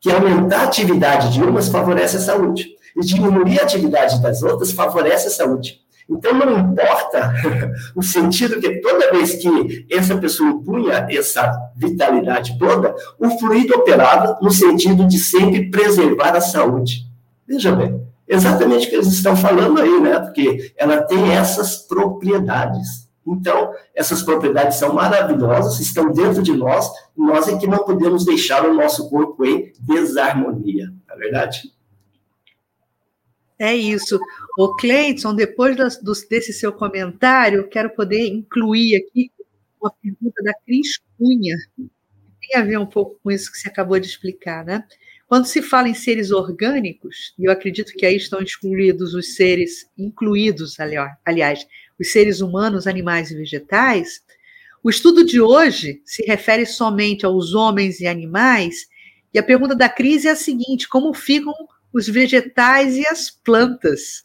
que 0.00 0.10
aumentar 0.10 0.60
a 0.60 0.64
atividade 0.64 1.32
de 1.32 1.42
umas 1.42 1.68
favorece 1.68 2.16
a 2.16 2.20
saúde, 2.20 2.66
e 2.96 3.00
diminuir 3.00 3.60
a 3.60 3.62
atividade 3.62 4.20
das 4.20 4.42
outras 4.42 4.72
favorece 4.72 5.28
a 5.28 5.30
saúde. 5.30 5.80
Então, 6.08 6.32
não 6.34 6.58
importa 6.58 7.34
o 7.94 8.02
sentido 8.02 8.60
que 8.60 8.80
toda 8.80 9.10
vez 9.10 9.34
que 9.34 9.86
essa 9.90 10.16
pessoa 10.16 10.50
impunha 10.50 11.06
essa 11.10 11.52
vitalidade 11.76 12.56
toda, 12.58 12.94
o 13.18 13.30
fluido 13.38 13.74
operava 13.74 14.38
no 14.40 14.50
sentido 14.50 15.06
de 15.06 15.18
sempre 15.18 15.70
preservar 15.70 16.36
a 16.36 16.40
saúde. 16.40 17.06
Veja 17.46 17.72
bem, 17.74 18.05
exatamente 18.28 18.86
o 18.86 18.90
que 18.90 18.96
eles 18.96 19.08
estão 19.08 19.36
falando 19.36 19.80
aí, 19.80 20.00
né? 20.00 20.18
Porque 20.20 20.72
ela 20.76 21.02
tem 21.02 21.32
essas 21.32 21.76
propriedades. 21.76 23.06
Então, 23.26 23.72
essas 23.94 24.22
propriedades 24.22 24.78
são 24.78 24.94
maravilhosas, 24.94 25.80
estão 25.80 26.12
dentro 26.12 26.42
de 26.42 26.52
nós, 26.52 26.88
nós 27.16 27.48
é 27.48 27.58
que 27.58 27.66
não 27.66 27.84
podemos 27.84 28.24
deixar 28.24 28.64
o 28.64 28.72
nosso 28.72 29.10
corpo 29.10 29.44
em 29.44 29.72
desarmonia, 29.80 30.86
não 30.86 31.16
é 31.16 31.18
verdade? 31.18 31.72
É 33.58 33.74
isso. 33.74 34.20
O 34.56 34.76
Cleiton, 34.76 35.34
depois 35.34 35.76
das, 35.76 35.96
do, 35.96 36.12
desse 36.30 36.52
seu 36.52 36.72
comentário, 36.72 37.68
quero 37.68 37.90
poder 37.90 38.28
incluir 38.28 38.96
aqui 38.96 39.32
uma 39.80 39.90
pergunta 39.90 40.42
da 40.44 40.52
Cris 40.64 40.98
Cunha, 41.18 41.56
que 41.74 41.90
tem 42.40 42.60
a 42.60 42.64
ver 42.64 42.78
um 42.78 42.86
pouco 42.86 43.18
com 43.22 43.30
isso 43.30 43.50
que 43.50 43.58
você 43.58 43.68
acabou 43.68 43.98
de 43.98 44.06
explicar, 44.06 44.64
né? 44.64 44.84
Quando 45.26 45.46
se 45.46 45.60
fala 45.60 45.88
em 45.88 45.94
seres 45.94 46.30
orgânicos, 46.30 47.34
e 47.36 47.46
eu 47.46 47.52
acredito 47.52 47.92
que 47.92 48.06
aí 48.06 48.16
estão 48.16 48.40
excluídos 48.40 49.12
os 49.12 49.34
seres, 49.34 49.90
incluídos, 49.98 50.76
aliás, 51.24 51.66
os 51.98 52.12
seres 52.12 52.40
humanos, 52.40 52.86
animais 52.86 53.30
e 53.30 53.36
vegetais, 53.36 54.20
o 54.84 54.88
estudo 54.88 55.24
de 55.24 55.40
hoje 55.40 56.00
se 56.04 56.24
refere 56.24 56.64
somente 56.64 57.26
aos 57.26 57.54
homens 57.54 57.98
e 57.98 58.06
animais, 58.06 58.86
e 59.34 59.38
a 59.38 59.42
pergunta 59.42 59.74
da 59.74 59.88
crise 59.88 60.28
é 60.28 60.30
a 60.30 60.36
seguinte: 60.36 60.88
como 60.88 61.12
ficam 61.12 61.52
os 61.92 62.08
vegetais 62.08 62.96
e 62.96 63.04
as 63.08 63.28
plantas? 63.28 64.22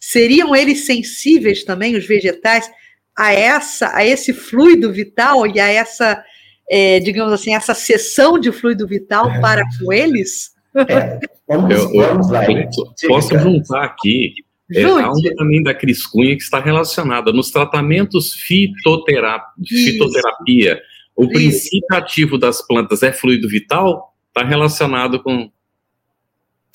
Seriam 0.00 0.56
eles 0.56 0.86
sensíveis 0.86 1.62
também, 1.62 1.94
os 1.94 2.06
vegetais, 2.06 2.70
a 3.14 3.32
essa, 3.32 3.94
a 3.94 4.06
esse 4.06 4.32
fluido 4.32 4.90
vital 4.90 5.46
e 5.46 5.60
a 5.60 5.66
essa 5.66 6.24
é, 6.70 7.00
digamos 7.00 7.32
assim, 7.32 7.54
essa 7.54 7.74
sessão 7.74 8.38
de 8.38 8.52
fluido 8.52 8.86
vital 8.86 9.30
é. 9.30 9.40
para 9.40 9.64
com 9.78 9.92
eles? 9.92 10.52
É, 10.76 11.18
vamos, 11.48 11.74
eu, 11.74 11.92
vamos 11.92 12.30
lá. 12.30 12.44
Eu, 12.50 12.68
posso 13.08 13.38
juntar 13.38 13.84
aqui 13.84 14.34
é, 14.74 14.82
há 14.82 15.10
uma 15.10 15.34
também 15.36 15.62
da 15.62 15.74
Cris 15.74 16.06
Cunha 16.06 16.36
que 16.36 16.42
está 16.42 16.60
relacionada 16.60 17.32
nos 17.32 17.50
tratamentos 17.50 18.34
fitoterapia, 18.34 19.54
fitoterapia 19.66 20.80
o 21.18 21.24
Isso. 21.24 21.32
princípio 21.32 21.96
ativo 21.96 22.38
das 22.38 22.64
plantas 22.64 23.02
é 23.02 23.12
fluido 23.12 23.48
vital, 23.48 24.14
está 24.28 24.46
relacionado 24.46 25.20
com, 25.20 25.50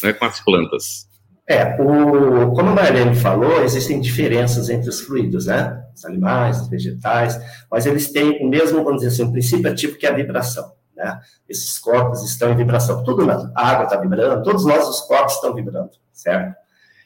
né, 0.03 0.11
com 0.11 0.25
as 0.25 0.43
plantas. 0.43 1.07
É, 1.47 1.75
o, 1.81 2.53
como 2.53 2.69
a 2.69 2.73
Mariane 2.73 3.15
falou, 3.15 3.63
existem 3.63 3.99
diferenças 3.99 4.69
entre 4.69 4.89
os 4.89 5.01
fluidos, 5.01 5.47
né? 5.47 5.83
Os 5.93 6.05
animais, 6.05 6.61
os 6.61 6.69
vegetais, 6.69 7.39
mas 7.69 7.85
eles 7.85 8.11
têm 8.11 8.43
o 8.43 8.49
mesmo, 8.49 8.83
vamos 8.83 9.01
dizer 9.01 9.13
assim, 9.13 9.29
um 9.29 9.31
princípio 9.31 9.69
ativo 9.69 9.97
que 9.97 10.05
é 10.05 10.09
a 10.09 10.15
vibração, 10.15 10.71
né? 10.95 11.19
Esses 11.47 11.77
corpos 11.77 12.23
estão 12.23 12.51
em 12.51 12.55
vibração, 12.55 13.03
tudo 13.03 13.25
na 13.25 13.51
água 13.55 13.83
está 13.83 13.97
vibrando, 13.97 14.41
todos 14.41 14.65
nós, 14.65 14.87
os 14.87 15.01
corpos 15.01 15.35
estão 15.35 15.53
vibrando, 15.53 15.91
certo? 16.13 16.55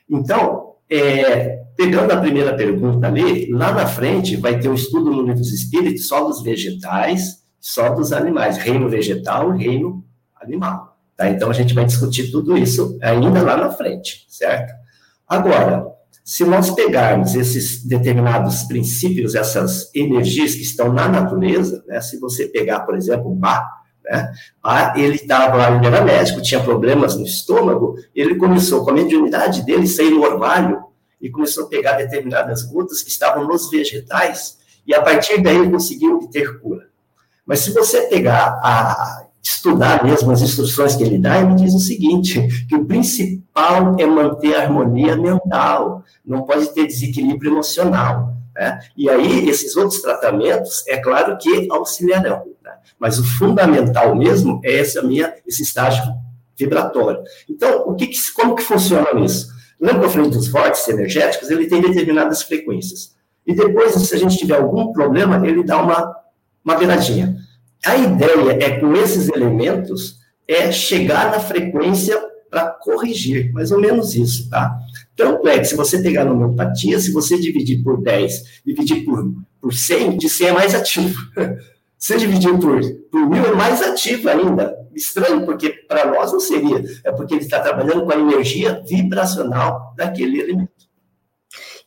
Então, 0.08 0.76
é, 0.90 1.64
pegando 1.76 2.12
a 2.12 2.18
primeira 2.18 2.56
pergunta 2.56 3.08
ali, 3.08 3.52
lá 3.52 3.74
na 3.74 3.88
frente 3.88 4.36
vai 4.36 4.60
ter 4.60 4.70
um 4.70 4.74
estudo 4.76 5.10
no 5.10 5.22
livro 5.24 5.40
dos 5.40 5.52
espíritos 5.52 6.08
só 6.08 6.24
dos 6.24 6.44
vegetais, 6.44 7.44
só 7.60 7.90
dos 7.90 8.14
animais, 8.14 8.58
reino 8.58 8.88
vegetal 8.88 9.56
e 9.56 9.64
reino 9.64 10.06
animal. 10.40 10.97
Tá? 11.18 11.28
Então, 11.30 11.50
a 11.50 11.54
gente 11.54 11.74
vai 11.74 11.84
discutir 11.84 12.32
tudo 12.32 12.56
isso 12.56 12.98
ainda 13.02 13.42
lá 13.42 13.58
na 13.58 13.72
frente, 13.72 14.26
certo? 14.30 14.72
Agora, 15.28 15.86
se 16.24 16.46
nós 16.46 16.70
pegarmos 16.70 17.36
esses 17.36 17.84
determinados 17.84 18.64
princípios, 18.64 19.34
essas 19.34 19.90
energias 19.96 20.54
que 20.54 20.62
estão 20.62 20.94
na 20.94 21.08
natureza, 21.08 21.84
né? 21.88 22.00
se 22.00 22.20
você 22.20 22.48
pegar, 22.48 22.82
por 22.82 22.96
exemplo, 22.96 23.32
o 23.32 23.36
Bach, 23.36 23.66
né? 24.10 24.32
Ele 24.96 25.16
estava, 25.16 25.76
ele 25.76 25.86
era 25.86 26.02
médico, 26.02 26.42
tinha 26.42 26.64
problemas 26.64 27.16
no 27.16 27.26
estômago, 27.26 27.96
ele 28.16 28.36
começou 28.36 28.84
com 28.84 28.92
a 28.92 28.94
mediunidade 28.94 29.66
dele 29.66 29.88
sair 29.88 30.10
no 30.10 30.22
orvalho 30.22 30.82
e 31.20 31.30
começou 31.30 31.66
a 31.66 31.68
pegar 31.68 31.94
determinadas 31.94 32.64
gotas 32.64 33.02
que 33.02 33.10
estavam 33.10 33.46
nos 33.46 33.70
vegetais 33.70 34.58
e 34.86 34.94
a 34.94 35.02
partir 35.02 35.42
daí 35.42 35.58
ele 35.58 35.72
conseguiu 35.72 36.16
obter 36.16 36.60
cura. 36.60 36.88
Mas 37.46 37.60
se 37.60 37.72
você 37.72 38.04
pegar 38.04 38.60
a 38.64 39.27
estudar 39.50 40.04
mesmo 40.04 40.32
as 40.32 40.42
instruções 40.42 40.96
que 40.96 41.04
ele 41.04 41.18
dá, 41.18 41.40
ele 41.40 41.56
diz 41.56 41.74
o 41.74 41.80
seguinte, 41.80 42.46
que 42.68 42.76
o 42.76 42.86
principal 42.86 43.96
é 43.98 44.06
manter 44.06 44.56
a 44.56 44.64
harmonia 44.64 45.16
mental, 45.16 46.04
não 46.26 46.44
pode 46.44 46.74
ter 46.74 46.86
desequilíbrio 46.86 47.54
emocional. 47.54 48.34
Né? 48.54 48.80
E 48.98 49.10
aí, 49.10 49.48
esses 49.48 49.78
outros 49.78 50.02
tratamentos, 50.02 50.86
é 50.88 50.98
claro 50.98 51.38
que 51.38 51.68
auxiliarão. 51.72 52.44
Né? 52.62 52.72
Mas 53.00 53.20
o 53.20 53.24
fundamental 53.24 54.14
mesmo 54.16 54.60
é 54.66 54.80
essa 54.80 55.02
minha, 55.02 55.34
esse 55.48 55.64
estágio 55.64 56.04
vibratório. 56.58 57.24
Então, 57.50 57.84
o 57.88 57.96
que, 57.96 58.10
como 58.34 58.56
que 58.56 58.64
funciona 58.64 59.08
isso? 59.24 59.48
Lembra 59.80 60.00
que 60.02 60.06
eu 60.08 60.10
falei 60.10 60.30
dos 60.30 60.48
vórtices 60.50 60.90
energéticos? 60.90 61.50
Ele 61.50 61.68
tem 61.68 61.82
determinadas 61.82 62.42
frequências. 62.42 63.16
E 63.46 63.56
depois, 63.56 63.94
se 63.94 64.14
a 64.14 64.18
gente 64.20 64.38
tiver 64.38 64.58
algum 64.58 64.92
problema, 64.92 65.48
ele 65.48 65.64
dá 65.64 65.82
uma, 65.82 66.16
uma 66.66 66.76
viradinha. 66.76 67.47
A 67.86 67.96
ideia 67.96 68.64
é, 68.64 68.80
com 68.80 68.94
esses 68.94 69.30
elementos, 69.30 70.18
é 70.48 70.72
chegar 70.72 71.32
na 71.32 71.40
frequência 71.40 72.18
para 72.50 72.70
corrigir, 72.70 73.52
mais 73.52 73.72
ou 73.72 73.80
menos 73.80 74.16
isso, 74.16 74.50
tá? 74.50 74.74
Tanto 75.16 75.48
é 75.48 75.60
que 75.60 75.66
se 75.66 75.76
você 75.76 76.02
pegar 76.02 76.24
na 76.24 76.32
homeopatia, 76.32 77.00
se 77.00 77.12
você 77.12 77.38
dividir 77.38 77.84
por 77.84 78.02
10, 78.02 78.62
dividir 78.66 79.04
por, 79.04 79.34
por 79.62 79.74
100, 79.74 80.18
de 80.18 80.30
100 80.30 80.48
é 80.48 80.52
mais 80.54 80.74
ativo. 80.74 81.20
Se 82.00 82.16
dividir 82.16 82.56
por, 82.60 82.80
por 83.12 83.28
mil, 83.28 83.44
é 83.44 83.56
mais 83.56 83.82
ativo 83.82 84.30
ainda. 84.30 84.72
Estranho, 84.96 85.44
porque 85.44 85.70
para 85.70 86.06
nós 86.06 86.32
não 86.32 86.40
seria. 86.40 86.84
É 87.04 87.12
porque 87.12 87.34
ele 87.34 87.42
está 87.42 87.60
trabalhando 87.60 88.06
com 88.06 88.12
a 88.12 88.20
energia 88.20 88.84
vibracional 88.88 89.96
daquele 89.98 90.40
elemento. 90.40 90.77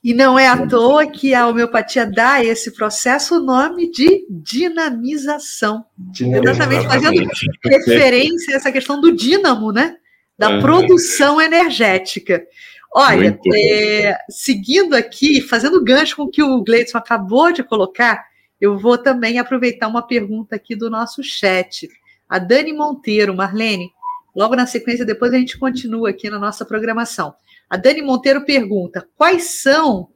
E 0.03 0.15
não 0.15 0.39
é 0.39 0.49
à 0.49 0.67
toa 0.67 1.07
que 1.07 1.35
a 1.35 1.47
homeopatia 1.47 2.07
dá 2.07 2.35
a 2.35 2.45
esse 2.45 2.71
processo 2.71 3.37
o 3.37 3.45
nome 3.45 3.91
de 3.91 4.27
dinamização. 4.31 5.85
Exatamente, 6.19 6.87
fazendo 6.87 7.31
referência 7.65 8.55
a 8.55 8.57
essa 8.57 8.73
questão 8.73 8.99
do 8.99 9.15
dínamo, 9.15 9.73
né? 9.73 9.97
Da 10.39 10.49
uhum. 10.51 10.61
produção 10.61 11.39
energética. 11.39 12.43
Olha, 12.93 13.39
é, 13.55 14.17
seguindo 14.29 14.95
aqui, 14.95 15.43
fazendo 15.43 15.85
gancho 15.85 16.17
com 16.17 16.23
o 16.23 16.31
que 16.31 16.43
o 16.43 16.63
Gleidson 16.65 16.99
acabou 16.99 17.53
de 17.53 17.63
colocar, 17.63 18.25
eu 18.61 18.79
vou 18.79 18.99
também 18.99 19.39
aproveitar 19.39 19.87
uma 19.87 20.03
pergunta 20.03 20.57
aqui 20.57 20.75
do 20.75 20.91
nosso 20.91 21.23
chat. 21.23 21.89
A 22.29 22.39
Dani 22.39 22.73
Monteiro, 22.73 23.35
Marlene, 23.35 23.91
logo 24.35 24.57
na 24.57 24.67
sequência, 24.67 25.05
depois 25.05 25.33
a 25.33 25.39
gente 25.39 25.59
continua 25.59 26.11
aqui 26.11 26.29
na 26.29 26.39
nossa 26.39 26.65
programação. 26.65 27.35
A 27.71 27.77
Dani 27.77 28.03
Monteiro 28.03 28.45
pergunta: 28.45 29.09
quais 29.17 29.63
são 29.63 30.09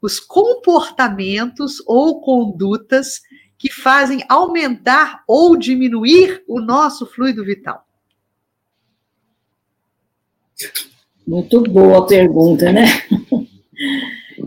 os 0.00 0.20
comportamentos 0.20 1.82
ou 1.86 2.20
condutas 2.20 3.20
que 3.58 3.70
fazem 3.70 4.24
aumentar 4.28 5.24
ou 5.26 5.56
diminuir 5.56 6.42
o 6.48 6.60
nosso 6.60 7.04
fluido 7.04 7.44
vital? 7.44 7.84
Muito 11.26 11.62
boa 11.64 12.06
pergunta, 12.06 12.72
né? 12.72 12.86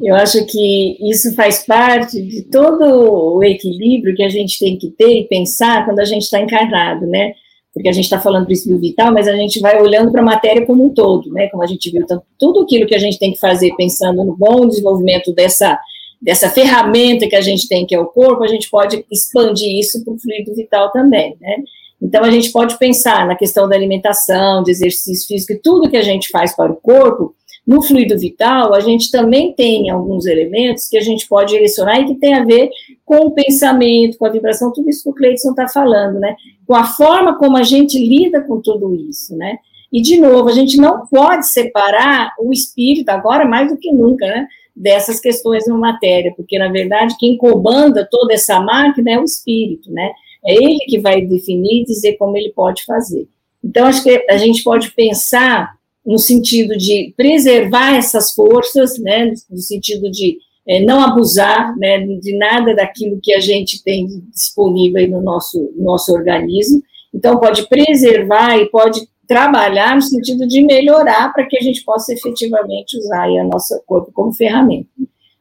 Eu 0.01 0.15
acho 0.15 0.45
que 0.45 0.97
isso 1.09 1.33
faz 1.35 1.65
parte 1.65 2.21
de 2.21 2.43
todo 2.43 3.37
o 3.37 3.43
equilíbrio 3.43 4.15
que 4.15 4.23
a 4.23 4.29
gente 4.29 4.59
tem 4.59 4.77
que 4.77 4.89
ter 4.91 5.21
e 5.21 5.27
pensar 5.27 5.85
quando 5.85 5.99
a 5.99 6.05
gente 6.05 6.23
está 6.23 6.39
encarnado, 6.39 7.05
né? 7.05 7.33
Porque 7.73 7.89
a 7.89 7.91
gente 7.91 8.03
está 8.03 8.19
falando 8.19 8.45
princípio 8.45 8.79
vital, 8.79 9.11
mas 9.11 9.27
a 9.27 9.35
gente 9.35 9.59
vai 9.59 9.81
olhando 9.81 10.11
para 10.11 10.21
a 10.21 10.25
matéria 10.25 10.65
como 10.65 10.85
um 10.85 10.93
todo, 10.93 11.31
né? 11.31 11.47
Como 11.47 11.63
a 11.63 11.67
gente 11.67 11.89
viu, 11.89 12.01
então, 12.03 12.21
tudo 12.37 12.61
aquilo 12.61 12.85
que 12.85 12.93
a 12.93 12.99
gente 12.99 13.17
tem 13.17 13.33
que 13.33 13.39
fazer 13.39 13.73
pensando 13.75 14.23
no 14.23 14.35
bom 14.35 14.67
desenvolvimento 14.67 15.33
dessa, 15.33 15.79
dessa 16.21 16.49
ferramenta 16.49 17.27
que 17.27 17.35
a 17.35 17.41
gente 17.41 17.67
tem, 17.67 17.85
que 17.85 17.95
é 17.95 17.99
o 17.99 18.05
corpo, 18.05 18.43
a 18.43 18.47
gente 18.47 18.69
pode 18.69 19.03
expandir 19.11 19.79
isso 19.79 20.03
para 20.03 20.13
o 20.13 20.19
fluido 20.19 20.53
vital 20.53 20.91
também, 20.91 21.35
né? 21.41 21.57
Então, 21.99 22.23
a 22.23 22.29
gente 22.29 22.51
pode 22.51 22.77
pensar 22.77 23.25
na 23.25 23.35
questão 23.35 23.67
da 23.67 23.75
alimentação, 23.75 24.61
de 24.61 24.69
exercício 24.69 25.25
físico, 25.25 25.53
e 25.53 25.59
tudo 25.59 25.89
que 25.89 25.97
a 25.97 26.01
gente 26.01 26.29
faz 26.29 26.55
para 26.55 26.71
o 26.71 26.75
corpo, 26.75 27.33
no 27.65 27.81
fluido 27.81 28.19
vital, 28.19 28.73
a 28.73 28.81
gente 28.81 29.09
também 29.09 29.53
tem 29.53 29.89
alguns 29.89 30.25
elementos 30.25 30.89
que 30.89 30.97
a 30.97 31.01
gente 31.01 31.25
pode 31.27 31.53
direcionar 31.53 32.01
e 32.01 32.05
que 32.05 32.15
tem 32.15 32.33
a 32.33 32.43
ver 32.43 32.69
com 33.05 33.27
o 33.27 33.31
pensamento, 33.31 34.17
com 34.17 34.25
a 34.25 34.29
vibração, 34.29 34.71
tudo 34.73 34.89
isso 34.89 35.03
que 35.03 35.09
o 35.09 35.13
Cleiton 35.13 35.51
está 35.51 35.67
falando, 35.67 36.19
né? 36.19 36.35
Com 36.65 36.75
a 36.75 36.83
forma 36.83 37.37
como 37.37 37.57
a 37.57 37.63
gente 37.63 37.97
lida 37.97 38.41
com 38.41 38.61
tudo 38.61 38.95
isso, 38.95 39.35
né? 39.35 39.57
E, 39.91 40.01
de 40.01 40.19
novo, 40.19 40.49
a 40.49 40.53
gente 40.53 40.77
não 40.77 41.05
pode 41.05 41.47
separar 41.47 42.33
o 42.39 42.51
espírito, 42.51 43.09
agora 43.09 43.45
mais 43.45 43.69
do 43.69 43.77
que 43.77 43.91
nunca, 43.91 44.25
né? 44.25 44.47
Dessas 44.75 45.19
questões 45.19 45.67
na 45.67 45.77
matéria, 45.77 46.33
porque, 46.35 46.57
na 46.57 46.71
verdade, 46.71 47.15
quem 47.19 47.37
comanda 47.37 48.07
toda 48.09 48.33
essa 48.33 48.59
máquina 48.59 49.11
é 49.11 49.19
o 49.19 49.23
espírito, 49.23 49.91
né? 49.91 50.11
É 50.45 50.55
ele 50.55 50.79
que 50.87 50.99
vai 50.99 51.21
definir 51.21 51.81
e 51.81 51.85
dizer 51.85 52.13
como 52.13 52.35
ele 52.35 52.51
pode 52.53 52.83
fazer. 52.85 53.27
Então, 53.63 53.85
acho 53.85 54.03
que 54.03 54.25
a 54.29 54.37
gente 54.37 54.63
pode 54.63 54.91
pensar 54.91 55.73
no 56.05 56.17
sentido 56.17 56.75
de 56.77 57.13
preservar 57.15 57.95
essas 57.95 58.33
forças, 58.33 58.99
né, 58.99 59.33
no 59.49 59.57
sentido 59.57 60.11
de 60.11 60.37
é, 60.67 60.79
não 60.81 61.01
abusar 61.01 61.75
né, 61.77 61.99
de 61.99 62.37
nada 62.37 62.73
daquilo 62.75 63.19
que 63.21 63.33
a 63.33 63.39
gente 63.39 63.83
tem 63.83 64.07
disponível 64.31 65.07
no 65.09 65.21
nosso, 65.21 65.73
nosso 65.75 66.13
organismo. 66.13 66.81
Então, 67.13 67.39
pode 67.39 67.67
preservar 67.67 68.57
e 68.57 68.69
pode 68.69 69.07
trabalhar 69.27 69.95
no 69.95 70.01
sentido 70.01 70.47
de 70.47 70.63
melhorar 70.63 71.31
para 71.33 71.45
que 71.45 71.57
a 71.57 71.61
gente 71.61 71.83
possa 71.83 72.13
efetivamente 72.13 72.97
usar 72.97 73.27
o 73.29 73.47
nosso 73.47 73.81
corpo 73.85 74.11
como 74.11 74.33
ferramenta. 74.33 74.89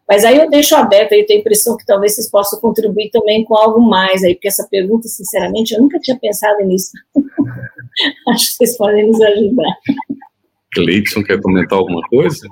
Mas 0.09 0.25
aí 0.25 0.37
eu 0.37 0.51
deixo 0.51 0.75
aberto, 0.75 1.13
aí 1.13 1.21
eu 1.21 1.27
tenho 1.27 1.39
a 1.39 1.41
impressão 1.41 1.77
que 1.77 1.87
talvez 1.87 2.15
vocês 2.15 2.31
possam 2.31 2.61
contribuir 2.61 3.11
também 3.11 3.45
com 3.45 3.55
algo 3.55 3.81
mais 3.81 4.23
aí, 4.23 4.35
porque 4.35 4.49
essa 4.49 4.67
pergunta, 4.71 5.09
sinceramente, 5.09 5.73
eu 5.73 5.81
nunca 5.81 5.99
tinha 6.01 6.19
pensado 6.19 6.63
nisso. 6.65 6.91
Acho 8.29 8.47
que 8.47 8.53
vocês 8.53 8.77
podem 8.77 9.07
nos 9.07 9.21
ajudar. 9.21 9.75
Cleidson 10.75 11.23
quer 11.23 11.41
comentar 11.41 11.79
alguma 11.79 12.03
coisa? 12.09 12.47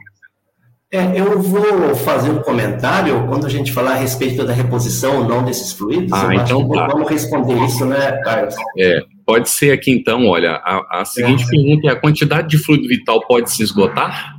É, 0.93 1.20
eu 1.20 1.41
vou 1.41 1.95
fazer 1.95 2.30
um 2.30 2.43
comentário 2.43 3.24
quando 3.28 3.47
a 3.47 3.49
gente 3.49 3.72
falar 3.72 3.93
a 3.93 3.99
respeito 3.99 4.45
da 4.45 4.53
reposição 4.53 5.18
ou 5.18 5.24
não 5.24 5.45
desses 5.45 5.72
fluidos. 5.72 6.12
Ah, 6.12 6.34
então 6.34 6.68
tá. 6.68 6.88
Vamos 6.88 7.09
responder 7.09 7.55
isso, 7.64 7.84
né, 7.84 8.20
Carlos? 8.24 8.57
É, 8.76 9.01
pode 9.24 9.49
ser 9.49 9.70
aqui 9.70 9.93
então, 9.93 10.26
olha, 10.26 10.57
a, 10.57 11.01
a 11.01 11.05
seguinte 11.05 11.45
é. 11.45 11.47
pergunta 11.47 11.86
é, 11.86 11.93
a 11.93 12.01
quantidade 12.01 12.49
de 12.49 12.59
fluido 12.59 12.88
vital 12.88 13.24
pode 13.24 13.53
se 13.53 13.62
esgotar? 13.62 14.34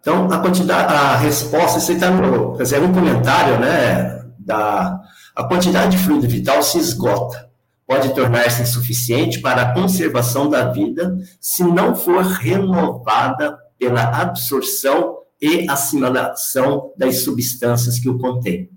Então, 0.00 0.30
a 0.32 0.38
quantidade, 0.38 0.94
a 0.94 1.16
resposta, 1.16 1.78
você 1.78 1.92
está 1.92 2.10
no, 2.10 2.56
quer 2.56 2.62
dizer, 2.62 2.80
um 2.80 2.92
comentário, 2.92 3.58
né, 3.58 4.24
da, 4.38 4.98
a 5.34 5.44
quantidade 5.44 5.94
de 5.94 6.02
fluido 6.02 6.26
vital 6.26 6.62
se 6.62 6.78
esgota 6.78 7.45
pode 7.86 8.14
tornar-se 8.14 8.62
insuficiente 8.62 9.40
para 9.40 9.62
a 9.62 9.72
conservação 9.74 10.50
da 10.50 10.70
vida 10.70 11.16
se 11.40 11.62
não 11.62 11.94
for 11.94 12.22
renovada 12.22 13.56
pela 13.78 14.02
absorção 14.20 15.18
e 15.40 15.68
assimilação 15.70 16.92
das 16.96 17.20
substâncias 17.22 18.00
que 18.00 18.08
o 18.08 18.18
contêm. 18.18 18.68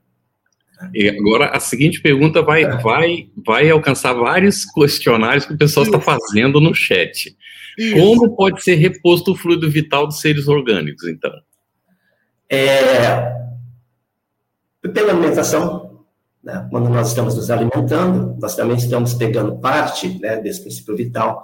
E 0.94 1.10
agora 1.10 1.50
a 1.50 1.60
seguinte 1.60 2.02
pergunta 2.02 2.42
vai, 2.42 2.64
é. 2.64 2.78
vai, 2.78 3.30
vai 3.46 3.70
alcançar 3.70 4.14
vários 4.14 4.64
questionários 4.66 5.46
que 5.46 5.54
o 5.54 5.58
pessoal 5.58 5.86
está 5.86 6.00
fazendo 6.00 6.62
no 6.62 6.74
chat. 6.74 7.36
Isso. 7.78 7.96
Como 7.96 8.36
pode 8.36 8.64
ser 8.64 8.76
reposto 8.76 9.32
o 9.32 9.36
fluido 9.36 9.70
vital 9.70 10.08
dos 10.08 10.22
seres 10.22 10.48
orgânicos, 10.48 11.08
então? 11.08 11.32
É, 12.50 13.34
pela 14.94 15.12
alimentação, 15.12 15.89
né? 16.44 16.68
Quando 16.70 16.90
nós 16.90 17.10
estamos 17.10 17.36
nos 17.36 17.52
alimentando, 17.52 18.36
nós 18.40 18.56
também 18.56 18.78
estamos 18.78 19.14
pegando 19.14 19.58
parte 19.58 20.20
né, 20.20 20.38
desse 20.38 20.62
princípio 20.62 20.96
vital. 20.96 21.44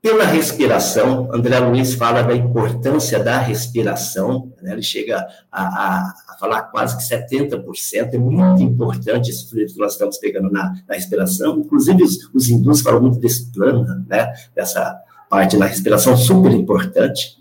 Pela 0.00 0.24
respiração, 0.24 1.28
André 1.32 1.60
Luiz 1.60 1.94
fala 1.94 2.22
da 2.22 2.34
importância 2.34 3.22
da 3.22 3.38
respiração, 3.38 4.52
né? 4.60 4.72
ele 4.72 4.82
chega 4.82 5.24
a, 5.50 5.62
a, 5.62 6.14
a, 6.28 6.36
falar 6.40 6.62
quase 6.62 6.96
que 6.96 7.04
70%, 7.04 8.12
é 8.12 8.18
muito 8.18 8.62
importante 8.62 9.30
esse 9.30 9.48
fluido 9.48 9.72
que 9.72 9.78
nós 9.78 9.92
estamos 9.92 10.18
pegando 10.18 10.50
na, 10.50 10.74
na 10.88 10.94
respiração, 10.94 11.60
inclusive 11.60 12.02
os, 12.02 12.18
os 12.34 12.48
hindus 12.48 12.80
falam 12.80 13.00
muito 13.00 13.20
desse 13.20 13.52
plano, 13.52 14.04
né? 14.08 14.32
dessa 14.56 14.98
parte 15.30 15.56
da 15.56 15.66
respiração 15.66 16.16
super 16.16 16.50
importante. 16.50 17.36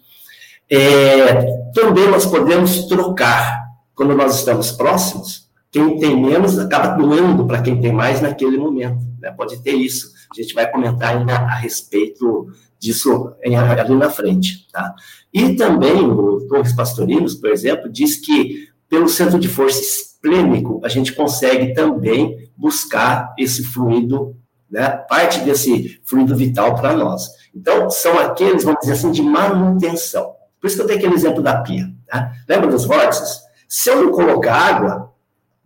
É, 0.69 1.34
também 1.74 2.09
nós 2.09 2.28
podemos 2.28 2.86
trocar, 2.86 3.59
quando 3.95 4.15
nós 4.15 4.38
estamos 4.38 4.72
próximos, 4.72 5.41
quem 5.72 5.97
tem 5.97 6.22
menos 6.22 6.59
acaba 6.59 6.97
doando 6.97 7.47
para 7.47 7.61
quem 7.61 7.80
tem 7.80 7.93
mais 7.93 8.22
naquele 8.22 8.57
momento. 8.57 8.99
Né? 9.19 9.32
Pode 9.32 9.63
ter 9.63 9.72
isso. 9.72 10.11
A 10.30 10.39
gente 10.39 10.53
vai 10.53 10.69
comentar 10.69 11.15
ainda 11.15 11.34
a 11.34 11.55
respeito 11.55 12.49
disso 12.78 13.34
ali 13.43 13.95
na 13.95 14.09
frente. 14.09 14.67
Tá? 14.72 14.93
E 15.34 15.55
também 15.55 16.03
o 16.03 16.45
Torres 16.47 16.74
Pastorinos, 16.74 17.36
por 17.36 17.49
exemplo, 17.49 17.89
diz 17.89 18.17
que 18.17 18.67
pelo 18.89 19.07
centro 19.07 19.39
de 19.39 19.47
força 19.47 19.80
esplênico 19.80 20.82
a 20.84 20.89
gente 20.89 21.13
consegue 21.13 21.74
também 21.74 22.51
buscar 22.57 23.34
esse 23.39 23.63
fluido, 23.63 24.36
né? 24.69 24.89
parte 25.09 25.39
desse 25.39 26.01
fluido 26.03 26.36
vital 26.36 26.76
para 26.76 26.93
nós. 26.93 27.28
Então, 27.55 27.89
são 27.89 28.19
aqueles, 28.19 28.63
vamos 28.63 28.82
dizer 28.82 28.93
assim, 28.93 29.11
de 29.11 29.22
manutenção. 29.22 30.34
Por 30.59 30.67
isso 30.67 30.76
que 30.76 30.82
eu 30.82 30.88
dei 30.88 30.97
aquele 30.97 31.15
exemplo 31.15 31.41
da 31.41 31.61
pia. 31.61 31.88
Tá? 32.07 32.32
Lembra 32.47 32.67
dos 32.67 32.86
vórtices? 32.86 33.39
Se 33.67 33.89
eu 33.89 34.03
não 34.03 34.11
colocar 34.11 34.53
água, 34.53 35.11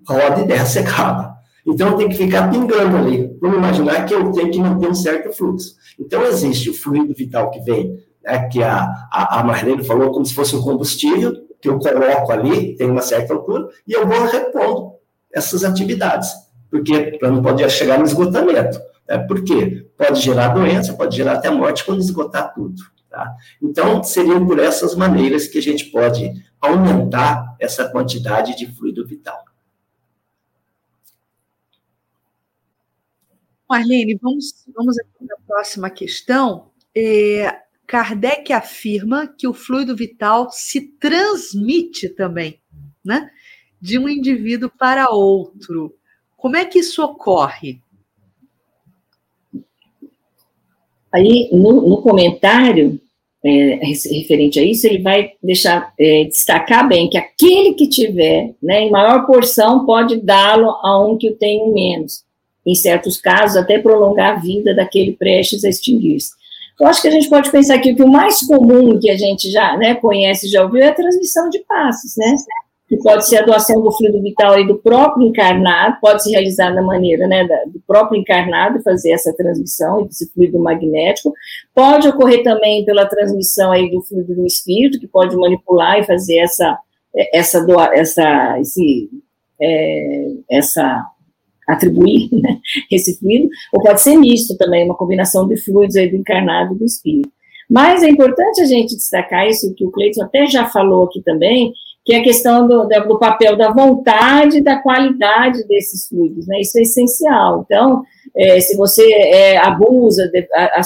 roda 0.08 0.42
e 0.42 0.48
desce, 0.48 0.80
acaba. 0.80 1.36
Então, 1.66 1.98
tem 1.98 2.08
que 2.10 2.16
ficar 2.16 2.50
pingando 2.52 2.96
ali. 2.98 3.36
Vamos 3.42 3.58
imaginar 3.58 4.06
que 4.06 4.14
eu 4.14 4.32
tenho 4.32 4.52
que 4.52 4.60
manter 4.60 4.88
um 4.88 4.94
certo 4.94 5.36
fluxo. 5.36 5.76
Então, 6.00 6.24
existe 6.24 6.70
o 6.70 6.74
fluido 6.74 7.14
vital 7.14 7.50
que 7.50 7.60
vem, 7.62 7.98
né, 8.24 8.48
que 8.50 8.62
a, 8.62 8.84
a, 9.12 9.40
a 9.40 9.44
Marlene 9.44 9.84
falou, 9.84 10.12
como 10.12 10.26
se 10.26 10.34
fosse 10.34 10.56
um 10.56 10.62
combustível, 10.62 11.34
que 11.60 11.68
eu 11.68 11.80
coloco 11.80 12.32
ali, 12.32 12.76
tem 12.76 12.90
uma 12.90 13.02
certa 13.02 13.34
altura, 13.34 13.68
e 13.88 13.94
eu 13.94 14.08
vou 14.08 14.26
repondo 14.28 14.92
essas 15.34 15.64
atividades. 15.64 16.32
Porque 16.70 17.18
não 17.22 17.42
pode 17.42 17.68
chegar 17.72 17.98
no 17.98 18.06
esgotamento. 18.06 18.80
Né? 19.08 19.18
Por 19.20 19.44
quê? 19.44 19.88
Pode 19.98 20.22
gerar 20.22 20.50
doença, 20.50 20.94
pode 20.94 21.16
gerar 21.16 21.34
até 21.34 21.50
morte 21.50 21.84
quando 21.84 22.00
esgotar 22.00 22.54
tudo. 22.54 22.76
Tá? 23.10 23.34
Então, 23.64 24.04
seriam 24.04 24.46
por 24.46 24.60
essas 24.60 24.94
maneiras 24.94 25.48
que 25.48 25.58
a 25.58 25.62
gente 25.62 25.86
pode 25.86 26.32
aumentar 26.60 27.56
essa 27.60 27.88
quantidade 27.90 28.58
de 28.58 28.68
fluido 28.68 29.08
vital. 29.08 29.38
Marlene, 33.70 34.18
vamos, 34.22 34.64
vamos 34.76 34.98
aqui 35.00 35.26
na 35.26 35.36
próxima 35.48 35.90
questão. 35.90 36.68
É, 36.96 37.62
Kardec 37.88 38.54
afirma 38.54 39.28
que 39.28 39.48
o 39.48 39.54
fluido 39.54 39.96
vital 39.96 40.50
se 40.52 40.82
transmite 41.00 42.10
também, 42.10 42.60
né? 43.04 43.30
De 43.82 43.98
um 43.98 44.08
indivíduo 44.08 44.70
para 44.70 45.10
outro. 45.10 45.96
Como 46.38 46.56
é 46.56 46.66
que 46.66 46.80
isso 46.80 47.04
ocorre? 47.04 47.82
Aí, 51.12 51.50
no, 51.52 51.90
no 51.90 52.02
comentário 52.02 53.00
é, 53.44 53.80
referente 53.84 54.60
a 54.60 54.64
isso, 54.64 54.86
ele 54.86 55.02
vai 55.02 55.32
deixar 55.42 55.94
é, 56.00 56.26
destacar 56.26 56.88
bem 56.88 57.10
que 57.10 57.18
aquele 57.18 57.74
que 57.74 57.88
tiver, 57.88 58.54
né, 58.62 58.82
em 58.82 58.92
maior 58.92 59.26
porção, 59.26 59.86
pode 59.86 60.18
dá-lo 60.18 60.70
a 60.70 61.08
um 61.08 61.18
que 61.18 61.30
o 61.30 61.36
tem 61.36 61.72
menos 61.72 62.25
em 62.66 62.76
certos 62.76 63.20
casos, 63.20 63.58
até 63.58 63.78
prolongar 63.78 64.36
a 64.36 64.40
vida 64.40 64.76
daquele 64.76 65.14
prestes 65.14 65.64
a 65.64 65.70
extinguir-se. 65.70 66.32
Eu 66.80 66.88
acho 66.88 67.02
que 67.02 67.08
a 67.08 67.12
gente 67.12 67.30
pode 67.30 67.50
pensar 67.52 67.76
aqui 67.76 67.96
que 67.96 68.04
o 68.04 68.08
mais 68.08 68.46
comum 68.46 69.00
que 69.00 69.10
a 69.10 69.18
gente 69.18 69.50
já 69.50 69.78
né, 69.78 69.96
conhece, 69.96 70.50
já 70.50 70.64
ouviu, 70.64 70.82
é 70.82 70.88
a 70.88 70.94
transmissão 70.94 71.50
de 71.50 71.60
passos, 71.60 72.16
né? 72.18 72.36
Que 72.88 72.98
pode 72.98 73.28
ser 73.28 73.38
a 73.38 73.46
doação 73.46 73.82
do 73.82 73.92
fluido 73.92 74.22
vital 74.22 74.54
aí 74.54 74.68
do 74.68 74.78
próprio 74.78 75.26
encarnado, 75.26 75.98
pode 76.02 76.22
se 76.22 76.32
realizar 76.32 76.72
da 76.72 76.82
maneira 76.82 77.28
né, 77.28 77.48
do 77.68 77.80
próprio 77.88 78.20
encarnado 78.20 78.84
fazer 78.84 79.12
essa 79.12 79.34
transmissão 79.34 80.04
desse 80.04 80.32
fluido 80.32 80.60
magnético. 80.60 81.34
Pode 81.74 82.08
ocorrer 82.08 82.44
também 82.44 82.86
pela 82.86 83.08
transmissão 83.08 83.72
aí 83.72 83.90
do 83.90 84.04
fluido 84.04 84.36
do 84.36 84.46
espírito, 84.46 85.00
que 85.00 85.08
pode 85.08 85.36
manipular 85.36 85.98
e 85.98 86.04
fazer 86.04 86.40
essa, 86.40 86.78
essa, 87.34 87.66
doa, 87.66 87.90
essa, 87.96 88.60
esse, 88.60 89.10
é, 89.60 90.28
essa 90.52 91.06
atribuir 91.68 92.30
né, 92.32 92.60
esse 92.92 93.18
fluido, 93.18 93.50
ou 93.74 93.82
pode 93.82 94.02
ser 94.02 94.18
misto 94.18 94.56
também, 94.58 94.86
uma 94.86 94.96
combinação 94.96 95.48
de 95.48 95.58
fluidos 95.58 95.96
aí 95.96 96.10
do 96.10 96.18
encarnado 96.18 96.76
e 96.76 96.78
do 96.78 96.86
espírito. 96.86 97.30
Mas 97.70 98.04
é 98.04 98.10
importante 98.10 98.62
a 98.62 98.66
gente 98.66 98.96
destacar 98.96 99.48
isso 99.48 99.74
que 99.74 99.86
o 99.86 99.92
Cleiton 99.92 100.24
até 100.24 100.46
já 100.46 100.66
falou 100.66 101.06
aqui 101.06 101.22
também, 101.24 101.74
que 102.04 102.14
é 102.14 102.20
a 102.20 102.24
questão 102.24 102.68
do, 102.68 102.88
do 102.88 103.18
papel 103.18 103.58
da 103.58 103.72
vontade 103.72 104.62
da 104.62 104.78
qualidade 104.78 105.66
desses 105.68 106.08
fluidos, 106.08 106.46
né? 106.46 106.62
Isso 106.62 106.78
é 106.78 106.84
essencial. 106.84 107.66
Então, 107.66 108.04
é, 108.38 108.60
se 108.60 108.78
você 108.78 109.02
é, 109.12 109.58
abusa 109.58 110.28
de, 110.28 110.48
a, 110.54 110.80
a, 110.80 110.82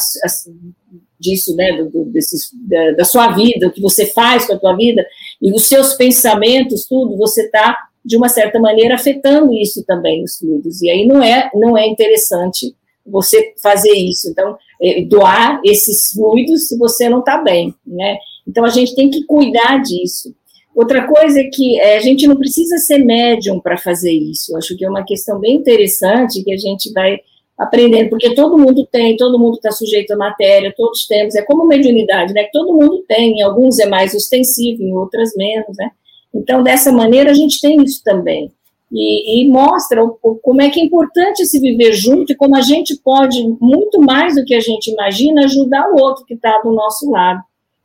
disso, 1.20 1.54
né, 1.58 1.84
do, 1.84 2.06
desses, 2.06 2.50
da, 2.54 2.92
da, 2.92 3.04
sua 3.04 3.34
vida, 3.34 3.68
o 3.68 3.72
que 3.72 3.82
você 3.82 4.06
faz 4.06 4.46
com 4.46 4.54
a 4.54 4.60
sua 4.60 4.76
vida, 4.78 5.06
e 5.42 5.52
os 5.52 5.68
seus 5.68 5.96
pensamentos, 5.96 6.86
tudo, 6.88 7.18
você 7.18 7.44
está 7.44 7.78
de 8.04 8.18
uma 8.18 8.30
certa 8.30 8.60
maneira, 8.60 8.96
afetando 8.96 9.54
isso 9.54 9.84
também, 9.86 10.24
os 10.24 10.38
fluidos. 10.38 10.82
E 10.82 10.90
aí 10.90 11.06
não 11.06 11.22
é, 11.22 11.50
não 11.54 11.78
é 11.78 11.88
interessante 11.88 12.76
você 13.06 13.54
fazer 13.62 13.94
isso. 13.94 14.30
Então, 14.30 14.58
é, 14.82 15.02
doar 15.04 15.62
esses 15.66 16.12
fluidos 16.12 16.68
se 16.68 16.78
você 16.78 17.10
não 17.10 17.20
está 17.20 17.42
bem, 17.42 17.74
né? 17.86 18.18
Então, 18.48 18.66
a 18.66 18.70
gente 18.70 18.96
tem 18.96 19.10
que 19.10 19.26
cuidar 19.26 19.82
disso. 19.82 20.34
Outra 20.76 21.06
coisa 21.08 21.42
é 21.42 21.44
que 21.46 21.80
é, 21.80 21.98
a 21.98 22.00
gente 22.00 22.26
não 22.28 22.36
precisa 22.36 22.78
ser 22.78 23.00
médium 23.00 23.60
para 23.60 23.78
fazer 23.78 24.14
isso. 24.14 24.56
Acho 24.56 24.78
que 24.78 24.86
é 24.86 24.90
uma 24.90 25.04
questão 25.04 25.40
bem 25.40 25.56
interessante 25.56 26.44
que 26.44 26.54
a 26.54 26.58
gente 26.58 26.92
vai 26.94 27.20
aprendendo, 27.58 28.10
porque 28.10 28.34
todo 28.34 28.58
mundo 28.58 28.88
tem, 28.90 29.18
todo 29.18 29.38
mundo 29.38 29.56
está 29.56 29.70
sujeito 29.72 30.12
à 30.14 30.16
matéria, 30.16 30.74
todos 30.76 31.06
temos, 31.06 31.36
é 31.36 31.42
como 31.42 31.68
mediunidade, 31.68 32.34
né? 32.34 32.48
Todo 32.54 32.74
mundo 32.74 33.04
tem, 33.06 33.40
em 33.40 33.42
alguns 33.42 33.80
é 33.80 33.86
mais 33.86 34.14
ostensivo, 34.14 34.82
em 34.82 34.94
outras 34.94 35.36
menos, 35.36 35.76
né? 35.78 35.92
Então, 36.34 36.64
dessa 36.64 36.92
maneira, 36.92 37.32
a 37.32 37.34
gente 37.34 37.60
tem 37.60 37.82
isso 37.84 38.02
também. 38.04 38.52
E, 38.92 39.44
e, 39.44 39.50
mostra 39.50 40.04
o, 40.04 40.18
como 40.42 40.62
é 40.62 40.70
que 40.70 40.80
é 40.80 40.84
importante 40.84 41.46
se 41.46 41.60
viver 41.60 41.94
junto 41.94 42.32
e 42.34 42.36
como 42.36 42.56
a 42.56 42.62
gente 42.62 43.00
pode, 43.04 43.38
muito 43.62 44.02
mais 44.02 44.36
do 44.36 44.44
que 44.44 44.56
a 44.56 44.60
gente 44.60 44.92
imagina, 44.92 45.46
ajudar 45.46 45.92
o 45.92 46.02
outro 46.02 46.26
que 46.26 46.34
está 46.34 46.60
do 46.64 46.72
nosso 46.72 47.10
lado. 47.10 47.40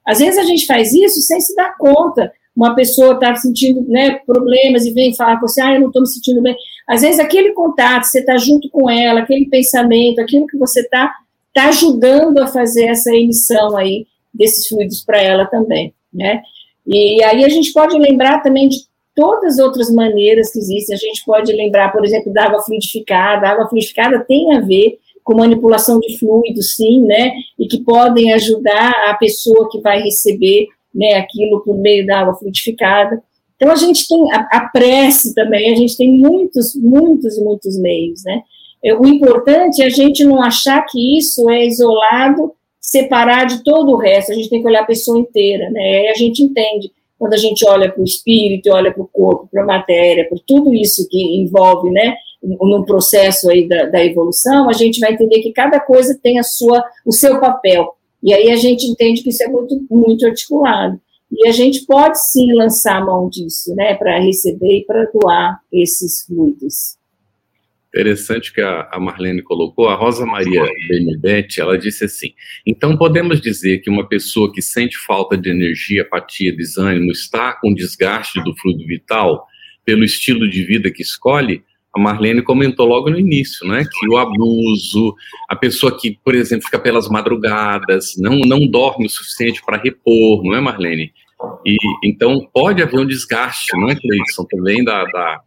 Às 0.06 0.18
vezes 0.18 0.38
a 0.38 0.44
gente 0.44 0.66
faz 0.66 0.92
isso 0.94 1.20
sem 1.20 1.40
se 1.40 1.54
dar 1.54 1.76
conta. 1.76 2.32
Uma 2.56 2.74
pessoa 2.74 3.14
está 3.14 3.34
sentindo 3.36 3.82
né, 3.88 4.18
problemas 4.26 4.86
e 4.86 4.92
vem 4.92 5.14
falar 5.14 5.40
com 5.40 5.48
você, 5.48 5.60
ah, 5.60 5.74
eu 5.74 5.80
não 5.80 5.88
estou 5.88 6.02
me 6.02 6.08
sentindo 6.08 6.40
bem. 6.40 6.56
Às 6.88 7.02
vezes 7.02 7.20
aquele 7.20 7.52
contato, 7.52 8.04
você 8.04 8.20
está 8.20 8.36
junto 8.38 8.70
com 8.70 8.88
ela, 8.88 9.20
aquele 9.20 9.46
pensamento, 9.46 10.20
aquilo 10.20 10.46
que 10.46 10.56
você 10.56 10.80
está, 10.80 11.12
está 11.48 11.68
ajudando 11.68 12.38
a 12.38 12.46
fazer 12.46 12.84
essa 12.86 13.10
emissão 13.14 13.76
aí 13.76 14.06
desses 14.32 14.68
fluidos 14.68 15.02
para 15.02 15.20
ela 15.20 15.46
também, 15.46 15.94
né? 16.12 16.42
E 16.86 17.22
aí 17.24 17.44
a 17.44 17.48
gente 17.48 17.72
pode 17.72 17.98
lembrar 17.98 18.40
também 18.42 18.68
de 18.68 18.78
todas 19.14 19.54
as 19.54 19.64
outras 19.64 19.90
maneiras 19.90 20.52
que 20.52 20.58
existem. 20.58 20.94
A 20.94 20.98
gente 20.98 21.24
pode 21.24 21.52
lembrar, 21.52 21.92
por 21.92 22.04
exemplo, 22.04 22.32
da 22.32 22.44
água 22.44 22.62
fluidificada. 22.62 23.46
A 23.46 23.50
água 23.52 23.68
fluidificada 23.68 24.24
tem 24.24 24.54
a 24.54 24.60
ver 24.60 24.98
com 25.22 25.36
manipulação 25.36 25.98
de 26.00 26.18
fluidos, 26.18 26.74
sim, 26.74 27.02
né? 27.02 27.32
E 27.58 27.66
que 27.66 27.82
podem 27.82 28.32
ajudar 28.34 28.92
a 29.08 29.14
pessoa 29.14 29.68
que 29.70 29.80
vai 29.80 30.02
receber 30.02 30.66
né, 30.94 31.14
aquilo 31.14 31.62
por 31.64 31.78
meio 31.78 32.06
da 32.06 32.20
água 32.20 32.34
fluidificada. 32.34 33.22
Então, 33.56 33.70
a 33.70 33.76
gente 33.76 34.06
tem 34.06 34.32
a, 34.32 34.48
a 34.52 34.68
prece 34.68 35.34
também, 35.34 35.72
a 35.72 35.76
gente 35.76 35.96
tem 35.96 36.12
muitos, 36.12 36.74
muitos, 36.74 37.38
muitos 37.38 37.78
meios, 37.78 38.22
né? 38.24 38.42
O 39.00 39.06
importante 39.06 39.82
é 39.82 39.86
a 39.86 39.90
gente 39.90 40.22
não 40.24 40.42
achar 40.42 40.84
que 40.84 41.18
isso 41.18 41.48
é 41.48 41.66
isolado 41.66 42.52
separar 42.84 43.46
de 43.46 43.64
todo 43.64 43.92
o 43.92 43.96
resto, 43.96 44.30
a 44.30 44.34
gente 44.34 44.50
tem 44.50 44.60
que 44.60 44.68
olhar 44.68 44.82
a 44.82 44.86
pessoa 44.86 45.18
inteira, 45.18 45.70
né? 45.70 45.80
Aí 45.80 46.08
a 46.08 46.14
gente 46.14 46.42
entende, 46.42 46.92
quando 47.18 47.32
a 47.32 47.38
gente 47.38 47.66
olha 47.66 47.90
para 47.90 48.00
o 48.00 48.04
espírito, 48.04 48.70
olha 48.70 48.92
para 48.92 49.02
o 49.02 49.08
corpo, 49.08 49.48
para 49.50 49.62
a 49.62 49.66
matéria, 49.66 50.28
por 50.28 50.38
tudo 50.40 50.72
isso 50.74 51.08
que 51.08 51.18
envolve, 51.40 51.90
né, 51.90 52.14
num 52.42 52.84
processo 52.84 53.50
aí 53.50 53.66
da, 53.66 53.86
da, 53.86 54.04
evolução, 54.04 54.68
a 54.68 54.74
gente 54.74 55.00
vai 55.00 55.14
entender 55.14 55.40
que 55.40 55.50
cada 55.50 55.80
coisa 55.80 56.18
tem 56.22 56.38
a 56.38 56.42
sua, 56.42 56.84
o 57.06 57.10
seu 57.10 57.40
papel. 57.40 57.96
E 58.22 58.34
aí 58.34 58.50
a 58.50 58.56
gente 58.56 58.84
entende 58.86 59.22
que 59.22 59.30
isso 59.30 59.42
é 59.42 59.48
muito, 59.48 59.82
muito 59.90 60.26
articulado. 60.26 61.00
E 61.32 61.48
a 61.48 61.52
gente 61.52 61.86
pode 61.86 62.22
sim 62.22 62.52
lançar 62.52 62.98
a 62.98 63.04
mão 63.04 63.30
disso, 63.30 63.74
né, 63.74 63.94
para 63.94 64.20
receber 64.20 64.80
e 64.80 64.84
para 64.84 65.06
doar 65.06 65.58
esses 65.72 66.26
fluidos. 66.26 66.96
Interessante 67.94 68.52
que 68.52 68.60
a, 68.60 68.88
Marlene 68.98 69.40
colocou, 69.40 69.88
a 69.88 69.94
Rosa 69.94 70.26
Maria 70.26 70.66
Benedetti, 70.88 71.60
ela 71.60 71.78
disse 71.78 72.04
assim, 72.04 72.34
então 72.66 72.96
podemos 72.96 73.40
dizer 73.40 73.78
que 73.78 73.88
uma 73.88 74.04
pessoa 74.08 74.52
que 74.52 74.60
sente 74.60 74.98
falta 74.98 75.38
de 75.38 75.48
energia, 75.48 76.02
apatia, 76.02 76.54
desânimo, 76.56 77.12
está 77.12 77.52
com 77.52 77.72
desgaste 77.72 78.42
do 78.42 78.52
fluido 78.56 78.84
vital 78.84 79.46
pelo 79.84 80.02
estilo 80.02 80.50
de 80.50 80.64
vida 80.64 80.90
que 80.90 81.02
escolhe? 81.02 81.62
A 81.94 82.00
Marlene 82.00 82.42
comentou 82.42 82.84
logo 82.84 83.08
no 83.08 83.20
início, 83.20 83.64
né, 83.68 83.84
que 83.84 84.08
o 84.08 84.16
abuso, 84.16 85.14
a 85.48 85.54
pessoa 85.54 85.96
que, 85.96 86.18
por 86.24 86.34
exemplo, 86.34 86.64
fica 86.64 86.80
pelas 86.80 87.08
madrugadas, 87.08 88.14
não, 88.18 88.40
não 88.40 88.66
dorme 88.66 89.06
o 89.06 89.08
suficiente 89.08 89.62
para 89.64 89.80
repor, 89.80 90.42
não 90.42 90.56
é, 90.56 90.60
Marlene? 90.60 91.12
E, 91.64 91.76
então, 92.02 92.40
pode 92.52 92.82
haver 92.82 92.98
um 92.98 93.06
desgaste, 93.06 93.76
não 93.76 93.88
é, 93.88 93.94
Cleidson, 93.94 94.44
também 94.50 94.82
da, 94.82 95.04
da 95.04 95.40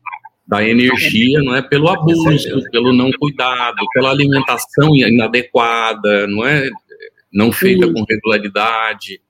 da 0.47 0.63
energia, 0.63 1.41
não 1.43 1.55
é 1.55 1.61
pelo 1.61 1.89
abuso, 1.89 2.23
pelo 2.71 2.93
não 2.93 3.11
cuidado, 3.19 3.77
pela 3.93 4.11
alimentação 4.11 4.95
inadequada, 4.95 6.25
não 6.27 6.45
é 6.45 6.69
não 7.33 7.51
feita 7.51 7.91
com 7.91 8.05
regularidade. 8.09 9.21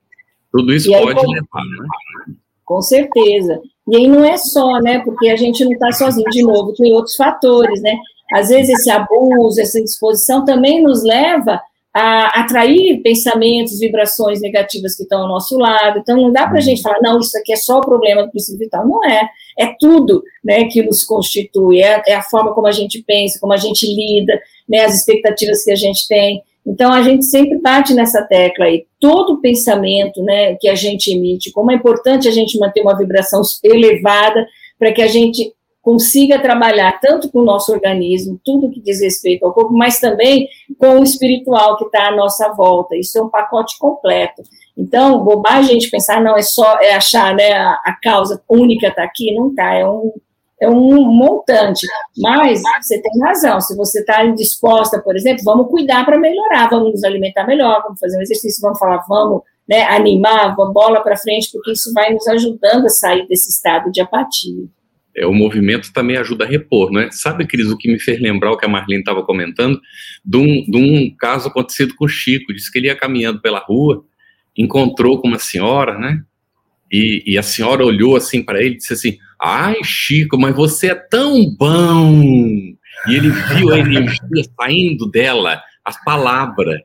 Tudo 0.51 0.73
isso 0.73 0.91
pode 0.91 1.19
levar, 1.19 1.65
né? 1.65 2.35
Com 2.63 2.81
certeza. 2.81 3.59
E 3.87 3.95
aí 3.95 4.07
não 4.07 4.23
é 4.23 4.37
só, 4.37 4.79
né? 4.79 4.99
Porque 4.99 5.29
a 5.29 5.35
gente 5.35 5.63
não 5.63 5.71
está 5.71 5.91
sozinho, 5.91 6.29
de 6.29 6.43
novo, 6.43 6.73
tem 6.73 6.93
outros 6.93 7.15
fatores, 7.15 7.81
né? 7.81 7.97
Às 8.33 8.49
vezes 8.49 8.77
esse 8.77 8.91
abuso, 8.91 9.59
essa 9.59 9.79
indisposição 9.79 10.43
também 10.45 10.83
nos 10.83 11.03
leva 11.03 11.61
a 11.93 12.41
atrair 12.41 13.01
pensamentos, 13.01 13.79
vibrações 13.79 14.41
negativas 14.41 14.95
que 14.95 15.03
estão 15.03 15.21
ao 15.21 15.27
nosso 15.27 15.57
lado. 15.57 15.99
Então, 15.99 16.17
não 16.17 16.31
dá 16.31 16.47
para 16.47 16.57
a 16.57 16.61
gente 16.61 16.81
falar, 16.81 16.99
não, 17.01 17.19
isso 17.19 17.35
aqui 17.37 17.53
é 17.53 17.55
só 17.55 17.79
o 17.79 17.85
problema 17.85 18.23
do 18.23 18.29
princípio 18.29 18.59
vital. 18.59 18.87
Não 18.87 19.03
é. 19.03 19.27
É 19.57 19.73
tudo 19.79 20.23
né, 20.43 20.65
que 20.65 20.83
nos 20.83 21.03
constitui. 21.03 21.81
É, 21.81 22.01
é 22.07 22.15
a 22.15 22.21
forma 22.21 22.53
como 22.53 22.67
a 22.67 22.71
gente 22.71 23.03
pensa, 23.03 23.39
como 23.39 23.53
a 23.53 23.57
gente 23.57 23.85
lida, 23.85 24.39
né, 24.67 24.81
as 24.85 24.95
expectativas 24.95 25.63
que 25.63 25.71
a 25.71 25.75
gente 25.75 26.07
tem. 26.07 26.41
Então, 26.65 26.91
a 26.91 27.01
gente 27.01 27.23
sempre 27.25 27.57
bate 27.59 27.93
nessa 27.93 28.21
tecla 28.23 28.65
aí. 28.65 28.85
Todo 28.99 29.39
pensamento 29.39 30.21
né, 30.21 30.55
que 30.55 30.67
a 30.67 30.75
gente 30.75 31.11
emite, 31.11 31.51
como 31.51 31.71
é 31.71 31.75
importante 31.75 32.27
a 32.27 32.31
gente 32.31 32.59
manter 32.59 32.81
uma 32.81 32.97
vibração 32.97 33.41
elevada 33.63 34.45
para 34.77 34.91
que 34.91 35.01
a 35.01 35.07
gente 35.07 35.53
consiga 35.87 36.37
trabalhar 36.41 36.99
tanto 36.99 37.31
com 37.31 37.39
o 37.39 37.45
nosso 37.45 37.71
organismo, 37.71 38.37
tudo 38.43 38.69
que 38.69 38.81
diz 38.81 38.99
respeito 38.99 39.45
ao 39.45 39.53
corpo, 39.53 39.71
mas 39.73 40.01
também 40.01 40.49
com 40.77 40.99
o 40.99 41.03
espiritual 41.03 41.77
que 41.77 41.85
está 41.85 42.09
à 42.09 42.15
nossa 42.15 42.53
volta. 42.53 42.97
Isso 42.97 43.17
é 43.17 43.21
um 43.21 43.29
pacote 43.29 43.79
completo. 43.79 44.43
Então, 44.77 45.23
bobagem 45.23 45.71
a 45.71 45.73
gente 45.73 45.89
pensar, 45.89 46.21
não, 46.21 46.37
é 46.37 46.41
só 46.41 46.79
é 46.79 46.93
achar 46.93 47.33
né, 47.35 47.53
a, 47.53 47.81
a 47.83 47.97
causa 48.01 48.41
única 48.47 48.87
está 48.87 49.03
aqui, 49.03 49.33
não 49.33 49.49
está, 49.49 49.73
é 49.73 49.85
um, 49.85 50.13
é 50.61 50.69
um 50.69 51.03
montante. 51.03 51.85
Mas 52.17 52.61
você 52.81 53.01
tem 53.01 53.21
razão, 53.21 53.59
se 53.59 53.75
você 53.75 54.01
está 54.01 54.23
indisposta, 54.23 55.01
por 55.01 55.15
exemplo, 55.15 55.43
vamos 55.43 55.67
cuidar 55.69 56.05
para 56.05 56.19
melhorar, 56.19 56.69
vamos 56.69 56.91
nos 56.91 57.03
alimentar 57.03 57.47
melhor, 57.47 57.81
vamos 57.83 57.99
fazer 57.99 58.17
um 58.19 58.21
exercício, 58.21 58.61
vamos 58.61 58.77
falar, 58.77 59.03
vamos 59.09 59.41
né, 59.67 59.83
animar, 59.83 60.55
vamos 60.55 60.73
bola 60.73 61.01
para 61.01 61.17
frente, 61.17 61.49
porque 61.51 61.71
isso 61.71 61.91
vai 61.93 62.13
nos 62.13 62.27
ajudando 62.27 62.85
a 62.85 62.89
sair 62.89 63.27
desse 63.27 63.49
estado 63.49 63.91
de 63.91 63.99
apatia 63.99 64.67
é, 65.17 65.25
o 65.25 65.33
movimento 65.33 65.91
também 65.91 66.15
ajuda 66.15 66.45
a 66.45 66.47
repor, 66.47 66.91
não 66.91 67.01
é? 67.01 67.09
Sabe, 67.11 67.47
Cris, 67.47 67.71
o 67.71 67.77
que 67.77 67.91
me 67.91 67.99
fez 67.99 68.21
lembrar 68.21 68.51
o 68.51 68.57
que 68.57 68.65
a 68.65 68.69
Marlene 68.69 69.01
estava 69.01 69.23
comentando, 69.23 69.81
de 70.23 70.37
um, 70.37 70.63
de 70.69 70.77
um 70.77 71.15
caso 71.17 71.47
acontecido 71.47 71.95
com 71.95 72.05
o 72.05 72.07
Chico, 72.07 72.53
disse 72.53 72.71
que 72.71 72.77
ele 72.77 72.87
ia 72.87 72.95
caminhando 72.95 73.41
pela 73.41 73.59
rua, 73.59 74.05
encontrou 74.57 75.21
com 75.21 75.27
uma 75.27 75.39
senhora, 75.39 75.97
né? 75.97 76.23
E, 76.91 77.23
e 77.25 77.37
a 77.37 77.43
senhora 77.43 77.85
olhou 77.85 78.15
assim 78.15 78.41
para 78.41 78.61
ele 78.61 78.75
e 78.75 78.77
disse 78.77 78.93
assim: 78.93 79.17
Ai, 79.41 79.75
Chico, 79.83 80.37
mas 80.37 80.55
você 80.55 80.87
é 80.87 80.95
tão 80.95 81.53
bom! 81.55 82.21
E 83.07 83.13
ele 83.13 83.29
viu 83.29 83.71
a 83.71 83.79
energia 83.79 84.43
saindo 84.59 85.09
dela, 85.09 85.61
as 85.85 86.03
palavras, 86.03 86.81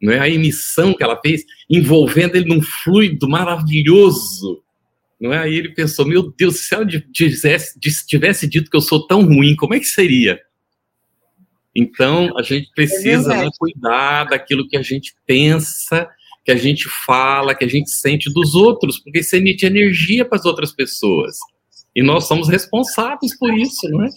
não 0.00 0.12
é? 0.12 0.18
a 0.18 0.28
emissão 0.28 0.92
que 0.92 1.04
ela 1.04 1.20
fez, 1.20 1.44
envolvendo 1.70 2.34
ele 2.34 2.48
num 2.48 2.60
fluido 2.60 3.28
maravilhoso. 3.28 4.62
Não 5.20 5.32
é? 5.32 5.38
Aí 5.38 5.54
ele 5.54 5.68
pensou: 5.68 6.04
meu 6.04 6.32
Deus, 6.36 6.66
se 6.66 6.74
ela 6.74 6.84
tivesse, 7.12 7.78
tivesse 8.06 8.48
dito 8.48 8.70
que 8.70 8.76
eu 8.76 8.80
sou 8.80 9.06
tão 9.06 9.22
ruim, 9.22 9.54
como 9.54 9.74
é 9.74 9.78
que 9.78 9.86
seria? 9.86 10.40
Então, 11.74 12.36
a 12.36 12.42
gente 12.42 12.70
precisa 12.74 13.32
é 13.32 13.44
né, 13.44 13.50
cuidar 13.58 14.24
daquilo 14.24 14.68
que 14.68 14.76
a 14.76 14.82
gente 14.82 15.14
pensa, 15.26 16.08
que 16.44 16.50
a 16.50 16.56
gente 16.56 16.88
fala, 17.06 17.54
que 17.54 17.64
a 17.64 17.68
gente 17.68 17.90
sente 17.90 18.32
dos 18.32 18.54
outros, 18.54 18.98
porque 18.98 19.20
isso 19.20 19.36
emite 19.36 19.64
energia 19.64 20.24
para 20.24 20.38
as 20.38 20.44
outras 20.44 20.72
pessoas. 20.72 21.36
E 21.94 22.02
nós 22.02 22.24
somos 22.24 22.48
responsáveis 22.48 23.36
por 23.38 23.56
isso, 23.56 23.88
não 23.90 24.04
é? 24.04 24.08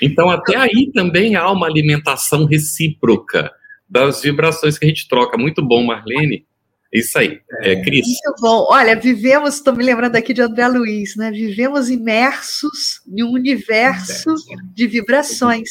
Então, 0.00 0.30
até 0.30 0.56
aí 0.56 0.90
também 0.92 1.36
há 1.36 1.50
uma 1.50 1.66
alimentação 1.66 2.44
recíproca 2.44 3.50
das 3.88 4.22
vibrações 4.22 4.78
que 4.78 4.84
a 4.84 4.88
gente 4.88 5.08
troca. 5.08 5.38
Muito 5.38 5.62
bom, 5.62 5.84
Marlene. 5.84 6.46
Isso 6.92 7.18
aí, 7.18 7.40
é, 7.62 7.82
Cris. 7.82 8.06
Muito 8.06 8.40
bom. 8.40 8.66
Olha, 8.70 8.94
vivemos, 8.94 9.56
estou 9.56 9.74
me 9.74 9.82
lembrando 9.82 10.14
aqui 10.14 10.32
de 10.32 10.42
André 10.42 10.68
Luiz, 10.68 11.16
né? 11.16 11.30
Vivemos 11.32 11.90
imersos 11.90 13.00
em 13.08 13.24
um 13.24 13.32
universo 13.32 14.32
de 14.72 14.86
vibrações. 14.86 15.70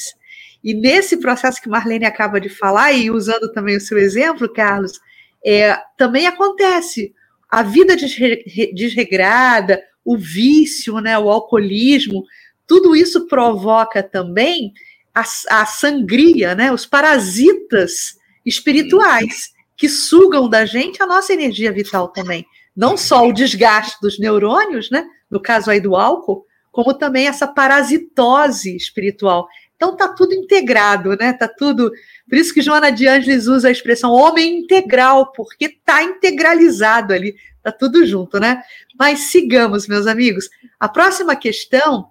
E 0.61 0.73
nesse 0.73 1.17
processo 1.17 1.61
que 1.61 1.69
Marlene 1.69 2.05
acaba 2.05 2.41
de 2.41 2.49
falar, 2.49 2.91
e 2.91 3.09
usando 3.09 3.51
também 3.53 3.77
o 3.77 3.81
seu 3.81 3.97
exemplo, 3.97 4.51
Carlos, 4.51 4.99
é, 5.45 5.77
também 5.97 6.27
acontece. 6.27 7.13
A 7.49 7.61
vida 7.63 7.95
desregrada, 7.95 9.81
o 10.03 10.17
vício, 10.17 10.99
né, 10.99 11.17
o 11.17 11.29
alcoolismo, 11.29 12.23
tudo 12.67 12.95
isso 12.95 13.27
provoca 13.27 14.01
também 14.01 14.73
a, 15.13 15.23
a 15.49 15.65
sangria, 15.65 16.55
né, 16.55 16.71
os 16.71 16.85
parasitas 16.85 18.17
espirituais 18.45 19.53
que 19.77 19.89
sugam 19.89 20.49
da 20.49 20.65
gente 20.65 21.01
a 21.01 21.07
nossa 21.07 21.33
energia 21.33 21.71
vital 21.71 22.07
também. 22.09 22.45
Não 22.75 22.97
só 22.97 23.27
o 23.27 23.33
desgaste 23.33 23.97
dos 24.01 24.19
neurônios, 24.19 24.89
né? 24.89 25.05
No 25.29 25.41
caso 25.41 25.69
aí 25.69 25.79
do 25.79 25.95
álcool, 25.95 26.45
como 26.71 26.93
também 26.93 27.27
essa 27.27 27.47
parasitose 27.47 28.75
espiritual. 28.75 29.47
Então 29.75 29.95
tá 29.95 30.07
tudo 30.07 30.33
integrado, 30.33 31.15
né? 31.17 31.33
Tá 31.33 31.47
tudo. 31.47 31.91
Por 32.27 32.37
isso 32.37 32.53
que 32.53 32.61
Joana 32.61 32.91
de 32.91 33.07
Ângeles 33.07 33.47
usa 33.47 33.67
a 33.67 33.71
expressão 33.71 34.11
homem 34.11 34.59
integral, 34.59 35.31
porque 35.33 35.69
tá 35.69 36.01
integralizado 36.03 37.13
ali, 37.13 37.35
tá 37.61 37.71
tudo 37.71 38.05
junto, 38.05 38.39
né? 38.39 38.63
Mas 38.97 39.31
sigamos, 39.31 39.87
meus 39.87 40.07
amigos. 40.07 40.49
A 40.79 40.87
próxima 40.87 41.35
questão 41.35 42.09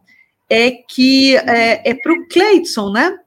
é 0.48 0.70
que 0.70 1.36
é, 1.36 1.90
é 1.90 1.94
para 1.94 2.12
o 2.12 2.28
Cleiton, 2.28 2.92
né? 2.92 3.18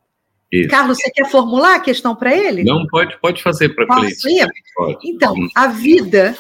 Isso. 0.52 0.70
Carlos, 0.70 0.98
você 0.98 1.10
quer 1.10 1.30
formular 1.30 1.76
a 1.76 1.80
questão 1.80 2.16
para 2.16 2.36
ele? 2.36 2.64
Não, 2.64 2.86
pode, 2.88 3.20
pode 3.20 3.42
fazer 3.42 3.70
para 3.70 3.88
Cleiton. 3.88 4.30
Então, 5.04 5.36
a 5.56 5.68
vida, 5.68 6.38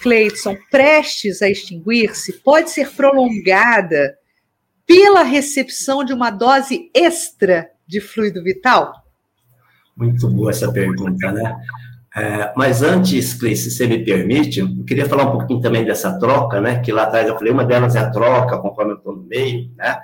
Cleiton, 0.00 0.56
prestes 0.70 1.42
a 1.42 1.50
extinguir-se, 1.50 2.34
pode 2.34 2.70
ser 2.70 2.88
prolongada 2.90 4.16
pela 4.86 5.22
recepção 5.22 6.02
de 6.02 6.14
uma 6.14 6.30
dose 6.30 6.90
extra 6.94 7.70
de 7.86 8.00
fluido 8.00 8.42
vital? 8.42 8.94
Muito 9.98 10.30
boa 10.30 10.50
essa 10.50 10.70
pergunta, 10.72 11.32
né? 11.32 11.56
É, 12.16 12.52
mas 12.56 12.82
antes, 12.82 13.34
Cleiton, 13.34 13.60
se 13.60 13.70
você 13.70 13.86
me 13.86 14.04
permite, 14.04 14.60
eu 14.60 14.84
queria 14.84 15.06
falar 15.06 15.24
um 15.24 15.38
pouquinho 15.38 15.60
também 15.60 15.84
dessa 15.84 16.18
troca, 16.18 16.60
né? 16.60 16.78
Que 16.80 16.92
lá 16.92 17.02
atrás 17.02 17.28
eu 17.28 17.36
falei, 17.36 17.52
uma 17.52 17.64
delas 17.64 17.96
é 17.96 17.98
a 17.98 18.10
troca, 18.10 18.58
conforme 18.58 18.92
eu 18.92 18.96
estou 18.96 19.16
no 19.16 19.24
meio, 19.24 19.70
né? 19.76 19.98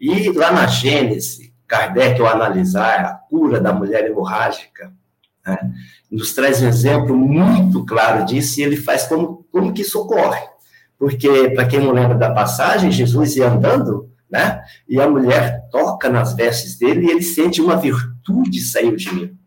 E 0.00 0.30
lá 0.32 0.52
na 0.52 0.66
Gênesis, 0.66 1.50
Kardec, 1.66 2.20
ao 2.20 2.28
analisar 2.28 3.04
a 3.04 3.14
cura 3.14 3.60
da 3.60 3.72
mulher 3.72 4.06
hemorrágica, 4.06 4.92
né, 5.46 5.58
nos 6.10 6.34
traz 6.34 6.62
um 6.62 6.68
exemplo 6.68 7.16
muito 7.16 7.84
claro 7.84 8.24
disso 8.24 8.60
e 8.60 8.62
ele 8.62 8.76
faz 8.76 9.06
como, 9.06 9.46
como 9.50 9.72
que 9.72 9.82
isso 9.82 10.00
ocorre. 10.00 10.40
Porque, 10.98 11.50
para 11.50 11.66
quem 11.66 11.80
não 11.80 11.92
lembra 11.92 12.16
da 12.16 12.32
passagem, 12.32 12.90
Jesus 12.90 13.36
ia 13.36 13.48
andando, 13.48 14.10
né? 14.28 14.62
E 14.88 15.00
a 15.00 15.08
mulher 15.08 15.68
toca 15.70 16.08
nas 16.08 16.34
vestes 16.34 16.76
dele 16.76 17.06
e 17.06 17.10
ele 17.10 17.22
sente 17.22 17.60
uma 17.60 17.76
virtude 17.76 18.60
sair 18.60 18.96
de 18.96 19.14
mim. 19.14 19.37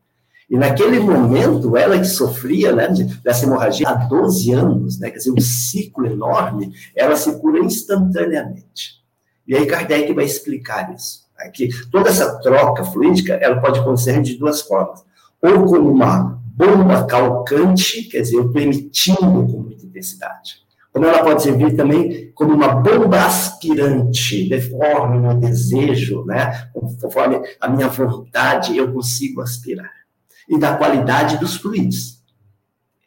E 0.52 0.58
naquele 0.58 1.00
momento, 1.00 1.76
ela 1.78 1.98
que 1.98 2.06
sofria 2.06 2.76
né, 2.76 2.90
dessa 3.24 3.46
hemorragia 3.46 3.88
há 3.88 3.94
12 3.94 4.52
anos, 4.52 5.00
né, 5.00 5.10
quer 5.10 5.18
dizer, 5.18 5.32
um 5.32 5.40
ciclo 5.40 6.06
enorme, 6.06 6.74
ela 6.96 7.16
se 7.16 7.40
cura 7.40 7.60
instantaneamente. 7.60 9.02
E 9.48 9.56
aí 9.56 9.66
Kardec 9.66 10.14
vai 10.14 10.26
explicar 10.26 10.94
isso 10.94 11.22
que 11.50 11.70
toda 11.90 12.10
essa 12.10 12.40
troca 12.40 12.84
fluídica, 12.84 13.34
ela 13.34 13.60
pode 13.60 13.80
acontecer 13.80 14.22
de 14.22 14.38
duas 14.38 14.62
formas. 14.62 15.04
Ou 15.42 15.66
como 15.66 15.90
uma 15.90 16.40
bomba 16.54 17.06
calcante, 17.06 18.04
quer 18.04 18.22
dizer, 18.22 18.36
eu 18.36 18.48
estou 18.48 18.62
emitindo 18.62 19.48
com 19.48 19.64
muita 19.64 19.86
intensidade. 19.86 20.62
Como 20.94 21.06
ela 21.06 21.24
pode 21.24 21.42
servir 21.42 21.76
também 21.76 22.32
como 22.36 22.54
uma 22.54 22.76
bomba 22.76 23.26
aspirante, 23.26 24.50
deforme 24.50 25.18
o 25.18 25.22
meu 25.22 25.34
desejo, 25.36 26.26
né? 26.26 26.70
conforme 26.74 27.42
a 27.60 27.70
minha 27.70 27.88
vontade, 27.88 28.78
eu 28.78 28.92
consigo 28.92 29.42
aspirar. 29.42 30.01
E 30.50 30.58
da 30.58 30.76
qualidade 30.76 31.38
dos 31.38 31.56
fluidos. 31.56 32.22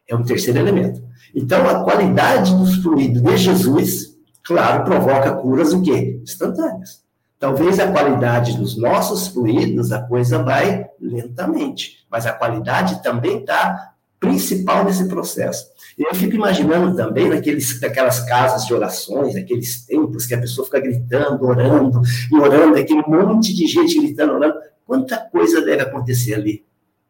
É 0.09 0.14
um 0.14 0.22
terceiro 0.22 0.59
elemento. 0.59 1.03
Então, 1.35 1.68
a 1.68 1.82
qualidade 1.82 2.55
dos 2.55 2.76
fluidos 2.76 3.22
de 3.22 3.37
Jesus, 3.37 4.16
claro, 4.43 4.85
provoca 4.85 5.32
curas 5.32 5.72
o 5.72 5.82
quê? 5.82 6.20
Instantâneas. 6.22 7.03
Talvez 7.39 7.78
a 7.80 7.91
qualidade 7.91 8.57
dos 8.57 8.76
nossos 8.76 9.28
fluidos, 9.28 9.93
a 9.93 10.03
coisa 10.03 10.43
vai 10.43 10.87
lentamente, 11.01 12.07
mas 12.11 12.24
a 12.24 12.32
qualidade 12.32 13.03
também 13.03 13.41
está 13.41 13.95
principal 14.18 14.85
nesse 14.85 15.07
processo. 15.07 15.66
Eu 15.99 16.14
fico 16.14 16.35
imaginando 16.35 16.97
também 16.97 17.28
naqueles, 17.28 17.80
naquelas 17.80 18.20
casas 18.20 18.66
de 18.66 18.72
orações, 18.72 19.35
naqueles 19.35 19.85
templos 19.85 20.24
que 20.26 20.35
a 20.35 20.41
pessoa 20.41 20.64
fica 20.64 20.80
gritando, 20.80 21.45
orando, 21.45 22.01
e 22.32 22.35
orando, 22.35 22.78
aquele 22.78 23.03
monte 23.07 23.55
de 23.55 23.66
gente 23.66 24.01
gritando, 24.01 24.32
orando. 24.32 24.55
Quanta 24.87 25.18
coisa 25.18 25.61
deve 25.61 25.82
acontecer 25.82 26.35
ali, 26.35 26.64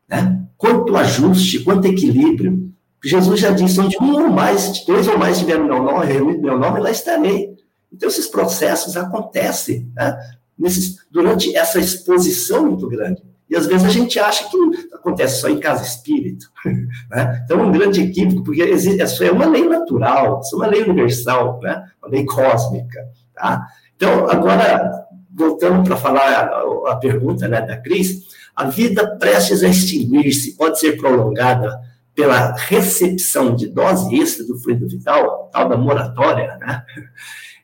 né? 0.08 0.42
Quanto 0.56 0.96
ajuste, 0.96 1.60
quanto 1.60 1.86
equilíbrio. 1.86 2.72
Jesus 3.04 3.40
já 3.40 3.50
disse, 3.50 3.78
onde 3.80 3.98
um 4.00 4.14
ou 4.14 4.30
mais, 4.30 4.84
dois 4.86 5.06
ou 5.06 5.18
mais 5.18 5.38
tiveram 5.38 5.66
meu 5.66 5.82
nome, 5.82 6.06
reunido 6.06 6.40
meu 6.40 6.58
nome, 6.58 6.80
lá 6.80 6.90
estarei. 6.90 7.54
Então, 7.92 8.08
esses 8.08 8.26
processos 8.26 8.96
acontecem 8.96 9.90
né, 9.94 10.18
nesses, 10.58 10.96
durante 11.10 11.54
essa 11.54 11.78
exposição 11.78 12.66
muito 12.66 12.88
grande. 12.88 13.22
E 13.48 13.54
às 13.54 13.66
vezes 13.66 13.86
a 13.86 13.90
gente 13.90 14.18
acha 14.18 14.48
que 14.48 14.56
acontece 14.94 15.40
só 15.40 15.48
em 15.48 15.60
casa 15.60 15.84
espírita. 15.84 16.46
Né? 17.10 17.42
Então, 17.44 17.60
um 17.60 17.70
grande 17.70 18.00
equívoco, 18.00 18.42
porque 18.42 18.64
isso 18.64 19.22
é 19.22 19.30
uma 19.30 19.46
lei 19.46 19.68
natural, 19.68 20.40
isso 20.40 20.54
é 20.54 20.58
uma 20.58 20.66
lei 20.66 20.82
universal, 20.82 21.60
né? 21.62 21.84
uma 22.02 22.10
lei 22.10 22.24
cósmica. 22.24 23.06
Tá? 23.34 23.66
Então, 23.94 24.28
agora, 24.30 25.06
voltando 25.32 25.84
para 25.84 25.96
falar 25.96 26.48
a, 26.48 26.92
a 26.92 26.96
pergunta 26.96 27.46
né, 27.46 27.60
da 27.60 27.76
Cris, 27.76 28.24
a 28.54 28.64
vida 28.64 29.16
prestes 29.16 29.62
a 29.62 29.68
extinguir-se 29.68 30.56
pode 30.56 30.78
ser 30.78 30.96
prolongada 30.96 31.80
pela 32.14 32.54
recepção 32.56 33.56
de 33.56 33.66
dose 33.68 34.14
extra 34.14 34.46
do 34.46 34.58
fluido 34.58 34.88
vital, 34.88 35.50
tal 35.52 35.68
da 35.68 35.76
moratória, 35.76 36.56
né? 36.58 36.84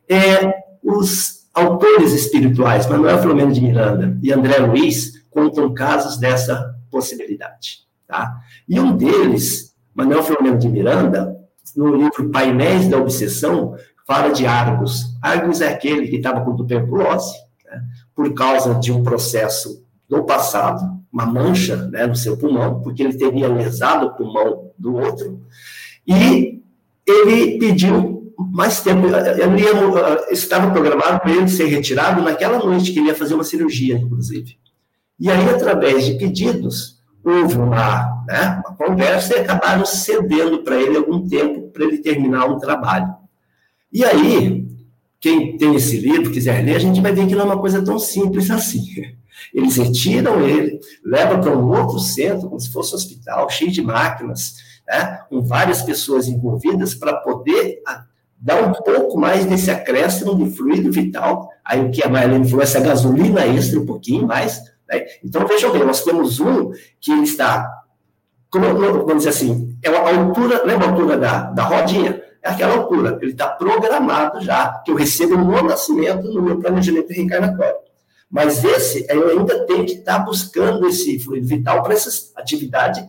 É, 0.08 0.52
os 0.82 1.48
autores 1.54 2.12
espirituais, 2.12 2.88
Manuel 2.88 3.20
Filomeno 3.20 3.52
de 3.52 3.60
Miranda 3.60 4.18
e 4.22 4.32
André 4.32 4.58
Luiz, 4.58 5.24
contam 5.30 5.72
casos 5.72 6.18
dessa 6.18 6.74
possibilidade, 6.90 7.86
tá? 8.08 8.40
E 8.68 8.80
um 8.80 8.96
deles, 8.96 9.74
Manuel 9.94 10.24
Filomeno 10.24 10.58
de 10.58 10.68
Miranda, 10.68 11.36
no 11.76 11.94
livro 11.94 12.30
Painéis 12.30 12.88
da 12.88 12.98
Obsessão, 12.98 13.76
fala 14.04 14.30
de 14.30 14.44
Argos. 14.46 15.16
Argos 15.22 15.60
é 15.60 15.68
aquele 15.68 16.08
que 16.08 16.16
estava 16.16 16.44
com 16.44 16.56
tuberculose, 16.56 17.32
né? 17.64 17.80
por 18.14 18.34
causa 18.34 18.74
de 18.74 18.90
um 18.90 19.04
processo 19.04 19.84
do 20.10 20.24
passado, 20.24 21.00
uma 21.12 21.24
mancha 21.24 21.76
né, 21.76 22.04
no 22.04 22.16
seu 22.16 22.36
pulmão, 22.36 22.80
porque 22.80 23.00
ele 23.00 23.16
teria 23.16 23.46
lesado 23.46 24.06
o 24.06 24.14
pulmão 24.14 24.72
do 24.76 24.96
outro, 24.96 25.40
e 26.06 26.60
ele 27.06 27.58
pediu 27.58 28.34
mais 28.52 28.80
tempo. 28.80 29.06
Ele 29.06 29.62
ia, 29.62 30.32
estava 30.32 30.72
programado 30.72 31.20
para 31.20 31.30
ele 31.30 31.48
ser 31.48 31.66
retirado 31.66 32.22
naquela 32.22 32.58
noite, 32.58 32.92
que 32.92 32.98
ele 32.98 33.08
ia 33.08 33.14
fazer 33.14 33.34
uma 33.34 33.44
cirurgia, 33.44 33.96
inclusive. 33.96 34.58
E 35.18 35.30
aí, 35.30 35.48
através 35.48 36.04
de 36.04 36.14
pedidos, 36.14 36.98
houve 37.22 37.56
uma, 37.56 38.24
né, 38.26 38.60
uma 38.66 38.74
conversa 38.74 39.36
e 39.36 39.40
acabaram 39.40 39.84
cedendo 39.84 40.64
para 40.64 40.80
ele 40.80 40.96
algum 40.96 41.28
tempo 41.28 41.68
para 41.70 41.84
ele 41.84 41.98
terminar 41.98 42.46
um 42.46 42.58
trabalho. 42.58 43.14
E 43.92 44.04
aí, 44.04 44.66
quem 45.20 45.56
tem 45.56 45.76
esse 45.76 45.98
livro, 45.98 46.32
quiser 46.32 46.64
ler, 46.64 46.76
a 46.76 46.80
gente 46.80 47.00
vai 47.00 47.12
ver 47.12 47.26
que 47.28 47.34
não 47.34 47.42
é 47.42 47.44
uma 47.44 47.60
coisa 47.60 47.84
tão 47.84 47.98
simples 47.98 48.50
assim. 48.50 48.82
Eles 49.54 49.76
retiram 49.76 50.46
ele, 50.46 50.80
levam 51.04 51.40
para 51.40 51.56
um 51.56 51.68
outro 51.68 51.98
centro, 51.98 52.48
como 52.48 52.60
se 52.60 52.72
fosse 52.72 52.92
um 52.92 52.96
hospital, 52.96 53.50
cheio 53.50 53.70
de 53.70 53.82
máquinas, 53.82 54.56
né, 54.86 55.20
com 55.28 55.42
várias 55.42 55.82
pessoas 55.82 56.28
envolvidas, 56.28 56.94
para 56.94 57.14
poder 57.18 57.80
ah, 57.86 58.04
dar 58.40 58.62
um 58.62 58.72
pouco 58.72 59.18
mais 59.18 59.44
desse 59.44 59.70
acréscimo 59.70 60.36
de 60.36 60.50
fluido 60.56 60.90
vital. 60.90 61.48
Aí 61.64 61.84
o 61.84 61.90
que 61.90 62.02
a 62.02 62.08
Marlene 62.08 62.48
falou, 62.48 62.62
essa 62.62 62.80
gasolina 62.80 63.46
extra, 63.46 63.78
um 63.78 63.86
pouquinho 63.86 64.26
mais. 64.26 64.62
Né? 64.88 65.04
Então, 65.22 65.46
vejam 65.46 65.72
bem, 65.72 65.84
nós 65.84 66.02
temos 66.02 66.40
um 66.40 66.72
que 67.00 67.12
está, 67.22 67.70
como, 68.50 68.66
vamos 68.74 69.18
dizer 69.18 69.30
assim, 69.30 69.76
é 69.82 69.88
a 69.88 70.18
altura, 70.18 70.64
lembra 70.64 70.86
a 70.86 70.90
altura 70.90 71.18
da, 71.18 71.42
da 71.50 71.62
rodinha? 71.64 72.22
É 72.42 72.50
aquela 72.50 72.74
altura, 72.74 73.18
ele 73.20 73.32
está 73.32 73.48
programado 73.48 74.40
já, 74.40 74.80
que 74.82 74.90
eu 74.90 74.94
recebo 74.94 75.36
no 75.36 75.62
nascimento, 75.62 76.32
no 76.32 76.40
meu 76.40 76.58
planejamento 76.58 77.12
reencarnatório. 77.12 77.89
Mas 78.30 78.62
esse, 78.64 79.04
eu 79.08 79.28
ainda 79.28 79.66
tenho 79.66 79.84
que 79.84 79.94
estar 79.94 80.20
tá 80.20 80.24
buscando 80.24 80.86
esse 80.86 81.18
fluido 81.18 81.48
vital 81.48 81.82
para 81.82 81.94
essa 81.94 82.30
atividade 82.36 83.04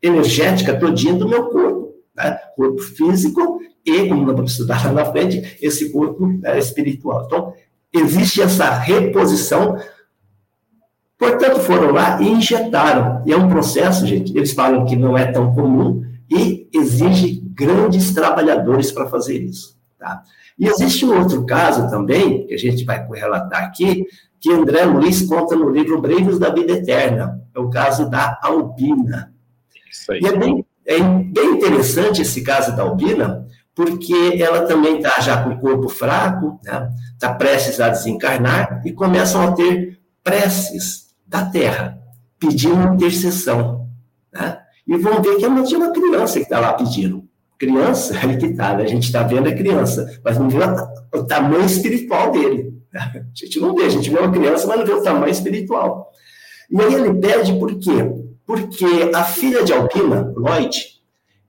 energética 0.00 0.78
todinha 0.78 1.14
do 1.14 1.28
meu 1.28 1.48
corpo. 1.48 1.94
Né? 2.14 2.38
Corpo 2.54 2.80
físico 2.80 3.60
e, 3.84 4.08
como 4.08 4.24
nós 4.24 4.36
vamos 4.36 4.52
estudar 4.52 4.84
lá 4.86 4.92
na 4.92 5.04
frente, 5.06 5.58
esse 5.60 5.90
corpo 5.90 6.26
né, 6.26 6.58
espiritual. 6.58 7.24
Então, 7.26 7.52
existe 7.92 8.40
essa 8.40 8.70
reposição. 8.70 9.76
Portanto, 11.18 11.60
foram 11.60 11.90
lá 11.90 12.20
e 12.22 12.28
injetaram. 12.28 13.22
E 13.26 13.32
é 13.32 13.36
um 13.36 13.48
processo, 13.48 14.06
gente, 14.06 14.36
eles 14.36 14.52
falam 14.52 14.84
que 14.84 14.94
não 14.94 15.18
é 15.18 15.30
tão 15.32 15.52
comum 15.52 16.04
e 16.30 16.68
exige 16.72 17.40
grandes 17.54 18.14
trabalhadores 18.14 18.92
para 18.92 19.06
fazer 19.06 19.38
isso. 19.38 19.76
Tá? 19.98 20.22
E 20.58 20.66
existe 20.68 21.04
um 21.04 21.18
outro 21.18 21.44
caso 21.44 21.90
também, 21.90 22.46
que 22.46 22.54
a 22.54 22.58
gente 22.58 22.84
vai 22.84 23.06
relatar 23.08 23.64
aqui, 23.64 24.06
que 24.44 24.52
André 24.52 24.84
Luiz 24.84 25.22
conta 25.22 25.56
no 25.56 25.70
livro 25.70 26.02
Breiros 26.02 26.38
da 26.38 26.50
Vida 26.50 26.72
Eterna. 26.72 27.40
É 27.54 27.58
o 27.58 27.70
caso 27.70 28.10
da 28.10 28.38
Albina. 28.42 29.32
Isso 29.90 30.12
aí. 30.12 30.20
E 30.20 30.26
é 30.26 30.36
bem, 30.36 30.66
é 30.84 31.00
bem 31.00 31.54
interessante 31.54 32.20
esse 32.20 32.42
caso 32.42 32.76
da 32.76 32.82
Albina, 32.82 33.46
porque 33.74 34.36
ela 34.38 34.66
também 34.66 34.98
está 34.98 35.18
já 35.18 35.42
com 35.42 35.48
o 35.48 35.58
corpo 35.58 35.88
fraco, 35.88 36.60
está 36.62 36.80
né? 36.80 36.90
Tá 37.18 37.32
prestes 37.32 37.80
a 37.80 37.88
desencarnar, 37.88 38.82
e 38.84 38.92
começam 38.92 39.40
a 39.40 39.52
ter 39.52 39.98
preces 40.22 41.14
da 41.26 41.46
terra, 41.46 41.98
pedindo 42.38 42.92
intercessão. 42.92 43.88
Né? 44.30 44.58
E 44.86 44.94
vão 44.98 45.22
ver 45.22 45.36
que 45.36 45.48
não 45.48 45.64
tinha 45.64 45.80
uma 45.80 45.90
criança 45.90 46.34
que 46.34 46.44
está 46.44 46.60
lá 46.60 46.74
pedindo. 46.74 47.24
Criança, 47.58 48.14
aí 48.22 48.36
que 48.36 48.44
está, 48.44 48.76
né? 48.76 48.84
a 48.84 48.88
gente 48.88 49.04
está 49.04 49.22
vendo 49.22 49.48
a 49.48 49.54
criança, 49.54 50.20
mas 50.22 50.36
não 50.36 50.50
vê 50.50 50.58
o 51.14 51.24
tamanho 51.24 51.64
espiritual 51.64 52.30
dele. 52.30 52.74
A 52.94 53.22
gente 53.34 53.60
não 53.60 53.74
vê, 53.74 53.84
a 53.84 53.88
gente 53.88 54.10
vê 54.10 54.18
uma 54.18 54.30
criança, 54.30 54.66
mas 54.66 54.78
não 54.78 54.86
vê 54.86 54.92
o 54.92 55.02
tamanho 55.02 55.32
espiritual. 55.32 56.12
E 56.70 56.80
aí 56.80 56.94
ele 56.94 57.14
pede 57.14 57.52
por 57.58 57.74
quê? 57.78 58.12
Porque 58.46 59.10
a 59.14 59.24
filha 59.24 59.64
de 59.64 59.72
Alpina, 59.72 60.32
Lloyd, 60.36 60.94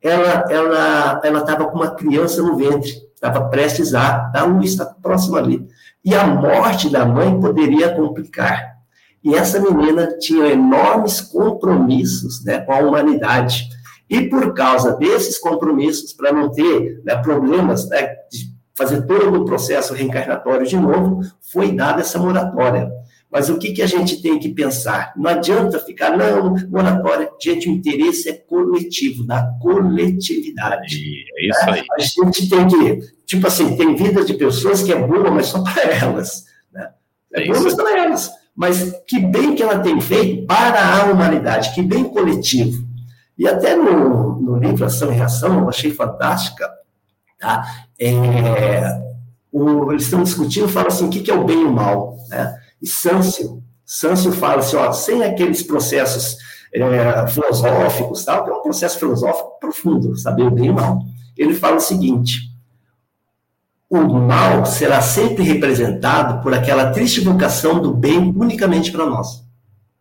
ela 0.01 0.45
ela 0.49 1.21
ela 1.23 1.39
estava 1.39 1.65
com 1.65 1.77
uma 1.77 1.95
criança 1.95 2.41
no 2.41 2.55
ventre, 2.55 2.91
estava 3.13 3.49
prestes 3.49 3.93
a 3.93 4.29
dar 4.29 4.43
luz, 4.45 4.71
está 4.71 4.85
próxima 4.85 5.39
ali. 5.39 5.67
E 6.03 6.13
a 6.13 6.25
morte 6.27 6.89
da 6.89 7.05
mãe 7.05 7.39
poderia 7.39 7.95
complicar. 7.95 8.75
E 9.23 9.33
essa 9.33 9.59
menina 9.59 10.17
tinha 10.19 10.51
enormes 10.51 11.19
compromissos 11.19 12.45
né, 12.45 12.59
com 12.59 12.71
a 12.71 12.77
humanidade. 12.77 13.67
E 14.07 14.29
por 14.29 14.53
causa 14.53 14.95
desses 14.95 15.39
compromissos, 15.39 16.13
para 16.13 16.31
não 16.31 16.51
ter 16.51 17.01
né, 17.03 17.15
problemas 17.15 17.89
né, 17.89 18.05
de 18.31 18.54
fazer 18.77 19.05
todo 19.05 19.41
o 19.41 19.45
processo 19.45 19.93
reencarnatório 19.93 20.67
de 20.67 20.75
novo, 20.75 21.21
foi 21.51 21.71
dada 21.71 22.01
essa 22.01 22.19
moratória. 22.19 22.91
Mas 23.31 23.49
o 23.49 23.57
que, 23.57 23.73
que 23.73 23.81
a 23.81 23.87
gente 23.87 24.21
tem 24.21 24.39
que 24.39 24.49
pensar? 24.49 25.13
Não 25.17 25.29
adianta 25.29 25.79
ficar, 25.79 26.15
não, 26.15 26.55
moratória. 26.69 27.29
Gente, 27.41 27.67
o 27.67 27.71
interesse 27.71 28.29
é 28.29 28.33
coletivo, 28.33 29.25
da 29.25 29.45
coletividade. 29.61 31.01
É 31.37 31.47
isso 31.47 31.69
aí. 31.69 31.83
A 31.97 32.01
gente 32.01 32.49
tem 32.49 32.67
que, 32.67 32.99
tipo 33.25 33.45
assim, 33.47 33.75
tem 33.75 33.95
vidas 33.95 34.25
de 34.25 34.35
pessoas 34.35 34.83
que 34.83 34.93
é 34.93 34.95
boa, 34.95 35.31
mas 35.31 35.47
só 35.47 35.61
para 35.61 35.81
elas. 35.81 36.45
Né? 36.71 36.89
É, 37.33 37.43
é 37.43 37.47
boa, 37.47 37.61
mas 37.61 37.73
para 37.73 38.03
elas. 38.05 38.31
Mas 38.55 38.93
que 39.05 39.19
bem 39.19 39.53
que 39.53 39.63
ela 39.63 39.79
tem 39.79 39.99
feito 39.99 40.45
para 40.45 41.01
a 41.01 41.11
humanidade, 41.11 41.73
que 41.73 41.81
bem 41.81 42.05
coletivo. 42.05 42.85
E 43.37 43.45
até 43.45 43.75
no, 43.75 44.39
no 44.39 44.57
livro 44.57 44.85
Ação 44.85 45.11
e 45.11 45.15
Reação, 45.15 45.59
eu 45.59 45.67
achei 45.67 45.91
fantástica, 45.91 46.69
tá? 47.39 47.85
É, 47.99 48.99
o, 49.51 49.91
eles 49.91 50.03
estão 50.03 50.23
discutindo, 50.23 50.67
falam 50.67 50.89
assim, 50.89 51.05
o 51.05 51.09
que, 51.09 51.21
que 51.21 51.31
é 51.31 51.33
o 51.33 51.45
bem 51.45 51.61
e 51.61 51.65
o 51.65 51.71
mal, 51.71 52.17
né? 52.29 52.59
E 52.81 52.87
Sâncio, 52.87 53.63
Sâncio 53.85 54.31
fala 54.31 54.59
assim, 54.59 54.75
ó, 54.75 54.91
sem 54.91 55.23
aqueles 55.23 55.63
processos 55.63 56.37
é, 56.73 57.27
filosóficos, 57.27 58.25
tal, 58.25 58.43
que 58.43 58.49
é 58.49 58.53
um 58.53 58.61
processo 58.61 58.99
filosófico 58.99 59.59
profundo, 59.59 60.17
saber 60.17 60.43
o 60.43 60.51
bem 60.51 60.65
e 60.65 60.69
o 60.71 60.73
mal. 60.73 60.99
Ele 61.37 61.53
fala 61.53 61.77
o 61.77 61.81
seguinte, 61.81 62.51
o 63.89 63.97
mal 64.19 64.65
será 64.65 65.01
sempre 65.01 65.43
representado 65.43 66.41
por 66.41 66.53
aquela 66.53 66.91
triste 66.91 67.21
vocação 67.21 67.81
do 67.81 67.93
bem 67.93 68.33
unicamente 68.35 68.91
para 68.91 69.05
nós. 69.05 69.43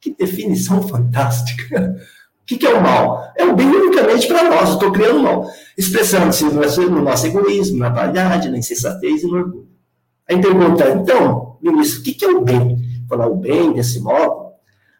Que 0.00 0.14
definição 0.14 0.82
fantástica! 0.88 1.96
O 2.44 2.46
que, 2.46 2.58
que, 2.58 2.66
é 2.66 2.74
o 2.74 2.82
mal? 2.82 3.32
É 3.38 3.44
o 3.46 3.56
bem 3.56 3.66
unicamente 3.66 4.28
para 4.28 4.50
nós, 4.50 4.74
estou 4.74 4.92
criando 4.92 5.22
mal. 5.22 5.50
Expressando-se 5.78 6.44
no, 6.44 7.00
nosso 7.00 7.26
egoísmo, 7.26 7.78
na 7.78 7.88
vaidade, 7.88 8.50
na 8.50 8.58
insensatez 8.58 9.22
e 9.22 9.26
no 9.26 9.38
orgulho. 9.38 9.68
Aí 10.28 10.38
pergunta, 10.38 10.90
então, 10.90 11.56
ministro, 11.62 12.00
o 12.00 12.04
que, 12.04 12.12
que 12.12 12.24
é 12.26 12.28
o 12.28 12.42
bem? 12.42 12.78
Falar 13.08 13.28
o 13.28 13.36
bem, 13.36 13.72
desse 13.72 13.98
modo, 13.98 14.44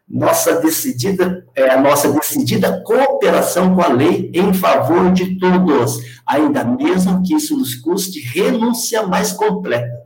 nossa 0.08 0.58
decidida, 0.62 1.46
é, 1.54 1.68
a 1.68 1.78
nossa 1.78 2.10
decidida 2.12 2.82
cooperação 2.82 3.74
com 3.74 3.82
a 3.82 3.88
lei 3.88 4.30
em 4.32 4.54
favor 4.54 5.12
de 5.12 5.38
todos, 5.38 5.98
ainda 6.26 6.64
mesmo 6.64 7.22
que 7.22 7.34
isso 7.34 7.58
nos 7.58 7.74
custe 7.74 8.20
renúncia 8.20 9.06
mais 9.06 9.32
completa. 9.32 10.02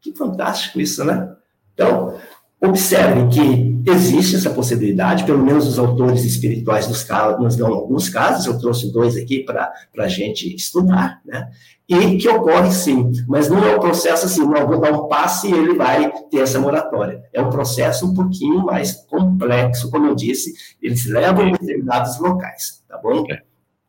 Que 0.00 0.12
fantástico 0.12 0.80
isso, 0.80 1.04
né? 1.04 1.36
Então, 1.72 2.16
observem 2.60 3.28
que 3.28 3.77
existe 3.90 4.36
essa 4.36 4.50
possibilidade, 4.50 5.24
pelo 5.24 5.42
menos 5.44 5.66
os 5.66 5.78
autores 5.78 6.24
espirituais 6.24 6.88
nos, 6.88 7.06
nos 7.38 7.56
dão 7.56 7.72
alguns 7.72 8.08
casos, 8.08 8.46
eu 8.46 8.58
trouxe 8.58 8.92
dois 8.92 9.16
aqui 9.16 9.44
para 9.44 9.72
a 9.98 10.08
gente 10.08 10.54
estudar, 10.54 11.20
né? 11.24 11.50
E 11.88 12.18
que 12.18 12.28
ocorre 12.28 12.70
sim, 12.70 13.10
mas 13.26 13.48
não 13.48 13.64
é 13.64 13.74
um 13.74 13.80
processo 13.80 14.26
assim, 14.26 14.42
não, 14.42 14.66
vou 14.66 14.78
dar 14.78 14.92
um 14.92 15.08
passe 15.08 15.48
e 15.48 15.52
ele 15.52 15.74
vai 15.74 16.12
ter 16.30 16.40
essa 16.40 16.60
moratória. 16.60 17.22
É 17.32 17.40
um 17.40 17.48
processo 17.48 18.06
um 18.06 18.12
pouquinho 18.12 18.64
mais 18.64 18.92
complexo, 19.08 19.90
como 19.90 20.06
eu 20.06 20.14
disse, 20.14 20.52
eles 20.82 21.06
levam 21.06 21.48
em 21.48 21.52
determinados 21.52 22.18
locais, 22.18 22.84
tá 22.86 22.98
bom? 22.98 23.24
É. 23.30 23.40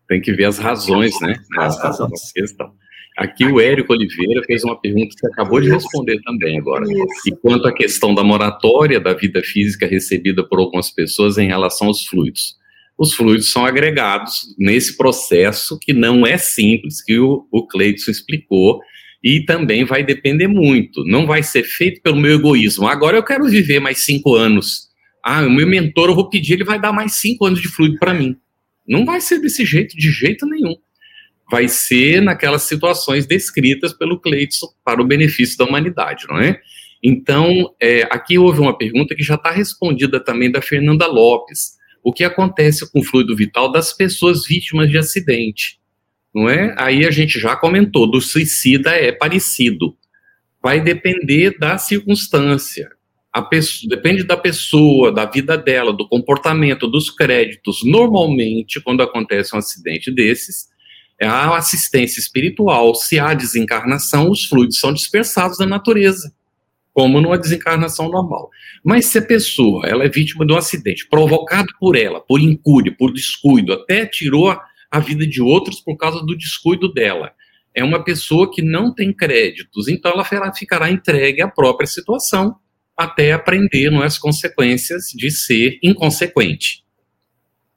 Tem 0.08 0.22
que 0.22 0.32
ver 0.32 0.46
as 0.46 0.58
razões, 0.58 1.20
né? 1.22 1.36
As 1.58 1.78
razões. 1.78 2.32
Questão. 2.32 2.72
Aqui 3.20 3.44
o 3.44 3.60
Érico 3.60 3.92
Oliveira 3.92 4.42
fez 4.46 4.64
uma 4.64 4.80
pergunta 4.80 5.10
que 5.10 5.20
você 5.20 5.28
acabou 5.28 5.60
de 5.60 5.70
responder 5.70 6.22
também 6.22 6.58
agora. 6.58 6.86
Isso. 6.86 7.28
E 7.28 7.32
quanto 7.36 7.68
à 7.68 7.74
questão 7.74 8.16
da 8.16 8.24
moratória 8.24 8.98
da 8.98 9.14
vida 9.14 9.44
física 9.44 9.86
recebida 9.86 10.42
por 10.42 10.58
algumas 10.58 10.90
pessoas 10.90 11.38
em 11.38 11.46
relação 11.46 11.88
aos 11.88 12.06
fluidos. 12.06 12.56
Os 12.98 13.14
fluidos 13.14 13.52
são 13.52 13.66
agregados 13.66 14.56
nesse 14.58 14.96
processo 14.96 15.78
que 15.82 15.92
não 15.92 16.26
é 16.26 16.38
simples, 16.38 17.04
que 17.04 17.20
o, 17.20 17.46
o 17.52 17.68
Cleidson 17.68 18.10
explicou, 18.10 18.80
E 19.22 19.44
também 19.44 19.84
vai 19.84 20.02
depender 20.02 20.48
muito. 20.48 21.04
Não 21.04 21.28
vai 21.28 21.44
ser 21.44 21.64
feito 21.64 22.02
pelo 22.02 22.16
meu 22.16 22.36
egoísmo. 22.36 22.88
Agora 22.88 23.18
eu 23.18 23.24
quero 23.24 23.44
viver 23.50 23.82
mais 23.82 24.06
cinco 24.06 24.34
anos. 24.34 24.88
Ah, 25.26 25.42
o 25.46 25.50
meu 25.50 25.68
mentor, 25.68 26.08
eu 26.08 26.16
vou 26.16 26.30
pedir, 26.30 26.54
ele 26.54 26.64
vai 26.64 26.80
dar 26.80 26.94
mais 26.94 27.16
cinco 27.16 27.46
anos 27.46 27.62
de 27.62 27.68
fluido 27.68 28.00
para 28.00 28.14
mim. 28.14 28.38
Não 28.88 29.04
vai 29.06 29.20
ser 29.20 29.40
desse 29.40 29.66
jeito, 29.66 29.94
de 29.98 30.10
jeito 30.10 30.46
nenhum. 30.46 30.74
Vai 31.52 31.68
ser 31.68 32.22
naquelas 32.22 32.64
situações 32.64 33.26
descritas 33.26 33.94
pelo 33.94 34.20
Cleiton 34.20 34.68
para 34.84 35.02
o 35.02 35.06
benefício 35.06 35.58
da 35.58 35.66
humanidade, 35.66 36.26
não 36.28 36.40
é? 36.40 36.60
Então, 37.04 37.74
é, 37.82 38.04
aqui 38.12 38.38
houve 38.38 38.60
uma 38.60 38.78
pergunta 38.78 39.16
que 39.16 39.24
já 39.24 39.36
está 39.36 39.52
respondida 39.52 40.20
também 40.20 40.52
da 40.52 40.62
Fernanda 40.62 41.08
Lopes. 41.08 41.78
O 42.04 42.14
que 42.14 42.24
acontece 42.24 42.90
com 42.92 43.00
o 43.00 43.04
fluido 43.04 43.36
vital 43.36 43.72
das 43.72 43.94
pessoas 43.94 44.46
vítimas 44.46 44.90
de 44.90 44.98
acidente? 44.98 45.80
Não 46.34 46.50
é? 46.50 46.76
Aí 46.78 47.06
a 47.06 47.12
gente 47.12 47.40
já 47.40 47.56
comentou, 47.56 48.10
do 48.10 48.22
suicida 48.22 48.92
é 48.92 49.12
parecido. 49.12 49.98
Vai 50.62 50.82
depender 50.82 51.58
da 51.58 51.78
circunstância. 51.78 52.90
Pessoa, 53.50 53.90
depende 53.90 54.24
da 54.24 54.36
pessoa, 54.36 55.12
da 55.12 55.26
vida 55.26 55.58
dela, 55.58 55.94
do 55.94 56.08
comportamento, 56.08 56.88
dos 56.88 57.10
créditos. 57.10 57.82
Normalmente, 57.86 58.82
quando 58.82 59.02
acontece 59.02 59.56
um 59.56 59.60
acidente 59.60 60.12
desses, 60.12 60.68
é 61.20 61.28
a 61.28 61.56
assistência 61.58 62.20
espiritual. 62.20 62.96
Se 62.96 63.20
há 63.20 63.34
desencarnação, 63.34 64.30
os 64.30 64.46
fluidos 64.46 64.80
são 64.80 64.94
dispersados 64.94 65.58
da 65.58 65.66
natureza 65.66 66.34
como 66.94 67.22
numa 67.22 67.38
desencarnação 67.38 68.10
normal. 68.10 68.50
Mas 68.84 69.06
se 69.06 69.20
a 69.20 69.22
pessoa 69.22 69.88
ela 69.88 70.04
é 70.04 70.10
vítima 70.10 70.46
de 70.46 70.52
um 70.52 70.58
acidente 70.58 71.08
provocado 71.08 71.70
por 71.80 71.96
ela, 71.96 72.20
por 72.20 72.42
incúria, 72.42 72.94
por 72.98 73.14
descuido, 73.14 73.72
até 73.72 74.06
tirou 74.06 74.54
a 74.92 75.00
vida 75.00 75.26
de 75.26 75.42
outros 75.42 75.80
por 75.80 75.96
causa 75.96 76.20
do 76.26 76.36
descuido 76.36 76.92
dela, 76.92 77.32
é 77.74 77.84
uma 77.84 78.04
pessoa 78.04 78.52
que 78.52 78.62
não 78.62 78.94
tem 78.94 79.14
créditos, 79.14 79.88
então 79.88 80.12
ela 80.12 80.52
ficará 80.54 80.92
entregue 80.92 81.42
à 81.42 81.48
própria 81.48 81.88
situação 81.88 82.56
até 82.98 83.32
aprender 83.32 83.94
é, 83.94 84.04
as 84.04 84.18
consequências 84.18 85.06
de 85.16 85.32
ser 85.32 85.80
inconsequente. 85.82 86.84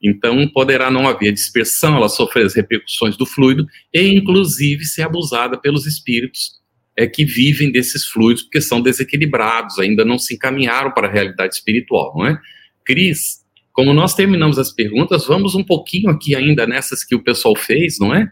Então, 0.02 0.48
poderá 0.48 0.90
não 0.90 1.06
haver 1.06 1.32
dispersão, 1.32 1.96
ela 1.96 2.08
sofrer 2.08 2.46
as 2.46 2.54
repercussões 2.54 3.16
do 3.16 3.24
fluido 3.24 3.66
e, 3.94 4.14
inclusive, 4.14 4.84
ser 4.84 5.02
abusada 5.02 5.56
pelos 5.56 5.86
espíritos 5.86 6.60
é, 6.96 7.06
que 7.06 7.24
vivem 7.24 7.70
desses 7.70 8.06
fluidos, 8.06 8.42
porque 8.42 8.60
são 8.60 8.80
desequilibrados, 8.80 9.78
ainda 9.78 10.04
não 10.04 10.18
se 10.18 10.34
encaminharam 10.34 10.92
para 10.92 11.08
a 11.08 11.10
realidade 11.10 11.54
espiritual, 11.54 12.12
não 12.16 12.26
é? 12.26 12.38
Cris, 12.84 13.42
como 13.72 13.94
nós 13.94 14.14
terminamos 14.14 14.58
as 14.58 14.72
perguntas, 14.72 15.26
vamos 15.26 15.54
um 15.54 15.64
pouquinho 15.64 16.10
aqui 16.10 16.34
ainda 16.34 16.66
nessas 16.66 17.04
que 17.04 17.14
o 17.14 17.22
pessoal 17.22 17.56
fez, 17.56 17.98
não 17.98 18.14
é? 18.14 18.30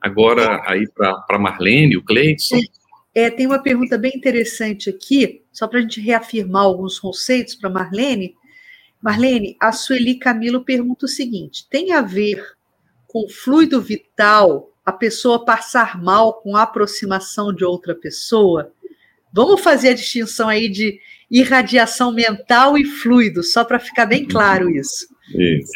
Agora, 0.00 0.62
aí 0.66 0.84
para 0.94 1.38
Marlene, 1.38 1.96
o 1.96 2.04
Cleidson. 2.04 2.60
É, 3.14 3.30
tem 3.30 3.46
uma 3.46 3.62
pergunta 3.62 3.96
bem 3.96 4.12
interessante 4.14 4.90
aqui, 4.90 5.42
só 5.50 5.66
para 5.66 5.78
a 5.78 5.82
gente 5.82 6.00
reafirmar 6.00 6.62
alguns 6.62 6.98
conceitos 6.98 7.54
para 7.54 7.70
Marlene. 7.70 8.34
Marlene, 9.02 9.56
a 9.60 9.72
Sueli 9.72 10.18
Camilo 10.18 10.64
pergunta 10.64 11.06
o 11.06 11.08
seguinte: 11.08 11.66
tem 11.70 11.92
a 11.92 12.02
ver 12.02 12.42
com 13.06 13.28
fluido 13.28 13.80
vital 13.80 14.70
a 14.84 14.92
pessoa 14.92 15.44
passar 15.44 16.00
mal 16.00 16.34
com 16.34 16.56
a 16.56 16.62
aproximação 16.62 17.52
de 17.52 17.64
outra 17.64 17.94
pessoa. 17.94 18.72
Vamos 19.32 19.60
fazer 19.60 19.90
a 19.90 19.94
distinção 19.94 20.48
aí 20.48 20.68
de 20.68 20.98
irradiação 21.30 22.12
mental 22.12 22.78
e 22.78 22.84
fluido, 22.84 23.42
só 23.42 23.64
para 23.64 23.80
ficar 23.80 24.06
bem 24.06 24.26
claro 24.26 24.70
isso. 24.70 25.06
Isso. 25.34 25.72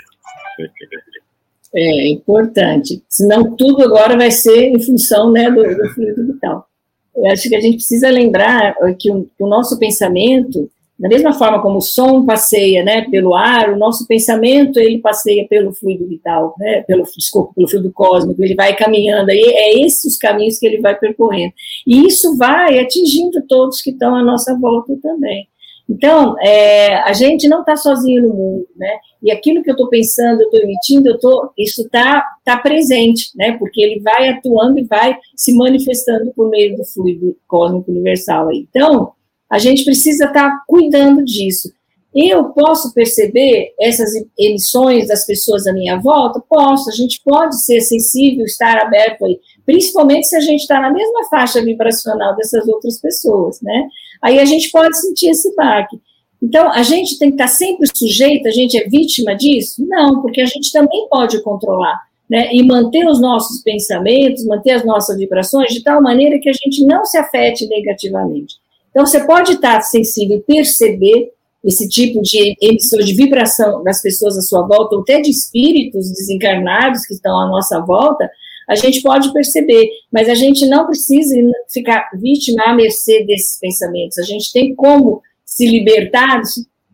É 1.74 2.08
importante. 2.08 3.02
Senão 3.08 3.56
tudo 3.56 3.82
agora 3.82 4.16
vai 4.16 4.30
ser 4.30 4.68
em 4.68 4.80
função 4.80 5.30
né, 5.30 5.50
do, 5.50 5.62
do 5.62 5.88
fluido 5.90 6.26
vital. 6.26 6.68
Eu 7.14 7.26
acho 7.30 7.48
que 7.48 7.56
a 7.56 7.60
gente 7.60 7.76
precisa 7.76 8.08
lembrar 8.08 8.74
que 8.98 9.10
o, 9.10 9.24
que 9.24 9.42
o 9.42 9.48
nosso 9.48 9.78
pensamento 9.78 10.70
da 11.00 11.08
mesma 11.08 11.32
forma 11.32 11.62
como 11.62 11.78
o 11.78 11.80
som 11.80 12.26
passeia, 12.26 12.84
né, 12.84 13.06
pelo 13.10 13.34
ar, 13.34 13.70
o 13.70 13.78
nosso 13.78 14.06
pensamento 14.06 14.78
ele 14.78 14.98
passeia 14.98 15.48
pelo 15.48 15.72
fluido 15.72 16.06
vital, 16.06 16.54
né, 16.58 16.82
pelo, 16.82 17.04
desculpa, 17.16 17.54
pelo 17.54 17.68
fluido 17.68 17.90
cósmico, 17.90 18.42
ele 18.42 18.54
vai 18.54 18.76
caminhando, 18.76 19.30
aí 19.30 19.40
é 19.40 19.80
esses 19.80 20.12
os 20.12 20.18
caminhos 20.18 20.58
que 20.58 20.66
ele 20.66 20.78
vai 20.78 20.94
percorrendo. 20.98 21.54
E 21.86 22.06
isso 22.06 22.36
vai 22.36 22.78
atingindo 22.78 23.42
todos 23.48 23.80
que 23.80 23.90
estão 23.90 24.14
à 24.14 24.22
nossa 24.22 24.54
volta 24.58 24.94
também. 25.02 25.48
Então, 25.88 26.36
é, 26.40 26.96
a 26.98 27.12
gente 27.12 27.48
não 27.48 27.60
está 27.60 27.74
sozinho 27.74 28.22
no 28.22 28.34
mundo, 28.34 28.66
né? 28.76 28.96
E 29.20 29.32
aquilo 29.32 29.60
que 29.60 29.70
eu 29.70 29.74
estou 29.74 29.88
pensando, 29.88 30.40
eu 30.40 30.44
estou 30.44 30.60
emitindo, 30.60 31.08
eu 31.08 31.18
tô, 31.18 31.50
isso 31.58 31.82
está 31.82 32.24
tá 32.44 32.58
presente, 32.58 33.30
né? 33.34 33.56
Porque 33.58 33.82
ele 33.82 34.00
vai 34.00 34.28
atuando 34.28 34.78
e 34.78 34.84
vai 34.84 35.18
se 35.34 35.52
manifestando 35.52 36.32
por 36.36 36.48
meio 36.48 36.76
do 36.76 36.84
fluido 36.84 37.36
cósmico 37.48 37.90
universal. 37.90 38.50
Aí. 38.50 38.68
Então, 38.70 39.12
a 39.50 39.58
gente 39.58 39.84
precisa 39.84 40.26
estar 40.26 40.50
tá 40.50 40.62
cuidando 40.66 41.24
disso. 41.24 41.72
Eu 42.14 42.46
posso 42.46 42.92
perceber 42.92 43.72
essas 43.80 44.10
emissões 44.38 45.06
das 45.06 45.24
pessoas 45.24 45.66
à 45.66 45.72
minha 45.72 45.98
volta? 46.00 46.42
Posso, 46.48 46.90
a 46.90 46.92
gente 46.92 47.20
pode 47.24 47.62
ser 47.64 47.80
sensível, 47.80 48.44
estar 48.44 48.78
aberto 48.78 49.24
aí, 49.24 49.38
principalmente 49.64 50.26
se 50.26 50.36
a 50.36 50.40
gente 50.40 50.60
está 50.60 50.80
na 50.80 50.92
mesma 50.92 51.28
faixa 51.28 51.62
vibracional 51.62 52.34
dessas 52.36 52.66
outras 52.66 53.00
pessoas, 53.00 53.60
né? 53.62 53.88
Aí 54.22 54.38
a 54.40 54.44
gente 54.44 54.70
pode 54.70 54.98
sentir 55.00 55.28
esse 55.28 55.54
baque. 55.54 56.00
Então, 56.42 56.72
a 56.72 56.82
gente 56.82 57.18
tem 57.18 57.28
que 57.28 57.34
estar 57.34 57.44
tá 57.44 57.52
sempre 57.52 57.86
sujeito, 57.94 58.48
a 58.48 58.50
gente 58.50 58.76
é 58.76 58.88
vítima 58.88 59.36
disso? 59.36 59.84
Não, 59.86 60.20
porque 60.20 60.40
a 60.40 60.46
gente 60.46 60.72
também 60.72 61.06
pode 61.08 61.40
controlar, 61.42 62.00
né? 62.28 62.52
E 62.52 62.62
manter 62.64 63.06
os 63.06 63.20
nossos 63.20 63.62
pensamentos, 63.62 64.44
manter 64.46 64.72
as 64.72 64.84
nossas 64.84 65.16
vibrações 65.16 65.72
de 65.72 65.82
tal 65.84 66.02
maneira 66.02 66.40
que 66.40 66.48
a 66.48 66.52
gente 66.52 66.84
não 66.84 67.04
se 67.04 67.16
afete 67.16 67.68
negativamente. 67.68 68.59
Então, 68.90 69.06
você 69.06 69.24
pode 69.24 69.52
estar 69.52 69.80
sensível 69.82 70.38
e 70.38 70.42
perceber 70.42 71.32
esse 71.64 71.88
tipo 71.88 72.22
de 72.22 72.56
emissão 72.60 72.98
de 72.98 73.14
vibração 73.14 73.84
das 73.84 74.00
pessoas 74.00 74.36
à 74.36 74.40
sua 74.40 74.66
volta, 74.66 74.96
ou 74.96 75.02
até 75.02 75.20
de 75.20 75.30
espíritos 75.30 76.10
desencarnados 76.10 77.04
que 77.06 77.14
estão 77.14 77.38
à 77.38 77.46
nossa 77.46 77.80
volta, 77.80 78.30
a 78.68 78.74
gente 78.74 79.02
pode 79.02 79.32
perceber, 79.32 79.90
mas 80.12 80.28
a 80.28 80.34
gente 80.34 80.66
não 80.66 80.86
precisa 80.86 81.34
ficar 81.68 82.08
vítima 82.14 82.62
à 82.66 82.74
mercê 82.74 83.24
desses 83.24 83.58
pensamentos. 83.58 84.16
A 84.18 84.22
gente 84.22 84.52
tem 84.52 84.74
como 84.74 85.20
se 85.44 85.66
libertar 85.66 86.40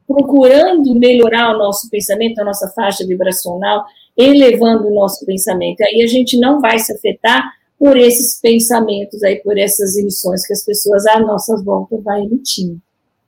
procurando 0.06 0.94
melhorar 0.94 1.54
o 1.54 1.58
nosso 1.58 1.90
pensamento, 1.90 2.38
a 2.38 2.44
nossa 2.44 2.68
faixa 2.68 3.06
vibracional, 3.06 3.84
elevando 4.16 4.88
o 4.88 4.94
nosso 4.94 5.26
pensamento. 5.26 5.82
Aí 5.82 6.02
a 6.02 6.06
gente 6.06 6.38
não 6.38 6.60
vai 6.60 6.78
se 6.78 6.92
afetar 6.92 7.44
por 7.78 7.96
esses 7.96 8.40
pensamentos 8.40 9.22
aí, 9.22 9.36
por 9.36 9.58
essas 9.58 9.96
emissões 9.96 10.46
que 10.46 10.52
as 10.52 10.64
pessoas 10.64 11.06
à 11.06 11.20
nossa 11.20 11.56
volta 11.62 11.96
vão 11.98 12.24
emitindo, 12.24 12.80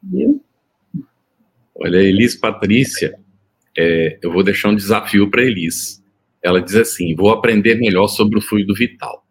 viu? 0.03 0.43
Olha, 1.75 1.99
Elis 1.99 2.35
Patrícia, 2.35 3.19
é, 3.77 4.19
eu 4.23 4.33
vou 4.33 4.43
deixar 4.43 4.71
um 4.71 4.77
desafio 4.77 5.31
para 5.31 5.45
Elis. 5.45 6.03
Ela 6.43 6.61
diz 6.61 6.75
assim: 6.75 7.15
vou 7.15 7.31
aprender 7.31 7.77
melhor 7.77 8.09
sobre 8.09 8.39
o 8.39 8.43
fluido 8.43 8.75
vital. 8.75 9.25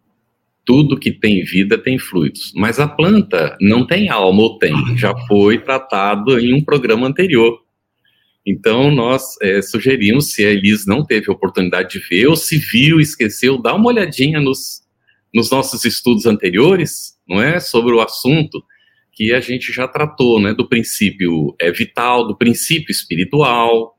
Tudo 0.66 1.00
que 1.00 1.12
tem 1.12 1.44
vida 1.44 1.78
tem 1.78 1.98
fluidos, 1.98 2.52
mas 2.56 2.80
a 2.80 2.88
planta 2.88 3.58
não 3.60 3.88
tem 3.88 4.10
alma 4.10 4.44
ou 4.44 4.58
tem, 4.58 4.74
já 4.98 5.16
foi 5.28 5.60
tratado 5.60 6.40
em 6.40 6.54
um 6.54 6.64
programa 6.64 7.08
anterior. 7.08 7.62
Então, 8.46 8.90
nós 8.92 9.24
é, 9.42 9.62
sugerimos, 9.62 10.32
se 10.32 10.46
a 10.46 10.52
Elis 10.52 10.86
não 10.86 11.06
teve 11.06 11.30
oportunidade 11.30 11.90
de 11.90 12.08
ver, 12.08 12.28
ou 12.28 12.36
se 12.36 12.58
viu, 12.58 13.00
esqueceu, 13.00 13.62
dá 13.62 13.76
uma 13.76 13.88
olhadinha 13.88 14.40
nos, 14.40 14.82
nos 15.34 15.52
nossos 15.52 15.86
estudos 15.86 16.26
anteriores, 16.26 17.18
não 17.28 17.42
é, 17.42 17.60
sobre 17.60 17.94
o 17.94 18.02
assunto 18.02 18.64
que 19.18 19.34
a 19.34 19.40
gente 19.40 19.74
já 19.74 19.88
tratou, 19.88 20.40
né, 20.40 20.54
do 20.54 20.68
princípio 20.70 21.56
é, 21.60 21.72
vital, 21.72 22.28
do 22.28 22.38
princípio 22.38 22.92
espiritual. 22.92 23.98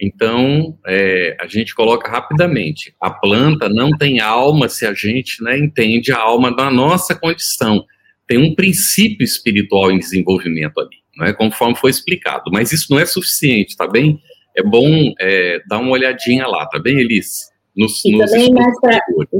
Então, 0.00 0.78
é, 0.86 1.36
a 1.38 1.46
gente 1.46 1.74
coloca 1.74 2.10
rapidamente: 2.10 2.94
a 2.98 3.10
planta 3.10 3.68
não 3.68 3.90
tem 3.90 4.20
alma 4.20 4.68
se 4.68 4.86
a 4.86 4.94
gente 4.94 5.42
né, 5.42 5.58
entende 5.58 6.12
a 6.12 6.18
alma 6.18 6.54
da 6.54 6.70
nossa 6.70 7.14
condição. 7.14 7.84
Tem 8.26 8.38
um 8.38 8.54
princípio 8.54 9.22
espiritual 9.22 9.92
em 9.92 9.98
desenvolvimento 9.98 10.80
ali, 10.80 10.96
não 11.14 11.26
é, 11.26 11.34
conforme 11.34 11.76
foi 11.76 11.90
explicado. 11.90 12.50
Mas 12.50 12.72
isso 12.72 12.86
não 12.90 12.98
é 12.98 13.04
suficiente, 13.04 13.76
tá 13.76 13.86
bem? 13.86 14.18
É 14.56 14.62
bom 14.62 15.12
é, 15.20 15.60
dar 15.68 15.78
uma 15.78 15.90
olhadinha 15.90 16.46
lá, 16.46 16.66
tá 16.66 16.78
bem, 16.78 16.98
Elis? 17.00 17.53
Nos, 17.76 18.04
e 18.04 18.12
nos 18.16 18.30
também 18.30 18.54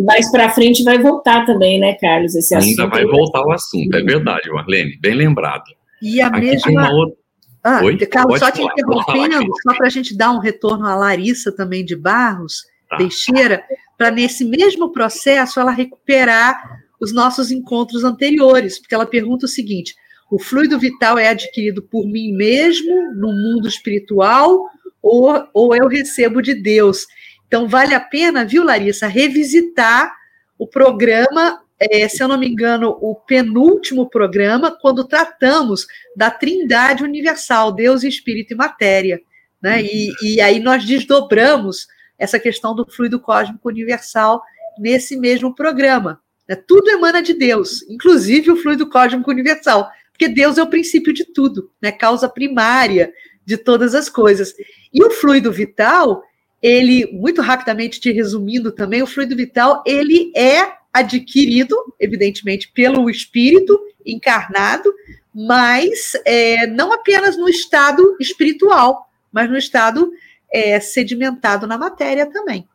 mais 0.04 0.30
para 0.30 0.50
frente 0.50 0.82
vai 0.82 0.98
voltar 0.98 1.46
também, 1.46 1.78
né, 1.78 1.94
Carlos? 1.94 2.34
Esse 2.34 2.54
Ainda 2.54 2.84
assunto 2.84 2.90
vai 2.90 3.04
voltar 3.04 3.46
o 3.46 3.52
assunto, 3.52 3.96
é 3.96 4.02
verdade, 4.02 4.50
Marlene, 4.50 4.98
bem 5.00 5.14
lembrado. 5.14 5.64
E 6.02 6.20
a 6.20 6.26
Aqui 6.26 6.40
mesma. 6.40 6.92
Outra... 6.92 7.16
Ah, 7.62 7.82
Oi? 7.82 7.96
Carlos, 7.96 8.40
Pode 8.40 8.44
só 8.44 8.50
te 8.50 8.62
interrompendo, 8.62 9.46
só 9.62 9.74
para 9.74 9.86
a 9.86 9.90
gente 9.90 10.16
dar 10.16 10.32
um 10.32 10.38
retorno 10.38 10.84
à 10.86 10.94
Larissa 10.96 11.50
também 11.50 11.84
de 11.84 11.96
Barros, 11.96 12.64
tá. 12.90 12.96
Teixeira, 12.98 13.64
para 13.96 14.10
nesse 14.10 14.44
mesmo 14.44 14.92
processo 14.92 15.60
ela 15.60 15.70
recuperar 15.70 16.82
os 17.00 17.12
nossos 17.12 17.50
encontros 17.50 18.04
anteriores, 18.04 18.78
porque 18.80 18.94
ela 18.94 19.06
pergunta 19.06 19.46
o 19.46 19.48
seguinte: 19.48 19.94
o 20.30 20.38
fluido 20.38 20.78
vital 20.78 21.18
é 21.18 21.28
adquirido 21.28 21.82
por 21.82 22.06
mim 22.06 22.32
mesmo 22.32 23.14
no 23.14 23.32
mundo 23.32 23.68
espiritual 23.68 24.66
ou, 25.00 25.32
ou 25.52 25.76
eu 25.76 25.86
recebo 25.86 26.42
de 26.42 26.54
Deus? 26.54 27.06
Então, 27.54 27.68
vale 27.68 27.94
a 27.94 28.00
pena, 28.00 28.44
viu, 28.44 28.64
Larissa, 28.64 29.06
revisitar 29.06 30.12
o 30.58 30.66
programa 30.66 31.62
é, 31.78 32.08
se 32.08 32.20
eu 32.20 32.26
não 32.26 32.36
me 32.36 32.48
engano, 32.48 32.98
o 33.00 33.14
penúltimo 33.14 34.10
programa, 34.10 34.72
quando 34.72 35.06
tratamos 35.06 35.86
da 36.16 36.32
trindade 36.32 37.04
universal, 37.04 37.70
Deus, 37.70 38.02
Espírito 38.02 38.54
e 38.54 38.56
Matéria. 38.56 39.20
Né? 39.62 39.84
E, 39.84 40.12
e 40.20 40.40
aí 40.40 40.58
nós 40.58 40.84
desdobramos 40.84 41.86
essa 42.18 42.40
questão 42.40 42.74
do 42.74 42.84
fluido 42.90 43.20
cósmico 43.20 43.68
universal 43.68 44.42
nesse 44.76 45.16
mesmo 45.16 45.54
programa. 45.54 46.20
Né? 46.48 46.56
Tudo 46.56 46.90
emana 46.90 47.22
de 47.22 47.34
Deus, 47.34 47.82
inclusive 47.88 48.50
o 48.50 48.56
fluido 48.56 48.88
cósmico 48.88 49.30
universal, 49.30 49.88
porque 50.10 50.26
Deus 50.26 50.58
é 50.58 50.62
o 50.64 50.70
princípio 50.70 51.12
de 51.12 51.24
tudo, 51.24 51.70
né? 51.80 51.92
causa 51.92 52.28
primária 52.28 53.12
de 53.46 53.56
todas 53.56 53.94
as 53.94 54.08
coisas. 54.08 54.52
E 54.92 55.04
o 55.04 55.10
fluido 55.12 55.52
vital, 55.52 56.20
ele, 56.64 57.06
muito 57.12 57.42
rapidamente 57.42 58.00
te 58.00 58.10
resumindo 58.10 58.72
também, 58.72 59.02
o 59.02 59.06
fluido 59.06 59.36
vital, 59.36 59.84
ele 59.86 60.32
é 60.34 60.72
adquirido, 60.90 61.76
evidentemente, 62.00 62.70
pelo 62.72 63.10
espírito 63.10 63.78
encarnado, 64.06 64.90
mas 65.34 66.12
é, 66.24 66.66
não 66.66 66.90
apenas 66.90 67.36
no 67.36 67.50
estado 67.50 68.16
espiritual, 68.18 69.06
mas 69.30 69.50
no 69.50 69.58
estado 69.58 70.10
é, 70.50 70.80
sedimentado 70.80 71.66
na 71.66 71.76
matéria 71.76 72.24
também. 72.24 72.66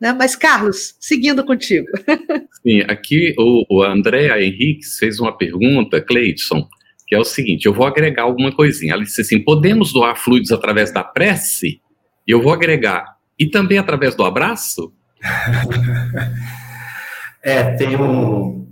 Né? 0.00 0.12
Mas, 0.12 0.34
Carlos, 0.34 0.96
seguindo 0.98 1.44
contigo. 1.44 1.86
Sim, 2.66 2.80
aqui 2.88 3.32
o, 3.38 3.64
o 3.70 3.82
André 3.84 4.44
Henriques 4.44 4.98
fez 4.98 5.20
uma 5.20 5.36
pergunta, 5.36 6.00
Cleidson, 6.00 6.66
que 7.06 7.14
é 7.14 7.18
o 7.18 7.24
seguinte: 7.24 7.66
eu 7.66 7.74
vou 7.74 7.86
agregar 7.86 8.24
alguma 8.24 8.50
coisinha. 8.50 8.94
Ela 8.94 9.04
disse 9.04 9.20
assim: 9.20 9.38
podemos 9.38 9.92
doar 9.92 10.16
fluidos 10.16 10.50
através 10.50 10.92
da 10.92 11.04
prece? 11.04 11.80
E 12.26 12.32
eu 12.32 12.42
vou 12.42 12.52
agregar, 12.52 13.19
e 13.40 13.48
também 13.48 13.78
através 13.78 14.14
do 14.14 14.22
abraço? 14.22 14.92
é, 17.42 17.74
tem 17.76 17.96
um. 17.96 18.68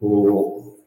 O, 0.00 0.78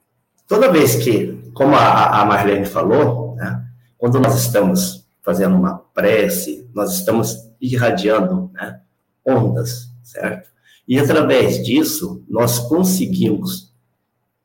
toda 0.47 0.71
vez 0.71 0.95
que, 0.95 1.51
como 1.53 1.75
a, 1.75 2.21
a 2.21 2.25
Marlene 2.25 2.65
falou, 2.65 3.35
né, 3.35 3.65
quando 3.97 4.21
nós 4.21 4.39
estamos 4.39 5.05
fazendo 5.21 5.57
uma 5.57 5.79
prece, 5.93 6.69
nós 6.73 6.95
estamos 6.95 7.35
irradiando 7.59 8.49
né, 8.53 8.79
ondas, 9.25 9.91
certo? 10.01 10.49
E 10.88 10.97
através 10.97 11.65
disso, 11.65 12.23
nós 12.29 12.59
conseguimos 12.59 13.73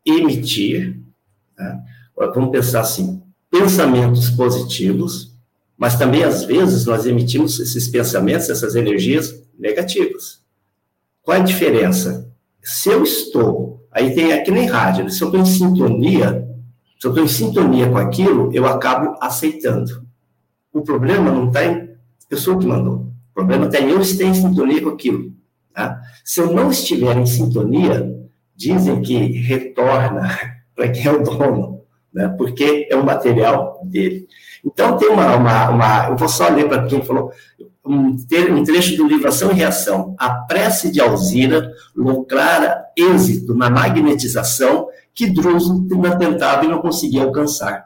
emitir, 0.04 1.00
né, 1.56 1.80
vamos 2.16 2.50
pensar 2.50 2.80
assim, 2.80 3.22
pensamentos 3.48 4.30
positivos, 4.30 5.31
mas 5.82 5.98
também, 5.98 6.22
às 6.22 6.44
vezes, 6.44 6.86
nós 6.86 7.06
emitimos 7.06 7.58
esses 7.58 7.88
pensamentos, 7.88 8.48
essas 8.48 8.76
energias 8.76 9.34
negativas. 9.58 10.40
Qual 11.20 11.36
é 11.36 11.40
a 11.40 11.42
diferença? 11.42 12.32
Se 12.62 12.88
eu 12.88 13.02
estou, 13.02 13.84
aí 13.90 14.14
tem 14.14 14.32
aqui 14.32 14.52
nem 14.52 14.68
rádio, 14.68 15.10
se 15.10 15.20
eu 15.20 15.26
estou 15.26 15.40
em 15.40 15.44
sintonia, 15.44 16.48
se 17.00 17.04
eu 17.04 17.10
estou 17.10 17.24
em 17.24 17.26
sintonia 17.26 17.88
com 17.88 17.96
aquilo, 17.96 18.48
eu 18.54 18.64
acabo 18.64 19.16
aceitando. 19.20 20.06
O 20.72 20.82
problema 20.82 21.32
não 21.32 21.48
está 21.48 21.64
em 21.64 21.88
pessoa 22.28 22.56
que 22.60 22.64
mandou. 22.64 23.08
O 23.32 23.34
problema 23.34 23.66
está 23.66 23.80
em 23.80 23.90
eu 23.90 24.00
estar 24.00 24.22
em 24.22 24.34
sintonia 24.34 24.82
com 24.82 24.90
aquilo. 24.90 25.32
Tá? 25.74 26.00
Se 26.24 26.38
eu 26.38 26.52
não 26.52 26.70
estiver 26.70 27.16
em 27.16 27.26
sintonia, 27.26 28.08
dizem 28.54 29.02
que 29.02 29.16
retorna 29.16 30.28
para 30.76 30.90
quem 30.90 31.06
é 31.06 31.10
o 31.10 31.24
dono 31.24 31.71
né? 32.12 32.28
porque 32.36 32.88
é 32.90 32.96
um 32.96 33.04
material 33.04 33.80
dele. 33.84 34.26
Então, 34.64 34.96
tem 34.96 35.08
uma, 35.08 35.36
uma, 35.36 35.70
uma 35.70 36.08
eu 36.08 36.16
vou 36.16 36.28
só 36.28 36.48
ler 36.48 36.68
para 36.68 36.86
quem 36.86 37.02
falou, 37.02 37.32
um, 37.84 38.16
trecho 38.64 38.96
do 38.96 39.06
livro 39.06 39.28
Ação 39.28 39.50
e 39.50 39.54
Reação. 39.54 40.14
A 40.18 40.30
prece 40.30 40.90
de 40.90 41.00
Alzira 41.00 41.72
lograra 41.96 42.84
êxito 42.96 43.54
na 43.54 43.68
magnetização 43.68 44.88
que 45.14 45.26
Druso 45.26 45.86
tentava 46.18 46.64
e 46.64 46.68
não 46.68 46.80
conseguia 46.80 47.24
alcançar. 47.24 47.84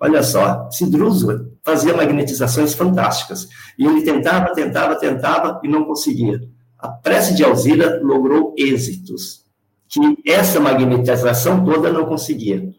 Olha 0.00 0.22
só, 0.22 0.68
se 0.70 0.88
Druso 0.88 1.52
fazia 1.62 1.96
magnetizações 1.96 2.74
fantásticas, 2.74 3.48
e 3.78 3.86
ele 3.86 4.02
tentava, 4.02 4.52
tentava, 4.52 4.96
tentava 4.96 5.60
e 5.64 5.68
não 5.68 5.84
conseguia. 5.84 6.40
A 6.78 6.88
prece 6.88 7.34
de 7.34 7.42
Alzira 7.42 8.00
logrou 8.02 8.54
êxitos 8.58 9.44
que 9.88 10.00
essa 10.26 10.60
magnetização 10.60 11.64
toda 11.64 11.92
não 11.92 12.04
conseguia. 12.04 12.74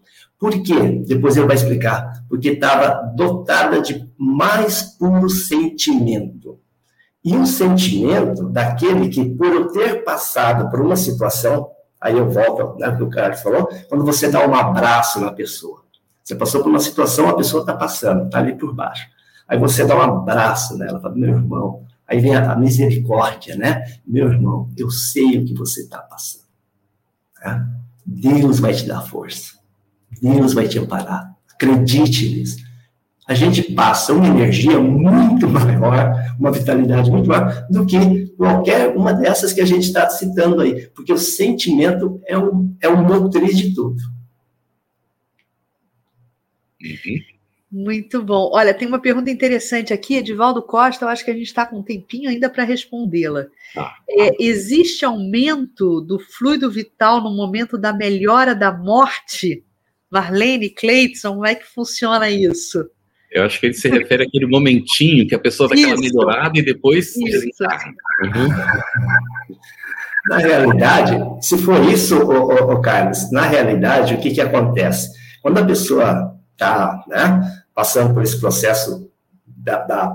Por 0.45 0.61
quê? 0.61 1.03
Depois 1.07 1.35
ele 1.35 1.47
vai 1.47 1.55
explicar. 1.55 2.23
Porque 2.29 2.49
estava 2.49 3.01
dotada 3.15 3.81
de 3.81 4.07
mais 4.15 4.83
puro 4.83 5.27
sentimento. 5.27 6.59
E 7.23 7.35
um 7.35 7.47
sentimento 7.47 8.47
daquele 8.49 9.09
que, 9.09 9.27
por 9.27 9.47
eu 9.47 9.71
ter 9.71 10.03
passado 10.03 10.69
por 10.69 10.81
uma 10.81 10.95
situação, 10.95 11.71
aí 11.99 12.15
eu 12.15 12.29
volto 12.29 12.77
né, 12.77 12.95
que 12.95 13.01
o 13.01 13.09
cara 13.09 13.35
falou, 13.35 13.67
quando 13.89 14.05
você 14.05 14.29
dá 14.29 14.47
um 14.47 14.53
abraço 14.53 15.19
na 15.19 15.33
pessoa. 15.33 15.83
Você 16.23 16.35
passou 16.35 16.61
por 16.61 16.69
uma 16.69 16.79
situação, 16.79 17.27
a 17.27 17.35
pessoa 17.35 17.61
está 17.61 17.73
passando, 17.73 18.25
está 18.25 18.37
ali 18.37 18.53
por 18.53 18.71
baixo. 18.71 19.07
Aí 19.47 19.57
você 19.57 19.83
dá 19.83 19.95
um 19.95 20.01
abraço 20.01 20.77
nela, 20.77 20.99
fala, 20.99 21.15
meu 21.15 21.29
irmão. 21.29 21.87
Aí 22.07 22.19
vem 22.19 22.35
a, 22.35 22.55
misericórdia, 22.55 23.55
né? 23.55 23.83
Meu 24.05 24.31
irmão, 24.31 24.69
eu 24.77 24.91
sei 24.91 25.39
o 25.39 25.45
que 25.45 25.55
você 25.55 25.81
está 25.81 25.97
passando. 26.01 26.45
Tá? 27.41 27.65
Deus 28.05 28.59
vai 28.59 28.75
te 28.75 28.85
dar 28.85 29.01
força. 29.01 29.64
Deus 30.21 30.53
vai 30.53 30.67
te 30.67 30.79
amparar. 30.79 31.35
Acredite 31.53 32.29
nisso. 32.29 32.65
A 33.27 33.33
gente 33.33 33.63
passa 33.73 34.13
uma 34.13 34.27
energia 34.27 34.79
muito 34.79 35.49
maior, 35.49 36.13
uma 36.39 36.51
vitalidade 36.51 37.09
muito 37.09 37.27
maior 37.27 37.65
do 37.71 37.83
que 37.85 38.27
qualquer 38.37 38.95
uma 38.95 39.13
dessas 39.13 39.51
que 39.51 39.61
a 39.61 39.65
gente 39.65 39.83
está 39.83 40.07
citando 40.09 40.61
aí, 40.61 40.87
porque 40.89 41.11
o 41.11 41.17
sentimento 41.17 42.21
é 42.27 42.37
o, 42.37 42.69
é 42.79 42.87
o 42.87 43.03
motriz 43.03 43.57
de 43.57 43.73
tudo. 43.73 43.97
Uhum. 46.79 47.35
Muito 47.71 48.23
bom. 48.23 48.51
Olha, 48.53 48.73
tem 48.73 48.87
uma 48.87 49.01
pergunta 49.01 49.29
interessante 49.29 49.91
aqui, 49.91 50.15
Edivaldo 50.15 50.61
Costa, 50.61 51.03
eu 51.03 51.09
acho 51.09 51.25
que 51.25 51.31
a 51.31 51.33
gente 51.33 51.47
está 51.47 51.65
com 51.65 51.79
um 51.79 51.83
tempinho 51.83 52.29
ainda 52.29 52.49
para 52.49 52.63
respondê-la. 52.63 53.47
Ah. 53.75 53.95
É, 54.07 54.41
existe 54.41 55.03
aumento 55.03 55.99
do 55.99 56.17
fluido 56.17 56.71
vital 56.71 57.21
no 57.21 57.35
momento 57.35 57.77
da 57.77 57.91
melhora 57.91 58.55
da 58.55 58.71
morte? 58.71 59.64
Marlene, 60.15 60.69
Cleiton, 60.69 61.33
como 61.33 61.45
é 61.45 61.55
que 61.55 61.65
funciona 61.65 62.29
isso? 62.29 62.85
Eu 63.29 63.43
acho 63.43 63.59
que 63.59 63.65
ele 63.65 63.73
se 63.73 63.89
refere 63.89 64.23
àquele 64.23 64.47
momentinho 64.47 65.27
que 65.27 65.35
a 65.35 65.39
pessoa 65.39 65.67
dá 65.67 65.75
aquela 65.75 65.97
melhorada 65.97 66.57
e 66.57 66.63
depois 66.63 67.13
desencarna. 67.13 67.93
Uhum. 68.23 68.47
Na 70.29 70.37
realidade, 70.37 71.17
se 71.41 71.57
for 71.57 71.83
isso, 71.91 72.17
ô, 72.17 72.45
ô, 72.45 72.71
ô, 72.71 72.81
Carlos, 72.81 73.29
na 73.29 73.41
realidade, 73.41 74.13
o 74.13 74.19
que, 74.19 74.31
que 74.31 74.39
acontece? 74.39 75.09
Quando 75.41 75.57
a 75.57 75.65
pessoa 75.65 76.33
está 76.53 77.03
né, 77.09 77.41
passando 77.73 78.13
por 78.13 78.23
esse 78.23 78.39
processo 78.39 79.11
da, 79.45 79.79
da 79.83 80.07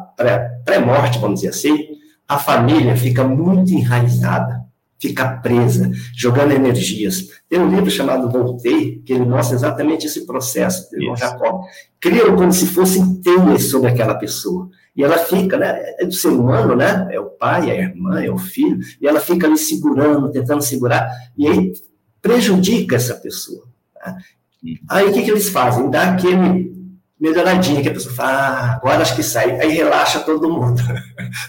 pré-morte, 0.64 1.12
pré 1.12 1.20
vamos 1.20 1.40
dizer 1.40 1.50
assim, 1.50 1.88
a 2.26 2.38
família 2.38 2.96
fica 2.96 3.22
muito 3.22 3.70
enraizada 3.70 4.59
fica 5.00 5.38
presa, 5.38 5.90
jogando 6.14 6.52
energias. 6.52 7.28
Tem 7.48 7.58
um 7.58 7.70
livro 7.70 7.90
chamado 7.90 8.30
Voltei, 8.30 9.00
que 9.04 9.12
ele 9.12 9.24
mostra 9.24 9.56
exatamente 9.56 10.06
esse 10.06 10.26
processo. 10.26 10.88
O 11.10 11.16
Jacob 11.16 11.62
criam 11.98 12.36
como 12.36 12.52
se 12.52 12.66
fossem 12.66 13.16
teias 13.16 13.64
sobre 13.64 13.88
aquela 13.88 14.14
pessoa. 14.14 14.68
E 14.94 15.02
ela 15.02 15.18
fica, 15.18 15.56
né? 15.56 15.80
É 15.98 16.04
do 16.04 16.12
ser 16.12 16.28
humano, 16.28 16.76
né? 16.76 17.08
É 17.10 17.18
o 17.18 17.26
pai, 17.26 17.70
é 17.70 17.72
a 17.72 17.88
irmã, 17.88 18.22
é 18.22 18.30
o 18.30 18.36
filho, 18.36 18.78
e 19.00 19.06
ela 19.06 19.20
fica 19.20 19.46
ali 19.46 19.56
segurando, 19.56 20.30
tentando 20.30 20.62
segurar, 20.62 21.08
e 21.38 21.46
aí 21.46 21.72
prejudica 22.20 22.96
essa 22.96 23.14
pessoa. 23.14 23.64
Tá? 23.94 24.16
Aí 24.90 25.08
o 25.08 25.12
que, 25.12 25.22
que 25.22 25.30
eles 25.30 25.48
fazem? 25.48 25.90
Dá 25.90 26.10
aquele 26.10 26.70
melhoradinha 27.18 27.82
que 27.82 27.88
a 27.88 27.92
pessoa 27.92 28.14
fala, 28.14 28.30
ah, 28.30 28.74
agora 28.74 29.02
acho 29.02 29.16
que 29.16 29.22
sai, 29.22 29.60
aí 29.60 29.72
relaxa 29.72 30.20
todo 30.20 30.50
mundo. 30.50 30.82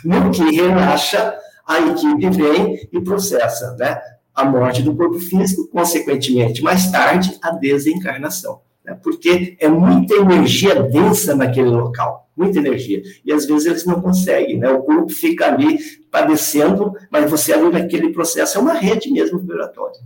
No 0.05 0.29
que 0.29 0.43
relaxa, 0.43 1.33
a 1.65 1.79
equipe 1.79 2.29
vem 2.29 2.87
e 2.91 3.01
processa 3.01 3.75
né, 3.77 3.99
a 4.33 4.45
morte 4.45 4.81
do 4.81 4.95
corpo 4.95 5.19
físico, 5.19 5.67
consequentemente, 5.67 6.61
mais 6.61 6.91
tarde, 6.91 7.37
a 7.41 7.51
desencarnação. 7.51 8.61
Né, 8.83 8.97
porque 9.01 9.55
é 9.59 9.67
muita 9.67 10.15
energia 10.15 10.81
densa 10.83 11.35
naquele 11.35 11.69
local, 11.69 12.29
muita 12.35 12.59
energia. 12.59 13.01
E 13.23 13.31
às 13.31 13.45
vezes 13.45 13.65
eles 13.65 13.85
não 13.85 14.01
conseguem, 14.01 14.57
né, 14.57 14.69
o 14.69 14.81
corpo 14.81 15.09
fica 15.09 15.47
ali 15.47 15.77
padecendo, 16.09 16.93
mas 17.09 17.29
você 17.29 17.53
ali 17.53 17.69
naquele 17.69 18.11
processo 18.11 18.57
é 18.57 18.61
uma 18.61 18.73
rede 18.73 19.11
mesmo 19.11 19.39
vibratória. 19.39 19.99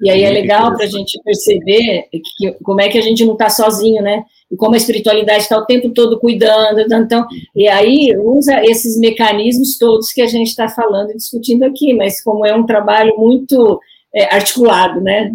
E 0.00 0.10
aí 0.10 0.22
é 0.22 0.30
legal 0.30 0.74
para 0.74 0.84
a 0.84 0.88
gente 0.88 1.20
perceber 1.24 2.08
que, 2.12 2.52
como 2.62 2.80
é 2.80 2.88
que 2.88 2.98
a 2.98 3.02
gente 3.02 3.24
não 3.24 3.32
está 3.32 3.50
sozinho, 3.50 4.02
né? 4.02 4.22
E 4.50 4.56
como 4.56 4.74
a 4.74 4.76
espiritualidade 4.76 5.42
está 5.42 5.58
o 5.58 5.66
tempo 5.66 5.90
todo 5.90 6.18
cuidando, 6.18 6.80
então, 6.80 7.26
e 7.54 7.68
aí 7.68 8.16
usa 8.16 8.62
esses 8.64 8.98
mecanismos 8.98 9.76
todos 9.76 10.12
que 10.12 10.22
a 10.22 10.26
gente 10.26 10.48
está 10.48 10.68
falando 10.68 11.10
e 11.10 11.16
discutindo 11.16 11.64
aqui, 11.64 11.92
mas 11.94 12.22
como 12.22 12.46
é 12.46 12.54
um 12.54 12.64
trabalho 12.64 13.14
muito 13.18 13.78
é, 14.14 14.34
articulado, 14.34 15.00
né, 15.00 15.30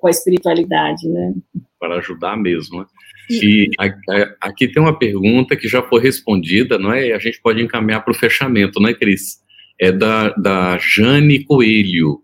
com 0.00 0.06
a 0.06 0.10
espiritualidade, 0.10 1.08
né? 1.08 1.32
Para 1.80 1.96
ajudar 1.96 2.36
mesmo, 2.36 2.80
né? 2.80 2.86
E 3.30 3.70
aqui 4.40 4.68
tem 4.68 4.82
uma 4.82 4.98
pergunta 4.98 5.56
que 5.56 5.68
já 5.68 5.82
foi 5.82 6.02
respondida, 6.02 6.78
não 6.78 6.92
é? 6.92 7.08
E 7.08 7.12
a 7.12 7.18
gente 7.18 7.40
pode 7.40 7.62
encaminhar 7.62 8.04
para 8.04 8.12
o 8.12 8.16
fechamento, 8.16 8.80
não 8.80 8.88
é, 8.88 8.94
Cris? 8.94 9.40
É 9.80 9.90
da, 9.90 10.30
da 10.30 10.78
Jane 10.78 11.44
Coelho 11.44 12.20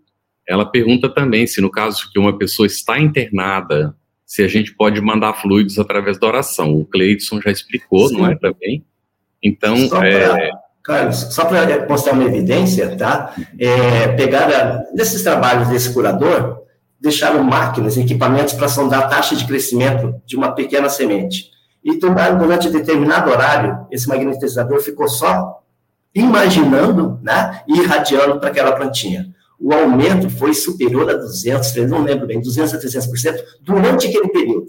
ela 0.49 0.65
pergunta 0.65 1.07
também 1.07 1.45
se 1.45 1.61
no 1.61 1.69
caso 1.69 2.09
que 2.11 2.17
uma 2.17 2.35
pessoa 2.35 2.65
está 2.65 2.99
internada, 2.99 3.95
se 4.25 4.41
a 4.41 4.47
gente 4.47 4.73
pode 4.73 4.99
mandar 4.99 5.35
fluidos 5.35 5.77
através 5.77 6.19
da 6.19 6.25
oração. 6.25 6.73
O 6.73 6.85
Cleidson 6.85 7.39
já 7.39 7.51
explicou, 7.51 8.07
Sim. 8.07 8.17
não 8.17 8.27
é 8.27 8.35
também? 8.35 8.83
Então, 9.43 9.77
só 9.87 9.99
pra, 9.99 10.09
é... 10.09 10.51
Carlos, 10.83 11.17
só 11.17 11.45
para 11.45 11.87
mostrar 11.87 12.13
uma 12.13 12.23
evidência, 12.23 12.97
tá? 12.97 13.35
É, 13.59 14.07
pegaram, 14.09 14.83
nesses 14.95 15.21
trabalhos 15.21 15.67
desse 15.67 15.93
curador, 15.93 16.63
deixaram 16.99 17.43
máquinas, 17.43 17.95
equipamentos 17.95 18.55
para 18.55 18.67
sondar 18.67 19.03
a 19.03 19.07
taxa 19.07 19.35
de 19.35 19.45
crescimento 19.45 20.19
de 20.25 20.35
uma 20.35 20.51
pequena 20.53 20.89
semente. 20.89 21.51
E 21.83 21.95
durante 21.99 22.71
determinado 22.71 23.29
horário, 23.29 23.85
esse 23.91 24.07
magnetizador 24.07 24.81
ficou 24.81 25.07
só 25.07 25.61
imaginando 26.13 27.19
né, 27.21 27.61
e 27.67 27.81
irradiando 27.81 28.39
para 28.39 28.49
aquela 28.49 28.71
plantinha 28.71 29.27
o 29.59 29.73
aumento 29.73 30.29
foi 30.29 30.53
superior 30.53 31.09
a 31.09 31.13
200, 31.15 31.75
não 31.89 32.03
lembro 32.03 32.25
bem, 32.25 32.39
200 32.39 32.73
a 32.73 32.79
300% 32.79 33.43
durante 33.61 34.07
aquele 34.07 34.29
período. 34.29 34.67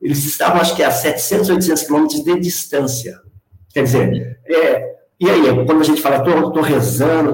Eles 0.00 0.24
estavam, 0.24 0.60
acho 0.60 0.76
que, 0.76 0.82
a 0.82 0.90
700, 0.90 1.50
800 1.50 1.82
quilômetros 1.84 2.24
de 2.24 2.40
distância. 2.40 3.20
Quer 3.72 3.84
dizer, 3.84 4.38
é, 4.46 4.94
e 5.20 5.30
aí, 5.30 5.64
quando 5.64 5.80
a 5.80 5.84
gente 5.84 6.00
fala, 6.00 6.16
estou 6.16 6.60
rezando, 6.60 7.30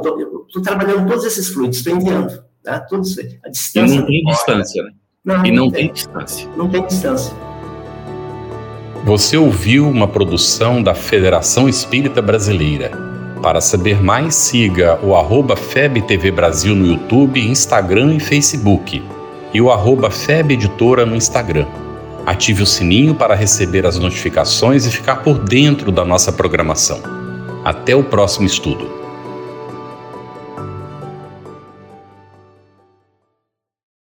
estou 0.47 0.63
trabalhando 0.63 1.09
todos 1.09 1.25
esses 1.25 1.49
fluidos, 1.49 1.79
estou 1.79 1.95
enviando, 1.95 2.43
tá? 2.63 2.81
Todos, 2.81 3.19
a 3.19 3.49
distância. 3.49 3.95
E 3.95 3.99
não 3.99 4.07
tem 4.07 4.25
distância, 4.25 4.83
né? 4.83 4.91
Não, 5.25 5.45
e 5.45 5.51
não, 5.51 5.65
não 5.65 5.71
tem, 5.71 5.85
tem 5.85 5.93
distância. 5.93 6.49
Não 6.57 6.69
tem 6.69 6.87
distância. 6.87 7.35
Você 9.05 9.37
ouviu 9.37 9.89
uma 9.89 10.07
produção 10.07 10.83
da 10.83 10.95
Federação 10.95 11.69
Espírita 11.69 12.21
Brasileira. 12.21 13.18
Para 13.43 13.61
saber 13.61 14.03
mais, 14.03 14.35
siga 14.35 14.99
o 15.03 15.15
arroba 15.15 15.57
FebTV 15.57 16.31
Brasil 16.33 16.75
no 16.75 16.87
YouTube, 16.87 17.41
Instagram 17.41 18.15
e 18.15 18.21
Facebook 18.21 19.03
e 19.55 19.61
o 19.61 19.71
arroba 19.71 20.11
Feb 20.11 20.55
Editora 20.55 21.07
no 21.07 21.15
Instagram. 21.15 21.67
Ative 22.27 22.63
o 22.63 22.67
sininho 22.67 23.15
para 23.15 23.35
receber 23.35 23.87
as 23.87 23.99
notificações 23.99 24.85
e 24.87 24.91
ficar 24.91 25.17
por 25.17 25.39
dentro 25.39 25.91
da 25.91 26.05
nossa 26.05 26.33
programação. 26.33 27.01
Até 27.65 27.95
o 27.95 28.05
próximo 28.05 28.47
estudo. 28.47 28.98